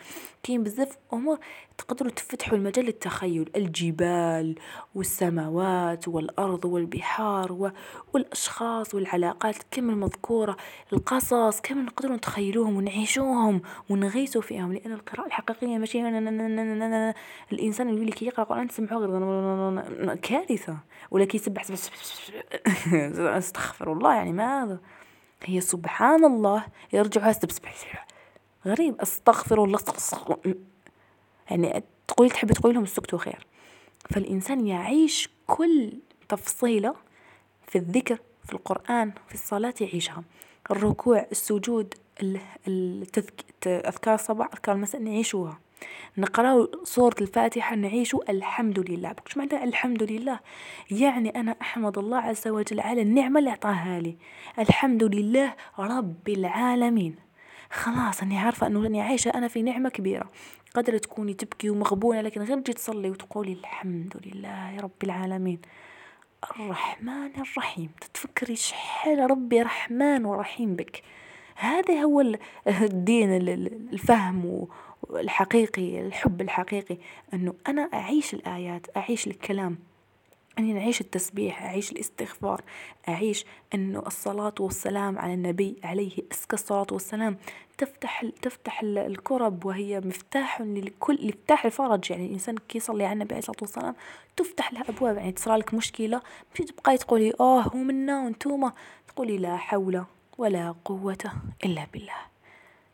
كاين 0.43 0.63
بزاف 0.63 0.99
أمور 1.13 1.39
تقدروا 1.79 2.11
تفتحوا 2.11 2.59
المجال 2.59 2.85
للتخيل. 2.85 3.51
الجبال 3.57 4.55
والسماوات 4.95 6.09
والأرض 6.09 6.65
والبحار 6.65 7.73
والأشخاص 8.13 8.95
والعلاقات 8.95 9.57
كم 9.71 9.91
المذكورة 9.91 10.57
القصص 10.93 11.61
كم 11.61 11.85
نقدروا 11.85 12.17
نتخيلوهم 12.17 12.77
ونعيشوهم 12.77 13.63
ونغيسوا 13.91 14.43
فيهم. 14.43 14.73
لأن 14.73 14.93
القراءة 14.93 15.27
الحقيقية 15.27 15.79
ماشي 15.79 16.09
الإنسان 17.53 17.89
اللي 17.89 18.13
كي 18.13 18.27
يقرأ 18.27 18.45
القرآن 18.45 18.69
تسمعوه 18.69 19.07
غير 19.07 20.17
كارثة. 20.17 20.79
ولا 21.11 21.25
كيسبح 21.25 21.65
استغفر 23.39 23.93
الله 23.93 24.15
يعني 24.15 24.33
ما 24.33 24.65
هذا 24.65 24.81
هي 25.45 25.61
سبحان 25.61 26.24
الله 26.24 26.66
يرجع 26.93 27.30
غريب. 28.66 29.01
أستغفر 29.01 29.64
الله. 29.64 29.78
يعني 31.51 31.82
تقولي 32.09 32.30
تحبي 32.30 32.55
تقولي 32.55 32.74
لهم 32.74 32.82
السكت 32.82 33.14
خير 33.14 33.47
فالإنسان 34.11 34.66
يعيش 34.66 35.30
كل 35.47 35.93
تفصيلة 36.28 36.95
في 37.66 37.78
الذكر 37.78 38.18
في 38.45 38.53
القرآن 38.53 39.12
في 39.28 39.34
الصلاة 39.34 39.74
يعيشها. 39.80 40.22
الركوع 40.70 41.26
السجود 41.32 41.95
التذك... 42.68 43.45
أذكار 43.66 44.14
الصباح 44.14 44.49
أذكار 44.53 44.74
المساء 44.74 45.01
نعيشوها. 45.03 45.59
نقرأ 46.18 46.66
سورة 46.85 47.14
الفاتحة 47.20 47.76
نعيش 47.76 48.14
الحمد 48.14 48.91
لله. 48.91 49.12
بكش 49.12 49.37
معنى 49.37 49.64
الحمد 49.64 50.03
لله؟ 50.03 50.41
يعني 50.91 51.28
أنا 51.41 51.57
أحمد 51.62 51.99
الله 51.99 52.18
عز 52.18 52.49
وجل 52.49 52.81
على 52.81 53.03
النعمة 53.03 53.39
اللي 53.39 53.51
أعطاها 53.51 54.01
لي. 54.01 54.16
الحمد 54.59 55.05
لله 55.05 55.55
رب 55.78 56.28
العالمين. 56.28 57.16
خلاص 57.70 58.22
أني 58.22 58.39
عارفة 58.39 58.66
أنه 58.66 58.87
أني 58.87 59.01
عايشة 59.01 59.28
أنا 59.28 59.49
في 59.49 59.62
نعمة 59.62 59.89
كبيرة. 59.89 60.31
قدر 60.74 60.99
تكوني 60.99 61.35
تبكي 61.35 61.70
ومغبونة 61.70 62.20
لكن 62.20 62.43
غير 62.43 62.61
تجي 62.61 62.72
تصلي 62.72 63.11
وتقولي 63.11 63.53
الحمد 63.53 64.14
لله 64.24 64.76
رب 64.81 65.05
العالمين. 65.05 65.61
الرحمن 66.51 67.31
الرحيم. 67.41 67.91
تتفكري 68.01 68.57
شحال 68.57 69.31
ربي 69.31 69.62
رحمن 69.62 70.24
ورحيم 70.24 70.76
بك. 70.76 71.03
هذا 71.57 72.03
هو 72.03 72.20
الدين 72.66 73.33
الفهم 73.93 74.66
الحقيقي 75.11 76.01
الحب 76.01 76.41
الحقيقي 76.41 76.97
أنه 77.35 77.55
أنا 77.69 77.83
أعيش 77.95 78.35
الآيات 78.35 78.97
أعيش 78.97 79.27
الكلام. 79.27 79.79
أني 80.59 80.73
نعيش 80.73 81.01
التسبيح 81.01 81.63
أعيش 81.63 81.93
الاستغفار 81.93 82.63
أعيش 83.09 83.45
أنه 83.75 83.99
الصلاة 84.07 84.55
والسلام 84.61 85.19
على 85.19 85.35
النبي 85.35 85.77
عليه 85.85 86.13
أزكى 86.33 86.55
الصلاة 86.55 86.87
والسلام. 86.93 87.37
تفتح 87.79 88.25
تفتح 88.43 88.81
الكرب 88.83 89.65
وهي 89.65 90.01
مفتاح 90.01 90.61
لكل 90.61 91.27
مفتاح 91.29 91.65
الفرج. 91.65 92.11
يعني 92.11 92.27
الإنسان 92.27 92.57
كي 92.69 92.79
يصلي 92.79 93.05
على 93.05 93.13
النبي 93.13 93.35
عليه 93.35 93.39
الصلاة 93.39 93.57
والسلام 93.63 93.95
تفتح 94.37 94.73
له 94.73 94.81
أبواب. 94.89 95.17
يعني 95.17 95.33
تصرى 95.33 95.57
لك 95.57 95.75
مشكلة 95.75 96.21
مش 96.55 96.61
تبقاي 96.61 96.99
تقولي 96.99 97.33
آه 97.41 97.61
هو 97.61 97.79
منا 97.79 98.25
وانتوما. 98.25 98.73
تقولي 99.09 99.39
لا 99.39 99.57
حول 99.57 100.05
ولا 100.39 100.75
قوة 100.85 101.19
إلا 101.65 101.87
بالله. 101.93 102.17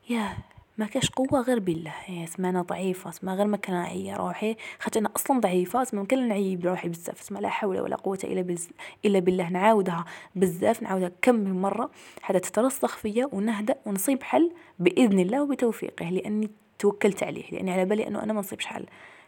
يا 0.09 0.37
ما 0.79 0.87
كاش 0.87 1.11
قوة 1.11 1.41
غير 1.41 1.59
بالله 1.59 1.95
يعني 2.09 2.25
اسمع 2.25 2.49
أنا 2.49 2.63
ضعيفة 2.63 3.11
اسمع 3.11 3.35
غير 3.35 3.47
ما 3.47 3.57
كان 3.57 3.75
نعي 3.75 4.15
روحي 4.15 4.57
خاطر 4.79 5.01
أنا 5.01 5.11
أصلا 5.17 5.41
ضعيفة 5.41 5.83
اسمع 5.83 6.05
كان 6.05 6.29
نعي 6.29 6.57
بروحي 6.57 6.89
بزاف 6.89 7.21
اسمع 7.21 7.41
لا 7.41 7.49
حول 7.49 7.81
ولا 7.81 7.97
قوة 7.97 8.19
إلا 8.25 8.43
بز... 8.43 8.69
إلا 9.05 9.19
بالله 9.19 9.49
نعاودها 9.49 10.05
بزاف 10.35 10.83
نعاودها 10.83 11.11
كم 11.23 11.35
من 11.35 11.61
مرة 11.61 11.91
حتى 12.23 12.41
تترسخ 12.41 12.97
فيا 12.97 13.29
ونهدأ 13.33 13.77
ونصيب 13.87 14.23
حل 14.23 14.53
بإذن 14.79 15.19
الله 15.19 15.43
وبتوفيقه 15.43 16.11
لأني 16.11 16.51
توكلت 16.79 17.23
عليه 17.23 17.51
لأني 17.53 17.73
على 17.73 17.85
بالي 17.85 18.07
أنه 18.07 18.23
أنا 18.23 18.33
ما 18.33 18.41
نصيبش 18.41 18.67
حل. 18.67 18.87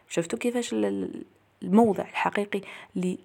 شفتوا 0.09 0.39
كيفاش 0.39 0.75
الموضع 1.63 2.03
الحقيقي 2.03 2.61
اللي 2.95 3.17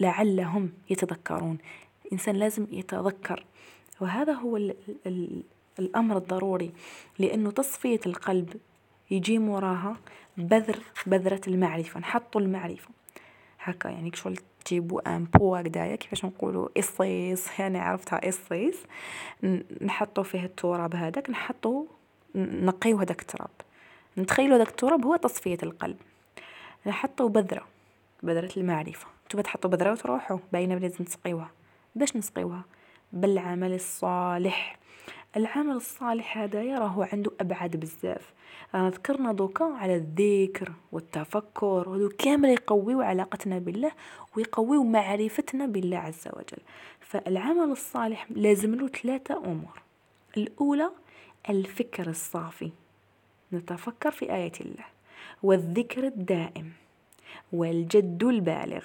لعلهم 0.00 0.72
يتذكرون. 0.90 1.58
الإنسان 2.06 2.36
لازم 2.36 2.66
يتذكر 2.70 3.44
وهذا 4.00 4.32
هو 4.32 4.56
ال 4.56 4.74
ال 5.06 5.42
الأمر 5.78 6.16
الضروري 6.16 6.70
لأنه 7.18 7.50
تصفية 7.50 8.00
القلب 8.06 8.56
يجي 9.10 9.38
وراها 9.38 9.96
بذر 10.36 10.78
بذرة 11.06 11.40
المعرفة 11.48 12.00
نحطوا 12.00 12.40
المعرفة. 12.40 12.88
هكا 13.60 13.88
يعني 13.88 14.10
كشغل 14.10 14.36
تجيبوا 14.64 15.16
ان 15.16 15.24
بو 15.24 15.56
هكدايا 15.56 15.96
كيفاش 15.96 16.24
نقولوا 16.24 16.68
إصيص 16.78 17.58
يعني 17.58 17.78
عرفتها 17.78 18.28
إصيص 18.28 18.76
نحطوا 19.82 20.24
فيه 20.24 20.44
التراب 20.44 20.94
هذاك 20.94 21.30
نحطوا 21.30 21.84
نقيو 22.34 22.98
هذاك 22.98 23.20
التراب. 23.20 23.50
نتخيلوا 24.18 24.56
هذاك 24.56 24.68
التراب 24.68 25.04
هو 25.04 25.16
تصفية 25.16 25.58
القلب. 25.62 25.96
نحطوا 26.86 27.28
بذرة 27.28 27.66
بذرة 28.22 28.50
المعرفة. 28.56 29.06
تبى 29.28 29.42
تحطوا 29.42 29.70
بذرة 29.70 29.92
وتروحوا 29.92 30.38
باينة 30.52 30.74
لازم 30.74 31.04
تسقيوها 31.04 31.50
باش 31.94 32.16
نسقيوها؟ 32.16 32.64
بالعمل 33.12 33.74
الصالح. 33.74 34.78
العمل 35.36 35.76
الصالح 35.76 36.38
هذايا 36.38 36.78
راهو 36.78 37.02
عنده 37.02 37.30
أبعاد 37.40 37.76
بزاف 37.76 38.32
أنا 38.74 38.90
ذكرنا 38.90 39.32
دوكا 39.32 39.64
على 39.64 39.96
الذكر 39.96 40.72
والتفكر 40.92 41.88
وهذو 41.88 42.08
كامل 42.08 42.48
يقويو 42.48 43.00
علاقتنا 43.00 43.58
بالله 43.58 43.92
ويقويو 44.36 44.84
معرفتنا 44.84 45.66
بالله 45.66 45.98
عز 45.98 46.28
وجل. 46.28 46.62
فالعمل 47.00 47.70
الصالح 47.70 48.26
لازم 48.30 48.74
له 48.74 48.88
ثلاثة 48.88 49.36
أمور. 49.36 49.82
الأولى 50.36 50.90
الفكر 51.50 52.06
الصافي. 52.06 52.70
نتفكر 53.52 54.10
في 54.10 54.34
آية 54.34 54.52
الله. 54.60 54.84
والذكر 55.42 56.06
الدائم. 56.06 56.72
والجد 57.52 58.24
البالغ. 58.24 58.84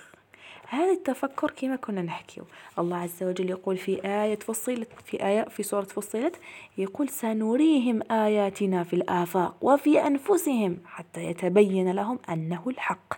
هذا 0.73 0.91
التفكر 0.91 1.51
كما 1.51 1.75
كنا 1.75 2.01
نحكيو 2.01 2.43
الله 2.79 2.97
عز 2.97 3.23
وجل 3.23 3.49
يقول 3.49 3.77
في 3.77 4.05
آية 4.05 4.39
فصلت 4.39 4.89
في 5.05 5.25
آية 5.25 5.43
في 5.49 5.63
سورة 5.63 5.83
فصلت 5.83 6.35
يقول 6.77 7.09
سنريهم 7.09 8.11
آياتنا 8.11 8.83
في 8.83 8.93
الآفاق 8.93 9.57
وفي 9.61 10.07
أنفسهم 10.07 10.77
حتى 10.85 11.23
يتبين 11.23 11.91
لهم 11.91 12.19
أنه 12.29 12.63
الحق. 12.67 13.13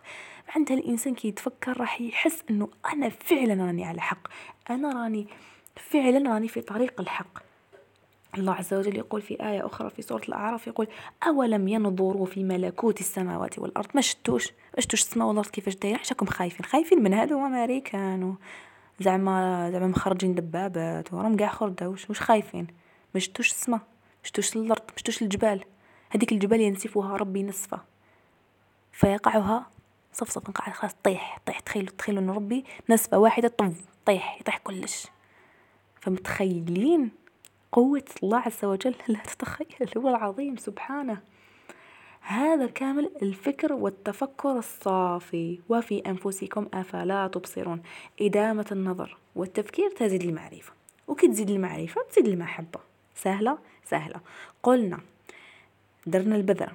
عندها 0.56 0.78
الإنسان 0.78 1.16
كي 1.16 1.28
يتفكر 1.28 1.80
راح 1.80 2.01
يحس 2.01 2.43
أنه 2.49 2.70
أنا 2.93 3.10
فعلا 3.10 3.66
راني 3.66 3.86
على 3.86 4.01
حق 4.01 4.28
أنا 4.70 5.04
راني 5.04 5.28
فعلا 5.76 6.34
راني 6.34 6.47
في 6.47 6.62
طريق 6.62 7.01
الحق. 7.01 7.53
الله 8.38 8.54
عز 8.54 8.74
وجل 8.74 8.98
يقول 8.98 9.22
في 9.22 9.34
آية 9.34 9.66
أخرى 9.66 9.90
في 9.90 10.02
سورة 10.02 10.22
الأعراف 10.30 10.68
يقول 10.68 10.88
أولم 11.28 11.68
ينظروا 11.68 12.26
في 12.26 12.44
ملكوت 12.44 13.00
السماوات 13.00 13.60
والأرض؟ 13.60 13.88
ما 13.96 14.02
شتوش 14.02 14.52
ما 14.76 14.82
شتوش 14.82 15.02
السماء 15.02 15.28
والأرض 15.28 15.48
كيفاش 15.48 15.76
دايرة؟ 15.76 16.00
عشاكم 16.00 16.26
خايفين 16.26 16.66
خايفين 16.66 17.04
من 17.04 17.14
هادو 17.14 17.46
أمريكان 17.46 18.36
زعما 19.00 19.70
زعما 19.72 19.88
مخرجين 19.88 20.36
دبابات 20.36 21.14
وراهم 21.14 21.38
كاع 21.38 21.50
خردوش 21.50 22.10
واش 22.10 22.20
خايفين؟ 22.22 22.68
ما 23.14 23.20
شتوش 23.20 23.52
السماء 23.52 23.80
ما 23.80 24.24
شتوش 24.24 24.56
الأرض 24.56 24.82
ما 24.82 24.98
شتوش 24.98 25.22
الجبال. 25.22 25.64
هذيك 26.10 26.32
الجبال 26.32 26.62
ينسفها 26.62 27.18
ربي 27.18 27.44
نسفة 27.44 27.80
فيقعها 28.92 29.66
صف 30.14 30.30
صف 30.30 30.50
نقع 30.50 30.72
خلاص 30.72 30.96
طيح 31.04 31.40
طيح 31.46 31.60
تخيلوا 31.60 31.90
تخيلوا 31.98 32.22
إن 32.22 32.30
ربي 32.30 32.66
نسفة 32.90 33.18
واحدة 33.18 33.48
طف 33.48 33.82
طيح 34.06 34.40
يطيح 34.42 34.58
كلش. 34.58 35.08
فمتخيلين؟ 36.02 37.22
قوة 37.74 38.03
الله 38.24 38.38
عز 38.38 38.65
وجل. 38.65 38.95
لا 39.07 39.19
تتخيل 39.19 39.89
هو 39.97 40.09
العظيم 40.09 40.57
سبحانه. 40.57 41.21
هذا 42.21 42.67
كامل 42.67 43.11
الفكر 43.21 43.74
والتفكر 43.74 44.57
الصافي. 44.57 45.59
وفي 45.69 45.99
أنفسكم 45.99 46.67
أفلا 46.74 47.28
تبصرون. 47.28 47.84
إدامة 48.21 48.65
النظر 48.71 49.17
والتفكير 49.36 49.89
تزيد 49.89 50.24
المعرفة. 50.24 50.74
وكي 51.07 51.28
تزيد 51.28 51.49
المعرفة 51.49 52.01
تزيد 52.11 52.28
المحبة. 52.28 52.80
سهلة؟ 53.15 53.57
سهلة. 53.86 54.19
قلنا 54.63 54.99
درنا 56.07 56.36
البذرة 56.36 56.74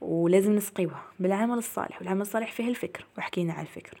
ولازم 0.00 0.52
نسقيوها 0.52 1.02
بالعمل 1.20 1.58
الصالح. 1.58 1.98
والعمل 1.98 2.20
الصالح 2.20 2.52
فيه 2.52 2.68
الفكر 2.68 3.06
وحكينا 3.18 3.52
على 3.52 3.62
الفكر. 3.62 4.00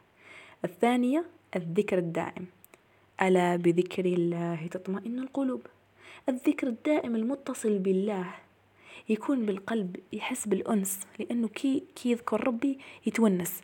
الثانية 0.64 1.24
الذكر 1.56 1.98
الدائم. 1.98 2.46
ألا 3.22 3.56
بذكر 3.56 4.04
الله 4.04 4.66
تطمئن 4.66 5.18
القلوب؟ 5.18 5.62
الذكر 6.30 6.66
الدائم 6.66 7.16
المتصل 7.16 7.78
بالله 7.78 8.34
يكون 9.08 9.46
بالقلب 9.46 9.96
يحس 10.12 10.48
بالأنس 10.48 11.00
لأنه 11.18 11.48
كي, 11.48 11.84
كي 11.96 12.10
يذكر 12.10 12.46
ربي 12.46 12.78
يتونس. 13.06 13.60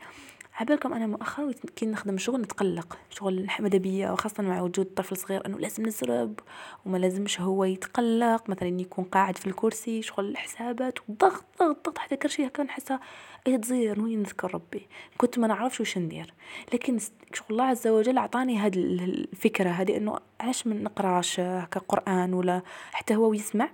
عبالكم 0.57 0.93
أنا 0.95 1.07
مؤخرا 1.07 1.53
كي 1.77 1.87
نخدم 1.87 2.19
شغل 2.19 2.41
نتقلق. 2.41 2.99
شغل 3.11 3.47
ماذا 3.61 3.79
بيا 3.79 4.11
وخاصة 4.11 4.43
مع 4.43 4.61
وجود 4.61 4.87
طفل 4.87 5.17
صغير 5.17 5.47
أنه 5.47 5.59
لازم 5.59 5.87
نسرب 5.87 6.41
وما 6.85 6.99
لازمش 6.99 7.41
هو 7.41 7.65
يتقلق. 7.65 8.51
مثلا 8.51 8.81
يكون 8.81 9.05
قاعد 9.05 9.39
في 9.39 9.47
الكرسي 9.47 10.03
شغل 10.03 10.29
الحسابات 10.29 10.99
وضغط 11.09 11.45
ضغط 11.61 11.87
ضغط 11.87 11.99
حتى 11.99 12.17
كرشي 12.17 12.47
هكا 12.47 12.63
نحسها 12.63 13.01
إيه 13.47 13.57
تزير 13.57 14.01
وين 14.01 14.19
نذكر 14.19 14.55
ربي؟ 14.55 14.87
كنت 15.17 15.39
ما 15.39 15.47
نعرفش 15.47 15.81
وش 15.81 15.99
ندير. 15.99 16.35
لكن 16.75 16.99
شغل 17.33 17.47
الله 17.51 17.65
عز 17.65 17.87
وجل 17.87 18.19
اعطاني 18.19 18.59
هذه 18.59 18.79
الفكرة 18.79 19.71
هذه 19.71 19.97
أنه 19.97 20.19
علاش 20.41 20.67
ما 20.67 20.75
نقراش 20.75 21.41
هكا 21.41 21.81
قرآن 21.81 22.35
ولا 22.35 22.63
حتى 22.93 23.17
هو 23.17 23.35
يسمع؟ 23.35 23.69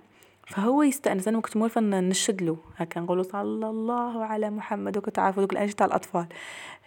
فهو 0.47 0.83
يستأنس. 0.83 1.27
أنا 1.27 1.41
كنت 1.41 1.57
موالفة 1.57 1.81
نشد 1.81 2.41
له. 2.41 2.57
هكا 2.77 3.01
نقول 3.01 3.25
صلى 3.25 3.69
الله 3.69 4.25
على 4.25 4.49
محمد 4.49 4.97
وكنت 4.97 5.19
عارفة 5.19 5.41
دوك 5.41 5.53
الأنشطة 5.53 5.77
تاع 5.77 5.85
الأطفال. 5.85 6.25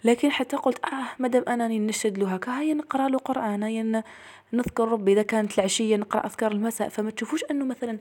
لكن 0.04 0.30
حتى 0.30 0.56
قلت 0.56 0.84
آه 0.84 1.06
مادام 1.18 1.42
انني 1.48 1.78
نشد 1.78 2.18
له 2.18 2.34
هكا 2.34 2.60
هيا 2.60 2.74
نقرأ 2.74 3.08
له 3.08 3.18
قرآن 3.18 3.62
هيا 3.62 4.02
نذكر 4.52 4.88
ربي 4.88 5.12
إذا 5.12 5.22
كانت 5.22 5.58
العشية 5.58 5.96
نقرأ 5.96 6.26
أذكار 6.26 6.52
المساء. 6.52 6.88
فما 6.88 7.10
تشوفوش 7.10 7.44
إنه 7.50 7.64
مثلا 7.64 7.98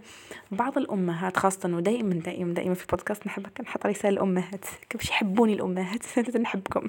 بعض 0.51 0.78
الأمهات 0.78 1.38
خاصة 1.38 1.76
ودائما 1.76 2.14
دائما 2.14 2.53
دائما 2.53 2.74
في 2.74 2.82
البودكاست 2.82 3.28
نحب 3.28 3.47
نحط 3.62 3.86
رسالة 3.86 4.14
الأمهات. 4.14 4.66
باش 4.95 5.10
يحبوني 5.10 5.53
الأمهات؟ 5.53 6.20
نحبكم. 6.38 6.88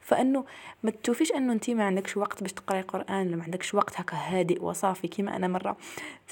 فإنه 0.00 0.44
ما 0.82 0.90
تشوفيش 0.90 1.32
إنه 1.32 1.52
أنت 1.52 1.70
ما 1.70 1.84
عندكش 1.84 2.16
وقت 2.16 2.42
باش 2.42 2.52
تقرأي 2.52 2.80
قرآن 2.82 3.36
ما 3.36 3.44
عندكش 3.44 3.74
وقت 3.74 4.00
هكا 4.00 4.16
هادئ 4.16 4.62
وصافي 4.62 5.08
كيما 5.08 5.36
أنا 5.36 5.48
مرة 5.48 5.76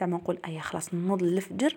زعما 0.00 0.16
نقول 0.16 0.38
ايا 0.46 0.60
خلاص 0.60 0.94
نوض 0.94 1.22
الفجر 1.22 1.73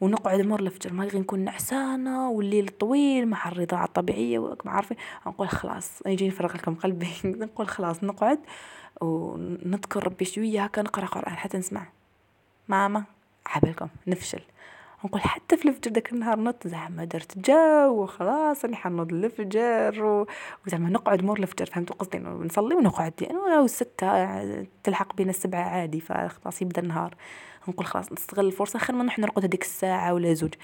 ونقعد 0.00 0.40
مور 0.40 0.60
الفجر. 0.60 0.92
ما 0.92 1.04
نكون 1.14 1.40
نعسانة 1.40 2.30
والليل 2.30 2.68
طويل 2.68 3.28
مع 3.28 3.48
الرضاعة 3.48 3.84
الطبيعية 3.84 4.38
ما 4.38 4.70
عارفين 4.70 4.96
نقول 5.26 5.48
خلاص 5.48 6.02
يجي 6.06 6.28
نفرغ 6.28 6.56
لكم 6.56 6.74
قلبي. 6.74 7.08
نقول 7.24 7.68
خلاص 7.68 8.04
نقعد 8.04 8.38
ونذكر 9.00 10.06
ربي 10.06 10.24
شوية. 10.24 10.64
هكا 10.64 10.82
نقرأ 10.82 11.06
قرآن 11.06 11.36
حتى 11.36 11.58
نسمع. 11.58 11.86
ماما 12.68 13.04
عبالكم 13.46 13.88
نفشل. 14.06 14.40
نقول 15.04 15.20
حتى 15.20 15.56
في 15.56 15.68
الفجر 15.68 15.90
داك 15.90 16.12
النهار 16.12 16.40
نط 16.40 16.66
زعما 16.66 17.04
درت 17.04 17.38
جو 17.38 18.02
وخلاص 18.02 18.64
راني 18.64 18.76
حنوض 18.76 19.12
الفجر 19.12 20.26
وزعما 20.66 20.88
نقعد 20.88 21.24
مور 21.24 21.38
الفجر. 21.38 21.66
فهمتوا 21.66 21.96
قصدي؟ 21.96 22.18
نصلي 22.18 22.74
ونقعد. 22.74 23.12
يعني 23.22 23.58
الستة 23.58 24.66
تلحق 24.84 25.16
بين 25.16 25.28
السبعة 25.28 25.62
عادي 25.62 26.00
فخلاص 26.00 26.62
يبدأ 26.62 26.82
النهار. 26.82 27.14
نقول 27.70 27.86
خلاص 27.86 28.12
نستغل 28.12 28.46
الفرصة 28.46 28.78
خير 28.78 28.96
ما 28.96 29.02
نروح 29.02 29.18
نرقد 29.18 29.44
هذيك 29.44 29.62
الساعة 29.62 30.14
ولا 30.14 30.34
زوج. 30.34 30.54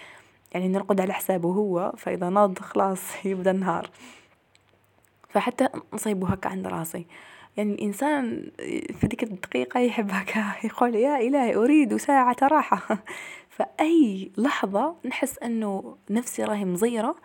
يعني 0.52 0.68
نرقد 0.68 1.00
على 1.00 1.12
حسابه 1.12 1.48
هو 1.48 1.92
فإذا 1.96 2.28
ناض 2.28 2.58
خلاص 2.58 3.00
يبدأ 3.24 3.50
النهار. 3.50 3.90
فحتى 5.28 5.68
نصيبه 5.92 6.28
هكا 6.28 6.48
عند 6.48 6.66
راسي. 6.66 7.06
يعني 7.56 7.74
الإنسان 7.74 8.50
في 9.00 9.06
ديك 9.06 9.22
الدقيقة 9.22 9.80
يحب 9.80 10.10
هكا 10.10 10.44
يقول 10.64 10.94
يا 10.94 11.16
إلهي 11.16 11.56
أريد 11.56 11.96
ساعة 11.96 12.36
راحة. 12.42 12.98
فأي 13.56 14.30
لحظة 14.38 14.96
نحس 15.04 15.38
أنه 15.38 15.96
نفسي 16.10 16.44
راهي 16.44 16.64
مزيرة 16.64 17.16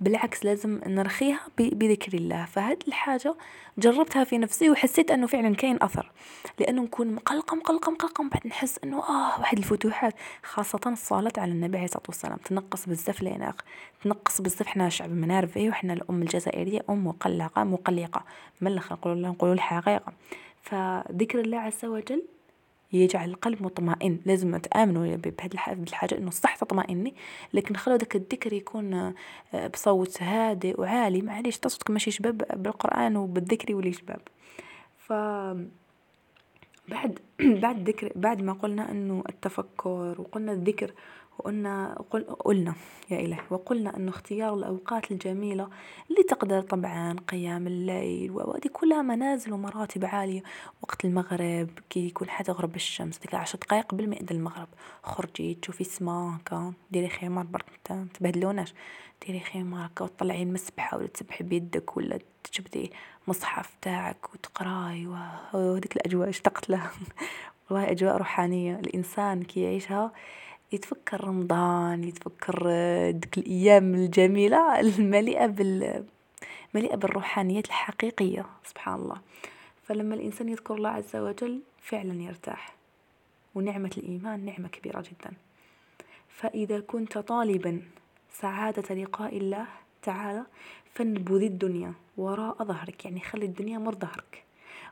بالعكس 0.00 0.44
لازم 0.44 0.80
نرخيها 0.86 1.40
بذكر 1.58 2.14
الله. 2.14 2.44
فهاد 2.44 2.82
الحاجة 2.88 3.34
جربتها 3.78 4.24
في 4.24 4.38
نفسي 4.38 4.70
وحسيت 4.70 5.10
أنه 5.10 5.26
فعلا 5.26 5.54
كاين 5.54 5.82
أثر. 5.82 6.10
لأنه 6.58 6.82
نكون 6.82 7.14
مقلقة 7.14 7.56
مقلقة 7.56 7.92
مقلقة 7.92 8.24
بعد 8.24 8.46
نحس 8.46 8.78
أنه 8.84 8.98
آه 8.98 9.40
واحد 9.40 9.58
الفتوحات. 9.58 10.14
خاصة 10.42 10.80
الصلاة 10.86 11.32
على 11.38 11.52
النبي 11.52 11.76
عليه 11.76 11.86
الصلاة 11.86 12.02
والسلام. 12.08 12.36
تنقص 12.36 12.88
بزاف 12.88 13.22
العناق. 13.22 13.64
تنقص 14.02 14.40
بزاف 14.40 14.66
حنا 14.66 14.88
شعب 14.88 15.10
منارفي 15.10 15.68
وحنا 15.68 15.92
الأم 15.92 16.22
الجزائرية. 16.22 16.80
أم 16.90 17.06
مقلقة 17.06 17.64
مقلقة. 17.64 18.24
ملخ 18.60 18.92
نقولوا 18.92 19.28
نقولوا 19.28 19.54
الحقيقة 19.54 20.12
فذكر 20.62 21.40
الله 21.40 21.58
عز 21.58 21.84
وجل 21.84 22.22
يجعل 22.94 23.28
القلب 23.28 23.62
مطمئن. 23.62 24.20
لازم 24.26 24.56
تآمنوا 24.56 25.16
بهذه 25.16 25.50
الحاجة 25.82 26.18
إنه 26.18 26.30
صح 26.30 26.56
تطمئني 26.56 27.14
لكن 27.54 27.76
خلوا 27.76 27.96
ذاك 27.96 28.16
الذكر 28.16 28.52
يكون 28.52 28.94
آه، 29.54 29.66
بصوت 29.66 30.22
هادئ 30.22 30.80
وعالي. 30.80 31.22
معليش 31.22 31.58
تصوتك 31.58 31.90
ماشي 31.90 32.10
شباب 32.10 32.38
بالقرآن 32.56 33.16
وبالذكر 33.16 33.70
يولي 33.70 33.92
شباب 33.92 34.20
ف 34.98 35.12
بعد 36.88 37.18
بعد 37.62 37.88
ذكر 37.88 38.12
بعد 38.16 38.42
ما 38.42 38.52
قلنا 38.52 38.90
إنه 38.90 39.24
التفكر 39.28 40.20
وقلنا 40.20 40.52
الذكر 40.52 40.92
وقلنا 41.38 42.04
قل 42.10 42.24
قلنا 42.24 42.74
يا 43.10 43.20
إلهي 43.20 43.40
وقلنا 43.50 43.96
أنه 43.96 44.10
اختيار 44.10 44.54
الأوقات 44.54 45.10
الجميلة 45.10 45.68
اللي 46.10 46.22
تقدر 46.22 46.60
طبعا 46.60 47.16
قيام 47.28 47.66
الليل 47.66 48.30
وهذه 48.30 48.68
كلها 48.72 49.02
منازل 49.02 49.52
ومراتب 49.52 50.04
عالية. 50.04 50.42
وقت 50.82 51.04
المغرب 51.04 51.68
كي 51.90 52.06
يكون 52.06 52.30
حتى 52.30 52.52
غرب 52.52 52.76
الشمس 52.76 53.18
ديك 53.18 53.34
عشر 53.34 53.58
دقائق 53.58 53.86
قبل 53.86 54.08
ما 54.08 54.14
يأذن 54.16 54.36
المغرب. 54.36 54.68
خرجي 55.02 55.54
تشوفي 55.54 55.80
السما 55.80 56.36
هكا 56.36 56.72
ديري 56.90 57.08
خمار 57.08 57.44
برك 57.44 57.64
تبهدلوناش. 58.14 58.74
ديري 59.26 59.40
خمار 59.40 59.86
هكا 59.86 60.04
وتطلعي 60.04 60.42
المسبحة 60.42 60.96
ولا 60.96 61.06
تسبحي 61.06 61.44
بيدك 61.44 61.96
ولا 61.96 62.18
تجبدي 62.44 62.92
مصحف 63.28 63.76
تاعك 63.82 64.34
وتقراي 64.34 65.06
وهذيك 65.06 65.96
الأجواء 65.96 66.28
اشتقت 66.28 66.70
لها. 66.70 66.90
والله 67.70 67.90
أجواء 67.90 68.16
روحانية. 68.16 68.78
الإنسان 68.78 69.42
كي 69.42 69.62
يعيشها 69.62 70.12
يتفكر 70.72 71.24
رمضان 71.24 72.04
يتفكر 72.04 72.56
ديك 73.10 73.38
الأيام 73.38 73.94
الجميلة 73.94 74.80
المليئة 74.80 75.46
بال 75.46 76.04
مليئة 76.74 76.96
بالروحانيات 76.96 77.66
الحقيقية 77.66 78.46
سبحان 78.64 79.00
الله. 79.00 79.20
فلما 79.84 80.14
الإنسان 80.14 80.48
يذكر 80.48 80.74
الله 80.74 80.88
عز 80.88 81.16
وجل 81.16 81.60
فعلا 81.80 82.22
يرتاح. 82.22 82.74
ونعمة 83.54 83.90
الإيمان 83.98 84.44
نعمة 84.44 84.68
كبيرة 84.68 85.00
جدا. 85.00 85.32
فإذا 86.28 86.80
كنت 86.80 87.18
طالبا 87.18 87.82
سعادة 88.32 88.94
لقاء 88.94 89.36
الله 89.36 89.66
تعالى 90.02 90.46
فانبذ 90.94 91.42
الدنيا 91.42 91.92
وراء 92.16 92.64
ظهرك. 92.64 93.04
يعني 93.04 93.20
خلي 93.20 93.46
الدنيا 93.46 93.78
مر 93.78 93.94
ظهرك. 93.94 94.44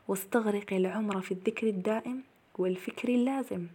واستغرق 0.07 0.73
العمر 0.73 1.21
في 1.21 1.31
الذكر 1.31 1.67
الدائم 1.67 2.23
والفكر 2.57 3.07
اللازم. 3.09 3.67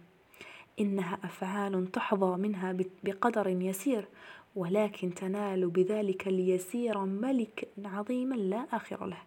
إنها 0.79 1.17
أفعال 1.23 1.91
تحظى 1.91 2.37
منها 2.37 2.77
بقدر 3.03 3.47
يسير 3.47 4.07
ولكن 4.55 5.13
تنال 5.13 5.69
بذلك 5.69 6.27
اليسير 6.27 6.99
ملك 6.99 7.67
عظيما 7.85 8.35
لا 8.35 8.65
آخر 8.71 9.05
له. 9.05 9.17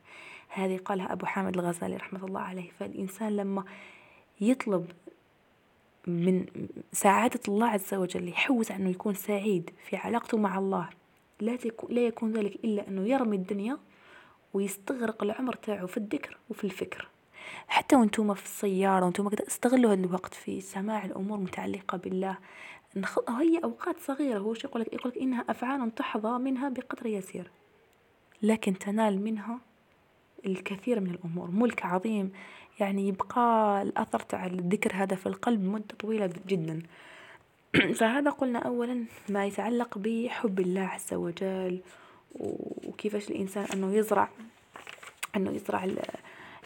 هذه 0.48 0.78
قالها 0.78 1.12
أبو 1.12 1.26
حامد 1.26 1.58
الغزالي 1.58 1.96
رحمة 1.96 2.24
الله 2.24 2.40
عليه. 2.40 2.70
فالإنسان 2.70 3.36
لما 3.36 3.64
يطلب 4.40 4.86
من 6.06 6.46
سعادة 6.92 7.40
الله 7.48 7.66
عز 7.66 7.94
وجل 7.94 8.28
يحوز 8.28 8.72
أنه 8.72 8.90
يكون 8.90 9.14
سعيد 9.14 9.70
في 9.88 9.96
علاقته 9.96 10.38
مع 10.38 10.58
الله 10.58 10.88
لا, 11.40 11.58
لا 11.88 12.06
يكون 12.06 12.32
ذلك 12.32 12.64
إلا 12.64 12.88
أنه 12.88 13.08
يرمي 13.08 13.36
الدنيا 13.36 13.78
ويستغرق 14.54 15.22
العمر 15.22 15.54
تاعه 15.54 15.86
في 15.86 15.96
الذكر 15.96 16.38
وفي 16.50 16.64
الفكر. 16.64 17.08
حتى 17.68 17.96
وأنتم 17.96 18.34
في 18.34 18.44
السيارة 18.44 19.04
وأنتم 19.04 19.28
كده 19.28 19.46
استغلوا 19.46 19.92
هذا 19.92 20.04
الوقت 20.04 20.34
في 20.34 20.60
سماع 20.60 21.04
الأمور 21.04 21.38
المتعلقة 21.38 21.98
بالله. 21.98 22.38
هي 23.28 23.58
أوقات 23.64 23.96
صغيرة 24.00 24.38
هو 24.38 24.54
شو 24.54 24.68
يقولك؟ 24.68 24.92
يقولك 24.92 25.18
إنها 25.18 25.44
أفعال 25.48 25.94
تحظى 25.94 26.38
منها 26.38 26.68
بقدر 26.68 27.06
يسير. 27.06 27.50
لكن 28.42 28.78
تنال 28.78 29.24
منها 29.24 29.58
الكثير 30.46 31.00
من 31.00 31.10
الأمور. 31.10 31.50
ملك 31.50 31.84
عظيم 31.84 32.32
يعني 32.80 33.08
يبقى 33.08 33.82
الأثر 33.82 34.20
تاع 34.20 34.46
الذكر 34.46 34.90
هذا 34.94 35.16
في 35.16 35.26
القلب 35.26 35.64
مدة 35.64 35.94
طويلة 35.98 36.30
جدا. 36.46 36.82
فهذا 37.98 38.30
قلنا 38.30 38.58
أولا 38.58 39.04
ما 39.28 39.46
يتعلق 39.46 39.98
بحب 39.98 40.60
الله 40.60 40.80
عز 40.80 41.14
وجل 41.14 41.80
وكيفاش 42.84 43.30
الإنسان 43.30 43.64
أنه 43.64 43.94
يزرع 43.94 44.28
أنه 45.36 45.50
يزرع 45.50 45.84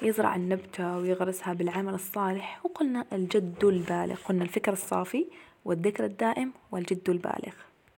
يزرع 0.03 0.37
النبتة 0.37 0.99
ويغرسها 0.99 1.53
بالعمل 1.53 1.95
الصالح. 1.95 2.61
وقلنا 2.65 3.05
الجد 3.13 3.65
البالغ 3.65 4.15
قلنا 4.15 4.45
الفكر 4.45 4.73
الصافي 4.73 5.27
والذكر 5.65 6.05
الدائم 6.05 6.53
والجد 6.73 7.11
البالغ. 7.11 7.53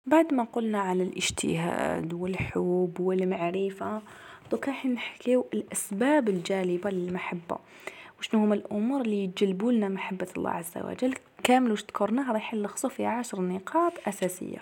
بعد 0.07 0.35
ما 0.35 0.45
قلنا 0.45 0.81
على 0.81 1.03
الاجتهاد 1.03 2.13
والحب 2.13 2.95
والمعرفة 3.01 4.03
دوكا 4.51 4.87
نحكيو 4.87 5.47
الأسباب 5.55 6.29
الجالبة 6.29 6.91
للمحبة. 6.91 7.59
وشنو 8.19 8.41
هما 8.41 8.55
الأمور 8.55 9.01
اللي 9.01 9.25
يجلبوا 9.25 9.73
لنا 9.73 9.89
محبة 9.89 10.29
الله 10.37 10.51
عز 10.51 10.73
وجل؟ 10.77 11.15
كامل 11.43 11.71
واش 11.71 11.83
ذكرناه 11.83 12.33
راح 12.33 12.55
نلخصو 12.55 12.89
في 12.89 13.07
عشر 13.07 13.41
نقاط 13.41 13.93
أساسية. 14.09 14.59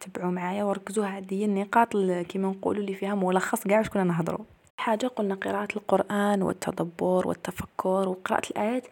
تبعوا 0.00 0.30
معايا 0.30 0.64
وركزوا 0.64 1.04
هذه 1.04 1.44
النقاط 1.44 1.96
كيما 2.28 2.48
نقولوا 2.48 2.80
اللي 2.80 2.94
فيها 2.94 3.14
ملخص 3.14 3.62
كاع 3.64 3.78
واش 3.78 3.88
كنا 3.88 4.04
نهضروا. 4.04 4.44
حاجة 4.76 5.06
قلنا 5.06 5.34
قراءة 5.34 5.76
القرآن 5.76 6.42
والتدبر 6.42 7.28
والتفكر 7.28 8.08
وقراءة 8.08 8.50
الآيات 8.50 8.86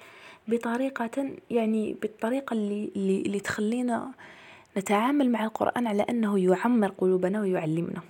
بطريقة 0.49 1.31
يعني 1.51 1.97
بالطريقة 2.03 2.55
اللي, 2.55 2.91
اللي, 2.97 3.21
اللي 3.23 3.41
تخلينا 3.41 4.11
نتعامل 4.79 5.31
مع 5.33 5.45
القرآن 5.45 5.87
على 5.87 6.03
أنه 6.03 6.39
يعمر 6.39 6.89
قلوبنا 6.89 7.41
ويعلمنا. 7.41 8.01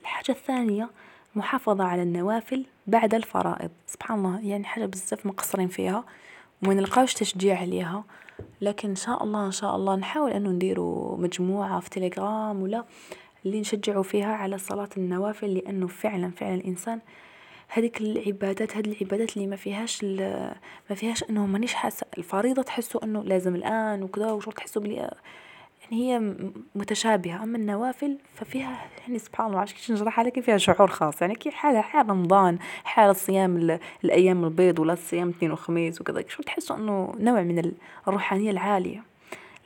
الحاجة 0.00 0.30
الثانية 0.30 0.90
محافظة 1.34 1.84
على 1.84 2.02
النوافل 2.02 2.66
بعد 2.86 3.14
الفرائض. 3.14 3.70
سبحان 3.86 4.18
الله 4.18 4.40
يعني 4.40 4.64
حاجة 4.64 4.86
بزاف 4.86 5.26
مقصرين 5.26 5.68
فيها 5.68 6.04
وما 6.62 6.74
نلقاوش 6.74 7.14
تشجيع 7.14 7.60
عليها. 7.60 8.04
لكن 8.60 8.88
إن 8.88 8.96
شاء 8.96 9.24
الله 9.24 9.46
إن 9.46 9.50
شاء 9.52 9.76
الله 9.76 9.96
نحاول 9.96 10.30
أنه 10.30 10.50
نديروا 10.50 11.16
مجموعة 11.16 11.80
في 11.80 11.90
تليجرام 11.90 12.62
ولا 12.62 12.84
اللي 13.46 13.60
نشجعوا 13.60 14.02
فيها 14.02 14.34
على 14.34 14.58
صلاة 14.58 14.88
النوافل 14.96 15.54
لأنه 15.54 15.86
فعلا 15.86 16.30
فعلا 16.30 16.54
الإنسان 16.54 17.00
هذيك 17.68 18.00
العبادات 18.00 18.76
هذه 18.76 18.86
العبادات 18.86 19.36
اللي 19.36 19.46
ما 19.46 19.56
فيهاش 19.56 20.04
ما 20.90 20.94
فيهاش 20.94 21.24
أنه 21.30 21.46
مانيش 21.46 21.74
حاسه 21.74 22.06
الفريضة 22.18 22.62
تحسوا 22.62 23.04
أنه 23.04 23.22
لازم 23.22 23.54
الآن 23.54 24.02
وكذا 24.02 24.32
وشغل 24.32 24.52
تحسوا 24.54 24.82
بلي 24.82 24.94
يعني 24.94 25.16
هي 25.92 26.34
متشابهة. 26.74 27.42
أما 27.42 27.58
النوافل 27.58 28.18
ففيها 28.34 28.86
يعني 29.00 29.18
سبحان 29.18 29.46
الله 29.46 29.60
عرفت 29.60 29.72
كيفاش 29.74 29.90
نشرح 29.90 30.20
لك 30.20 30.40
فيها 30.40 30.58
شعور 30.58 30.88
خاص. 30.88 31.22
يعني 31.22 31.34
كي 31.34 31.50
حالة 31.50 31.80
حال 31.80 32.10
رمضان 32.10 32.58
حال 32.84 33.16
صيام 33.16 33.78
الأيام 34.04 34.44
البيض 34.44 34.78
ولا 34.78 34.92
الصيام 34.92 35.28
اثنين 35.28 35.52
وخميس 35.52 36.00
وكذا 36.00 36.24
شو 36.28 36.42
تحسوا 36.42 36.76
أنه 36.76 37.14
نوع 37.18 37.42
من 37.42 37.72
الروحانية 38.08 38.50
العالية. 38.50 39.02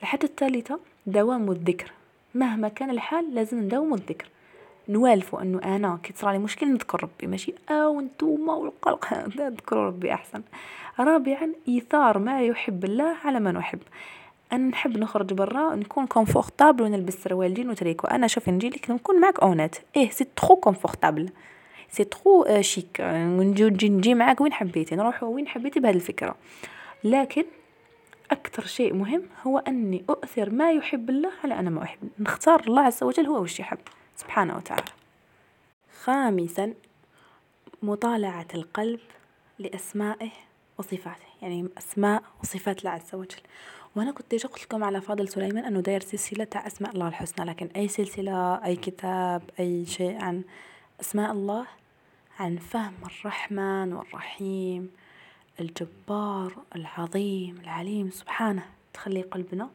الحاجة 0.01 0.23
الثالثة 0.23 0.79
دوام 1.05 1.51
الذكر. 1.51 1.91
مهما 2.35 2.67
كان 2.67 2.89
الحال 2.89 3.35
لازم 3.35 3.59
نداوم 3.59 3.93
الذكر. 3.93 4.29
نوالفوا 4.89 5.41
أنه 5.41 5.59
أنا 5.63 5.99
كي 6.03 6.13
تصرى 6.13 6.31
لي 6.31 6.39
مشكل 6.39 6.67
نذكر 6.73 7.03
ربي 7.03 7.27
ماشي؟ 7.27 7.53
أو 7.69 7.99
انتوما 7.99 8.53
والقلق. 8.53 9.13
نذكروا 9.39 9.85
ربي 9.85 10.13
أحسن. 10.13 10.41
رابعا 10.99 11.53
إيثار 11.67 12.19
ما 12.19 12.41
يحب 12.41 12.85
الله 12.85 13.15
على 13.23 13.39
ما 13.39 13.51
نحب. 13.51 13.79
أنا 14.53 14.67
نحب 14.67 14.97
نخرج 14.97 15.33
برا 15.33 15.75
نكون 15.75 16.07
confortable 16.07 16.83
ونلبس 16.83 17.13
سروال 17.13 17.53
جين 17.53 17.69
وتريكو. 17.69 18.07
أنا 18.07 18.27
شوفي 18.27 18.51
نجي 18.51 18.69
لك 18.69 18.91
نكون 18.91 19.19
معك 19.21 19.39
honnête. 19.39 19.75
إيه 19.95 20.09
c'est 20.09 20.27
trop 20.35 20.55
confortable 20.55 21.29
c'est 21.89 22.03
trop 22.03 22.61
chic 22.61 23.01
نجي 23.01 23.89
نجي 23.89 24.13
معاك 24.13 24.41
وين 24.41 24.53
حبيتي؟ 24.53 24.95
نروح 24.95 25.23
وين 25.23 25.47
حبيتي 25.47 25.79
بهذه 25.79 25.95
الفكرة. 25.95 26.35
لكن 27.03 27.43
أكثر 28.31 28.65
شيء 28.65 28.93
مهم 28.93 29.23
هو 29.47 29.57
أني 29.57 30.05
أؤثر 30.09 30.49
ما 30.49 30.71
يحب 30.71 31.09
الله 31.09 31.31
على 31.43 31.59
أنا 31.59 31.69
ما 31.69 31.83
أحب. 31.83 31.99
نختار 32.19 32.59
الله 32.59 32.81
عز 32.81 33.03
وجل 33.03 33.25
هو 33.25 33.41
وش 33.41 33.59
يحب 33.59 33.79
سبحانه 34.15 34.57
وتعالى. 34.57 34.91
خامسا 36.03 36.73
مطالعة 37.83 38.47
القلب 38.53 38.99
لأسمائه 39.59 40.31
وصفاته 40.77 41.29
يعني 41.41 41.69
أسماء 41.77 42.23
وصفات 42.43 42.79
الله 42.79 42.91
عز 42.91 43.15
وجل. 43.15 43.41
وأنا 43.95 44.11
كنت 44.11 44.31
déjà 44.31 44.49
قلت 44.49 44.63
لكم 44.63 44.83
على 44.83 45.01
فاضل 45.01 45.27
سليمان 45.27 45.65
أنه 45.65 45.79
داير 45.79 45.99
سلسلة 46.01 46.43
تاع 46.43 46.67
أسماء 46.67 46.91
الله 46.91 47.07
الحسنى 47.07 47.45
لكن 47.45 47.69
أي 47.75 47.87
سلسلة 47.87 48.65
أي 48.65 48.75
كتاب 48.75 49.41
أي 49.59 49.85
شيء 49.85 50.21
عن 50.21 50.43
أسماء 51.01 51.31
الله 51.31 51.65
عن 52.39 52.57
فهم 52.57 52.93
الرحمن 53.05 53.93
والرحيم 53.93 54.91
الجبار 55.59 56.53
العظيم 56.75 57.57
العليم 57.63 58.09
سبحانه. 58.09 58.65
تخلي 58.93 59.21
قلبنا 59.21 59.69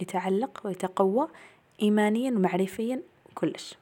يتعلق 0.00 0.60
ويتقوى 0.64 1.28
إيمانيا 1.82 2.30
ومعرفيا 2.30 3.02
كلش. 3.34 3.74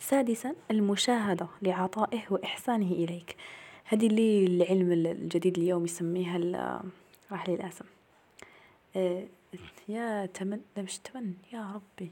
سادسا 0.00 0.54
المشاهدة 0.70 1.46
لعطائه 1.62 2.20
وإحسانه 2.30 2.92
إليك. 2.92 3.36
هذه 3.84 4.06
اللي 4.06 4.46
العلم 4.46 4.92
الجديد 4.92 5.58
اليوم 5.58 5.84
يسميها 5.84 6.38
راح 7.32 7.48
لي 7.48 7.54
الاسم 7.54 7.84
آه 8.96 9.24
يا 9.88 10.26
تمن 10.26 10.60
لا 10.76 10.82
مش 10.82 10.98
تمن 10.98 11.34
يا 11.52 11.72
ربي. 11.74 12.10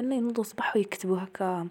انه 0.00 0.14
ينوضوا 0.14 0.44
صباح 0.44 0.76
ويكتبوا 0.76 1.18
هكا 1.18 1.68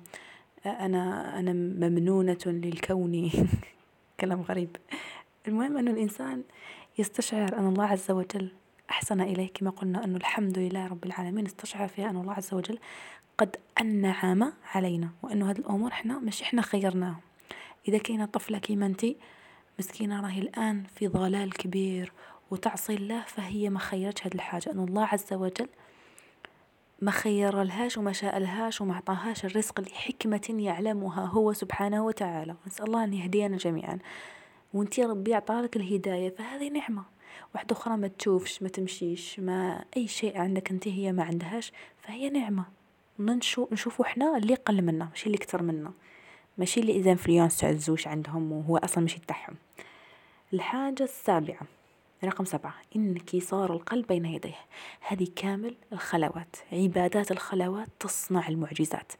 آه، 0.65 0.69
أنا 0.69 1.39
أنا 1.39 1.53
ممنونة 1.53 2.37
للكون. 2.45 3.31
كلام 4.19 4.41
غريب. 4.41 4.77
المهم 5.49 5.77
أنه 5.77 5.91
الإنسان 5.91 6.43
يستشعر 6.97 7.57
أن 7.57 7.67
الله 7.67 7.85
عز 7.85 8.11
وجل 8.11 8.51
أحسن 8.89 9.21
إليه 9.21 9.47
كما 9.53 9.69
قلنا 9.69 10.03
انه 10.03 10.17
الحمد 10.17 10.59
لله 10.59 10.87
رب 10.87 11.05
العالمين 11.05 11.45
استشعر 11.45 11.87
فيها 11.87 12.09
أن 12.09 12.15
الله 12.15 12.33
عز 12.33 12.53
وجل 12.53 12.79
قد 13.37 13.55
أنعم 13.81 14.53
علينا 14.75 15.09
وأنه 15.23 15.51
هذه 15.51 15.57
الأمور 15.57 15.91
إحنا 15.91 16.19
مش 16.19 16.41
إحنا 16.41 16.61
خيرناهم. 16.61 17.21
إذا 17.87 17.97
كاينة 17.97 18.25
طفلة 18.25 18.57
كيما 18.57 18.85
انتي 18.85 19.17
مسكينة 19.79 20.21
راهي 20.21 20.39
الآن 20.39 20.83
في 20.95 21.07
ضلال 21.07 21.53
كبير 21.53 22.11
وتعصي 22.51 22.93
الله 22.93 23.23
فهي 23.27 23.69
ما 23.69 23.79
خيرتش 23.79 24.27
هذه 24.27 24.35
الحاجة. 24.35 24.71
أن 24.71 24.79
الله 24.79 25.05
عز 25.05 25.33
وجل 25.33 25.67
ما 27.01 27.11
خير 27.11 27.63
لهاش 27.63 27.97
وما 27.97 28.11
شاء 28.11 28.37
لهاش 28.37 28.81
وما 28.81 28.95
عطاهاش 28.95 29.45
الرزق 29.45 29.81
لحكمة 29.81 30.47
يعلمها 30.49 31.25
هو 31.25 31.53
سبحانه 31.53 32.05
وتعالى. 32.05 32.55
نسأل 32.67 32.85
الله 32.85 33.03
أن 33.03 33.13
يهدينا 33.13 33.57
جميعا. 33.57 33.99
وانتي 34.73 35.03
ربي 35.03 35.33
عطالك 35.33 35.75
الهداية 35.75 36.29
فهذه 36.29 36.69
نعمة. 36.69 37.03
واحدة 37.55 37.75
أخرى 37.75 37.97
ما 37.97 38.07
تشوفش 38.07 38.63
ما 38.63 38.69
تمشيش 38.69 39.39
ما 39.39 39.85
أي 39.97 40.07
شيء 40.07 40.37
عندك 40.37 40.71
انت 40.71 40.87
هي 40.87 41.11
ما 41.11 41.23
عندهاش 41.23 41.71
فهي 41.97 42.29
نعمة. 42.29 42.65
نشوف 43.19 43.73
نشوفوا 43.73 44.05
حنا 44.05 44.37
اللي 44.37 44.55
قل 44.55 44.81
منا 44.81 45.05
ماشي 45.05 45.25
اللي 45.25 45.37
كتر 45.37 45.63
منا. 45.63 45.91
ماشي 46.57 46.79
اللي 46.79 46.91
إذا 46.91 47.11
انفلونس 47.11 47.57
تاع 47.57 47.69
الزوج 47.69 48.07
عندهم 48.07 48.51
وهو 48.51 48.77
أصلا 48.77 49.03
ماشي 49.03 49.19
تاعهم 49.27 49.55
الحاجة 50.53 51.03
السابعة 51.03 51.61
رقم 52.23 52.45
سبعة 52.45 52.75
انكسار 52.95 53.73
القلب 53.73 54.07
بين 54.07 54.25
يديه. 54.25 54.55
هذه 55.07 55.27
كامل 55.35 55.75
الخلوات 55.93 56.55
عبادات 56.71 57.31
الخلوات 57.31 57.87
تصنع 57.99 58.47
المعجزات. 58.47 59.11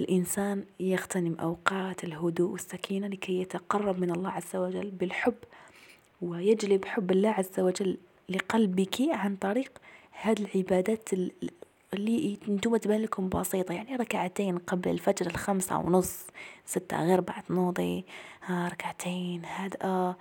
الإنسان 0.00 0.64
يغتنم 0.80 1.36
أوقات 1.40 2.04
الهدوء 2.04 2.50
والسكينة 2.50 3.06
لكي 3.06 3.40
يتقرب 3.40 3.98
من 3.98 4.10
الله 4.10 4.30
عز 4.30 4.56
وجل 4.56 4.90
بالحب 4.90 5.34
ويجلب 6.22 6.84
حب 6.84 7.10
الله 7.10 7.28
عز 7.28 7.60
وجل 7.60 7.98
لقلبك 8.28 8.96
عن 9.00 9.36
طريق 9.36 9.78
هذه 10.10 10.46
العبادات 10.54 11.08
اللي 11.92 12.38
أنتم 12.48 12.76
تبان 12.76 13.02
لكم 13.02 13.28
بسيطة. 13.28 13.74
يعني 13.74 13.96
ركعتين 13.96 14.58
قبل 14.58 14.90
الفجر 14.90 15.26
الخمسة 15.26 15.78
ونص 15.78 16.26
ستة 16.66 17.04
غير 17.04 17.20
بعد 17.20 17.42
نوضي 17.50 18.04
ها 18.42 18.68
ركعتين 18.68 19.44
هادئة 19.44 20.16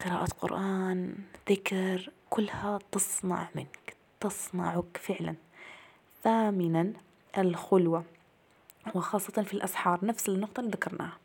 قراءة 0.00 0.28
قرآن 0.40 1.14
ذكر 1.50 2.10
كلها 2.30 2.78
تصنع 2.92 3.48
منك 3.54 3.96
تصنعك 4.20 4.96
فعلا. 5.02 5.34
ثامنا 6.22 6.92
الخلوة. 7.38 8.04
وخاصة 8.94 9.42
في 9.42 9.54
الأسحار 9.54 10.06
نفس 10.06 10.28
النقطة 10.28 10.60
اللي 10.60 10.70
ذكرناها. 10.70 11.18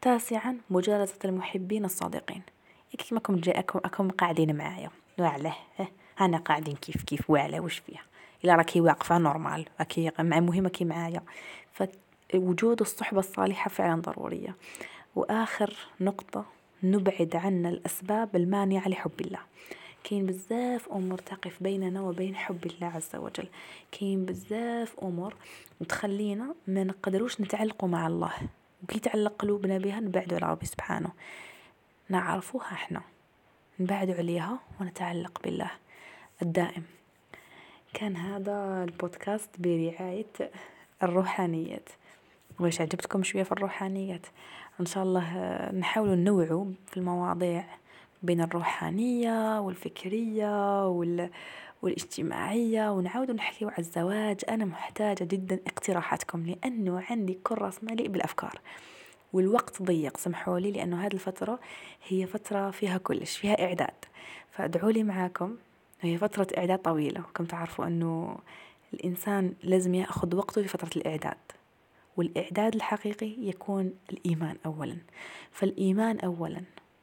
تاسعا 0.00 0.58
مجالسة 0.70 1.18
المحبين 1.24 1.84
الصادقين. 1.84 2.42
كيما 2.98 3.20
كم 3.20 3.36
جاي 3.36 3.60
أكم, 3.60 4.10
قاعدين 4.10 4.56
معايا. 4.56 4.90
وعلاه 5.18 5.56
أنا 6.20 6.38
قاعدين 6.38 6.76
كيف 6.76 7.02
كيف 7.02 7.30
وعلى 7.30 7.60
وش 7.60 7.78
فيها؟ 7.78 8.02
إلا 8.44 8.54
راكي 8.54 8.80
واقفة 8.80 9.18
نورمال. 9.18 9.66
راكي 9.78 10.10
مع 10.18 10.40
مهمة 10.40 10.68
كي 10.68 10.84
معايا. 10.84 11.22
فوجود 11.72 12.80
الصحبة 12.80 13.18
الصالحة 13.18 13.68
فعلا 13.68 14.00
ضرورية. 14.00 14.56
وآخر 15.16 15.76
نقطة 16.00 16.44
نبعد 16.82 17.36
عنا 17.36 17.68
الأسباب 17.68 18.36
المانعة 18.36 18.88
لحب 18.88 19.20
الله. 19.20 19.40
كاين 20.04 20.26
بزاف 20.26 20.88
أمور 20.92 21.18
تقف 21.18 21.62
بيننا 21.62 22.00
وبين 22.00 22.36
حب 22.36 22.66
الله 22.66 22.86
عز 22.86 23.16
وجل. 23.16 23.48
كاين 23.92 24.24
بزاف 24.24 25.00
أمور 25.02 25.34
تخلينا 25.88 26.54
ما 26.66 26.84
نقدروش 26.84 27.40
نتعلقوا 27.40 27.88
مع 27.88 28.06
الله. 28.06 28.32
وكي 28.82 28.98
تعلق 28.98 29.32
قلوبنا 29.38 29.78
بها 29.78 30.00
نبعدوا 30.00 30.38
على 30.38 30.52
ربي 30.52 30.66
سبحانه. 30.66 31.10
نعرفوها 32.08 32.72
إحنا. 32.72 33.02
نبعدوا 33.80 34.14
عليها 34.14 34.58
ونتعلق 34.80 35.40
بالله. 35.44 35.70
الدائم. 36.42 36.82
كان 37.94 38.16
هذا 38.16 38.84
البودكاست 38.84 39.50
برعاية 39.58 40.50
الروحانيات. 41.02 41.88
واش 42.60 42.80
عجبتكم 42.80 43.22
شوية 43.22 43.42
في 43.42 43.52
الروحانيات؟ 43.52 44.26
إن 44.80 44.86
شاء 44.86 45.02
الله 45.02 45.34
نحاول 45.72 46.08
ننوعوا 46.08 46.66
في 46.86 46.96
المواضيع. 46.96 47.64
بين 48.22 48.40
الروحانية 48.40 49.60
والفكرية 49.60 50.86
وال 50.88 51.30
والاجتماعية 51.82 52.92
ونعاود 52.92 53.30
نحكي 53.30 53.64
على 53.64 53.78
الزواج. 53.78 54.40
أنا 54.48 54.64
محتاجة 54.64 55.24
جدا 55.24 55.60
اقتراحاتكم 55.66 56.46
لأنه 56.46 57.04
عندي 57.10 57.38
كراس 57.44 57.84
مليء 57.84 58.08
بالأفكار 58.08 58.60
والوقت 59.32 59.82
ضيق. 59.82 60.16
سمحوا 60.16 60.58
لي 60.58 60.70
لأنه 60.70 61.06
هذه 61.06 61.14
الفترة 61.14 61.60
هي 62.08 62.26
فترة 62.26 62.70
فيها 62.70 62.98
كلش 62.98 63.36
فيها 63.36 63.64
إعداد. 63.64 64.04
فادعوا 64.50 64.92
لي 64.92 65.02
معاكم 65.02 65.56
هي 66.00 66.18
فترة 66.18 66.46
إعداد 66.58 66.78
طويلة. 66.78 67.22
كم 67.34 67.44
تعرفوا 67.44 67.86
أنه 67.86 68.38
الإنسان 68.94 69.54
لازم 69.62 69.94
يأخذ 69.94 70.36
وقته 70.36 70.62
في 70.62 70.68
فترة 70.68 70.90
الإعداد 70.96 71.36
والإعداد 72.16 72.74
الحقيقي 72.74 73.34
يكون 73.38 73.92
الإيمان 74.10 74.56
أولا. 74.66 74.96
فالإيمان 75.52 76.18
أولا. 76.20 76.62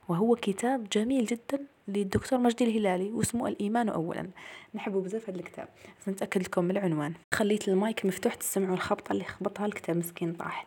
وهو 0.09 0.35
كتاب 0.35 0.89
جميل 0.89 1.25
جدا 1.25 1.65
للدكتور 1.87 2.39
مجدي 2.39 2.63
الهلالي 2.63 3.11
واسمه 3.11 3.47
الإيمان 3.47 3.89
أولا. 3.89 4.29
نحبه 4.75 5.01
بزاف 5.01 5.29
هذا 5.29 5.39
الكتاب. 5.39 5.67
نتأكد 6.07 6.41
لكم 6.43 6.63
من 6.63 6.71
العنوان. 6.71 7.13
خليت 7.33 7.67
المايك 7.67 8.05
مفتوح 8.05 8.35
تسمعوا 8.35 8.73
الخبطة 8.73 9.11
اللي 9.11 9.23
خبطها 9.23 9.65
الكتاب 9.65 9.97
مسكين 9.97 10.33
طاح. 10.33 10.65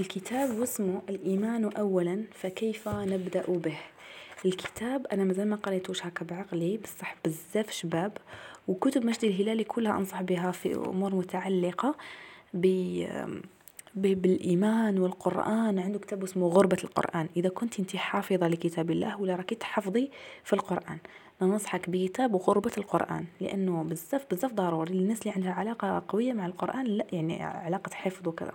الكتاب 0.00 0.58
واسمه 0.58 1.02
الإيمان 1.08 1.64
أولا 1.64 2.24
فكيف 2.32 2.88
نبدأ 2.88 3.44
به؟ 3.48 3.76
الكتاب 4.44 5.06
أنا 5.06 5.24
مازال 5.24 5.48
ما 5.48 5.56
قريتوش 5.56 6.06
هكا 6.06 6.24
بعقلي 6.24 6.76
بصح 6.76 7.16
بزاف 7.24 7.70
شباب 7.70 8.18
وكتب 8.68 9.04
مجدي 9.04 9.26
الهلالي 9.26 9.64
كلها 9.64 9.98
أنصح 9.98 10.22
بها 10.22 10.50
في 10.50 10.74
أمور 10.74 11.14
متعلقة 11.14 11.94
ب 12.54 12.66
بالإيمان 13.94 14.98
والقرآن. 14.98 15.78
عنده 15.78 15.98
كتاب 15.98 16.22
اسمه 16.22 16.46
غربة 16.46 16.76
القرآن. 16.84 17.28
إذا 17.36 17.48
كنت 17.48 17.78
أنت 17.80 17.96
حافظة 17.96 18.48
لكتاب 18.48 18.90
الله 18.90 19.20
ولا 19.20 19.36
راكي 19.36 19.54
تحفظي 19.54 20.10
في 20.44 20.52
القرآن. 20.52 20.98
ننصحك 21.42 21.90
بكتاب 21.90 22.36
غربة 22.36 22.72
القرآن 22.78 23.24
لأنه 23.40 23.82
بزاف 23.82 24.26
بزاف 24.30 24.52
ضروري 24.52 24.94
للناس 24.94 25.22
اللي 25.22 25.32
عندها 25.36 25.52
علاقة 25.52 26.02
قوية 26.08 26.32
مع 26.32 26.46
القرآن 26.46 26.84
لا 26.86 27.06
يعني 27.12 27.42
علاقة 27.42 27.94
حفظ 27.94 28.28
وكذا. 28.28 28.52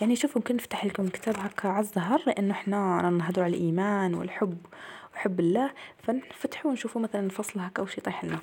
يعني 0.00 0.16
شوفوا 0.16 0.40
ممكن 0.40 0.56
نفتح 0.56 0.84
لكم 0.84 1.08
كتاب 1.08 1.34
هكا 1.38 1.68
على 1.68 1.80
الزهر 1.80 2.22
لأنه 2.26 2.52
إحنا 2.52 3.10
نهضروا 3.10 3.44
على 3.44 3.56
الإيمان 3.56 4.14
والحب. 4.14 4.56
وحب 5.14 5.40
الله 5.40 5.70
فنفتحوا 6.02 6.70
ونشوفوا 6.70 7.00
مثلا 7.00 7.28
فصل 7.28 7.60
هكا 7.60 7.82
وش 7.82 7.98
يطيح 7.98 8.24
لنا. 8.24 8.38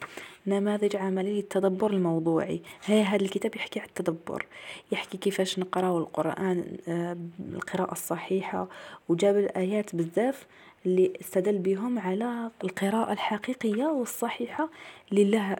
نماذج 0.47 0.95
عملي 0.95 1.33
للتدبر 1.33 1.91
الموضوعي. 1.91 2.61
هي 2.85 3.03
هذا 3.03 3.21
الكتاب 3.21 3.55
يحكي 3.55 3.79
على 3.79 3.89
التدبر. 3.89 4.45
يحكي 4.91 5.17
كيفاش 5.17 5.59
نقراو 5.59 5.97
القرآن 5.97 6.77
آه، 6.87 7.17
القراءة 7.39 7.91
الصحيحة. 7.91 8.67
وجاب 9.09 9.37
الآيات 9.37 9.95
بزاف 9.95 10.47
اللي 10.85 11.13
استدل 11.21 11.57
بهم 11.57 11.99
على 11.99 12.51
القراءة 12.63 13.11
الحقيقية 13.11 13.85
والصحيحة 13.85 14.69
لله 15.11 15.55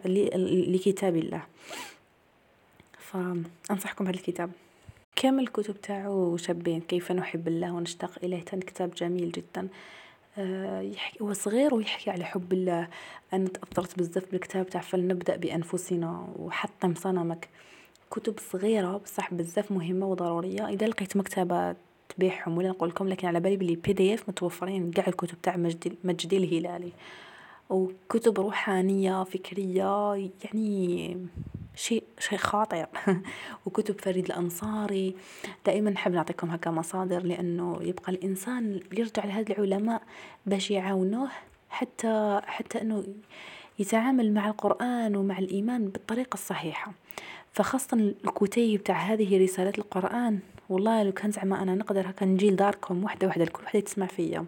لكتاب 0.74 1.16
الله. 1.16 1.42
فأنصحكم 2.98 4.04
بهذا 4.04 4.16
الكتاب. 4.16 4.50
كامل 5.16 5.42
الكتب 5.42 5.80
تاعو 5.80 6.36
شابين. 6.36 6.80
كيف 6.80 7.12
نحب 7.12 7.48
الله 7.48 7.72
ونشتاق 7.72 8.10
إليه. 8.22 8.40
كتاب 8.40 8.94
جميل 8.94 9.32
جدا. 9.32 9.68
يحكي 10.38 11.22
هو 11.22 11.32
صغير 11.32 11.74
ويحكي 11.74 12.10
على 12.10 12.24
حب 12.24 12.52
الله. 12.52 12.88
أنا 13.32 13.48
تأثرت 13.48 13.98
بزاف 13.98 14.30
بالكتاب 14.30 14.66
تاع 14.66 14.80
فلنبدأ 14.80 15.36
بأنفسنا 15.36 16.28
وحطم 16.38 16.94
صنمك 16.94 17.48
كتب 18.10 18.34
صغيرة 18.52 18.96
بصح 18.96 19.34
بزاف 19.34 19.72
مهمة 19.72 20.06
وضرورية. 20.06 20.68
إذا 20.68 20.86
لقيت 20.86 21.16
مكتبة 21.16 21.76
تبيعهم 22.08 22.58
ولا 22.58 22.68
نقول 22.68 22.88
لكم 22.88 23.08
لكن 23.08 23.28
على 23.28 23.40
بالي 23.40 23.56
بلي 23.56 23.76
بي 23.76 23.92
دي 23.92 24.14
اف 24.14 24.28
متوفرين 24.28 24.90
كاع 24.90 25.06
الكتب 25.08 25.42
تاع 25.42 25.56
مجدي, 25.56 25.92
مجدي 26.04 26.36
الهلالي. 26.36 26.92
وكتب 27.70 28.40
روحانية 28.40 29.24
فكرية 29.24 30.14
يعني 30.44 31.16
شيء 31.74 32.04
شيء 32.18 32.38
خاطر 32.38 32.86
وكتب 33.66 34.00
فريد 34.00 34.24
الأنصاري 34.24 35.16
دائما 35.66 35.90
نحب 35.90 36.12
نعطيكم 36.12 36.50
هكا 36.50 36.70
مصادر 36.70 37.22
لأنه 37.22 37.78
يبقى 37.80 38.12
الإنسان 38.12 38.80
يرجع 38.92 39.24
لهذا 39.24 39.52
العلماء 39.52 40.02
باش 40.46 40.70
يعاونوه 40.70 41.28
حتى 41.70 42.40
حتى 42.44 42.80
أنه 42.80 43.04
يتعامل 43.78 44.34
مع 44.34 44.48
القرآن 44.48 45.16
ومع 45.16 45.38
الإيمان 45.38 45.88
بالطريقة 45.88 46.34
الصحيحة. 46.34 46.92
فخاصة 47.52 48.14
الكتيب 48.24 48.84
تاع 48.84 48.96
هذه 48.96 49.42
رسالات 49.42 49.78
القرآن 49.78 50.38
والله 50.68 51.02
لو 51.02 51.12
كان 51.12 51.30
زعما 51.30 51.62
أنا 51.62 51.74
نقدر 51.74 52.10
هكا 52.10 52.26
نجي 52.26 52.50
لداركم 52.50 53.04
وحدة 53.04 53.26
وحدة 53.26 53.44
لكل 53.44 53.64
وحدة 53.64 53.80
تسمع 53.80 54.06
فيا. 54.06 54.44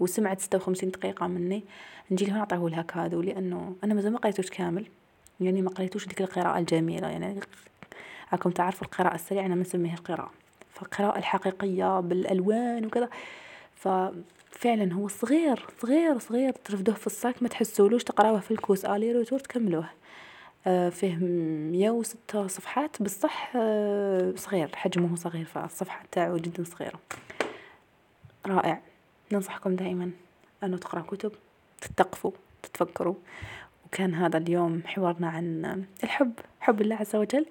وسمعت 0.00 0.40
ستة 0.40 0.58
وخمسين 0.58 0.90
دقيقة 0.90 1.26
مني 1.26 1.64
نجي 2.10 2.24
لها 2.24 2.34
نعطيه 2.34 2.68
لها 2.68 2.82
كادو 2.82 3.22
لأنه 3.22 3.76
أنا 3.84 3.94
مازال 3.94 4.12
ما 4.12 4.18
قريتوش 4.18 4.50
كامل. 4.50 4.86
يعني 5.40 5.62
ما 5.62 5.70
قريتوش 5.70 6.06
ديك 6.06 6.20
القراءة 6.20 6.58
الجميلة 6.58 7.08
يعني 7.08 7.40
راكم 8.32 8.50
تعرفوا 8.50 8.86
القراءة 8.86 9.14
السريعة 9.14 9.46
أنا 9.46 9.54
ما 9.54 9.60
نسميها 9.60 9.94
القراءة 9.94 10.30
فالقراءة 10.74 11.18
الحقيقية 11.18 12.00
بالألوان 12.00 12.86
وكذا. 12.86 13.08
ففعلا 13.74 14.92
هو 14.92 15.08
صغير 15.08 15.66
صغير 15.82 16.18
صغير 16.18 16.52
ترفدوه 16.52 16.94
في 16.94 17.06
الصاك 17.06 17.42
ما 17.42 17.48
تحسولوش 17.48 18.04
تقراوه 18.04 18.40
في 18.40 18.50
الكوس. 18.50 18.84
آلي 18.84 19.12
روتور 19.12 19.38
تكملوه. 19.38 19.90
آه 20.66 20.88
فيه 20.88 21.16
مية 21.16 21.90
وستة 21.90 22.46
صفحات 22.46 23.02
بصح 23.02 23.52
آه 23.56 24.32
صغير 24.36 24.76
حجمه 24.76 25.16
صغير 25.16 25.44
فالصفحة 25.44 26.04
تاعو 26.12 26.36
جدا 26.36 26.64
صغيرة. 26.64 27.00
رائع. 28.46 28.80
ننصحكم 29.32 29.76
دائما 29.76 30.10
أنه 30.64 30.76
تقرأ 30.76 31.00
كتب 31.00 31.32
تتقفوا 31.80 32.30
تتفكروا. 32.62 33.14
وكان 33.92 34.14
هذا 34.14 34.38
اليوم 34.38 34.82
حوارنا 34.86 35.28
عن 35.28 35.84
الحب 36.04 36.32
حب 36.60 36.80
الله 36.80 36.96
عز 36.96 37.16
وجل. 37.16 37.46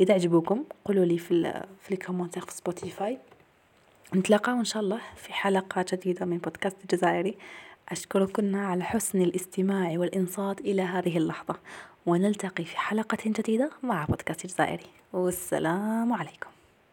إذا 0.00 0.14
عجبوكم 0.14 0.64
قولوا 0.84 1.04
لي 1.04 1.18
في 1.18 1.64
في 1.80 1.94
ال 1.94 1.98
commentaires 1.98 2.44
في 2.44 2.52
سبوتيفاي 2.52 3.18
نتلاقاو 4.14 4.58
إن 4.58 4.64
شاء 4.64 4.82
الله 4.82 5.00
في 5.16 5.32
حلقة 5.32 5.84
جديدة 5.92 6.26
من 6.26 6.38
بودكاست 6.38 6.76
الجزائري. 6.82 7.38
أشكركم 7.88 8.56
على 8.56 8.84
حسن 8.84 9.22
الاستماع 9.22 9.92
والإنصات 9.98 10.60
إلى 10.60 10.82
هذه 10.82 11.16
اللحظة. 11.16 11.56
ونلتقي 12.06 12.64
في 12.64 12.78
حلقة 12.78 13.18
جديدة 13.26 13.70
مع 13.82 14.04
بودكاست 14.04 14.44
الجزائري. 14.44 14.86
والسلام 15.12 16.12
عليكم. 16.12 16.57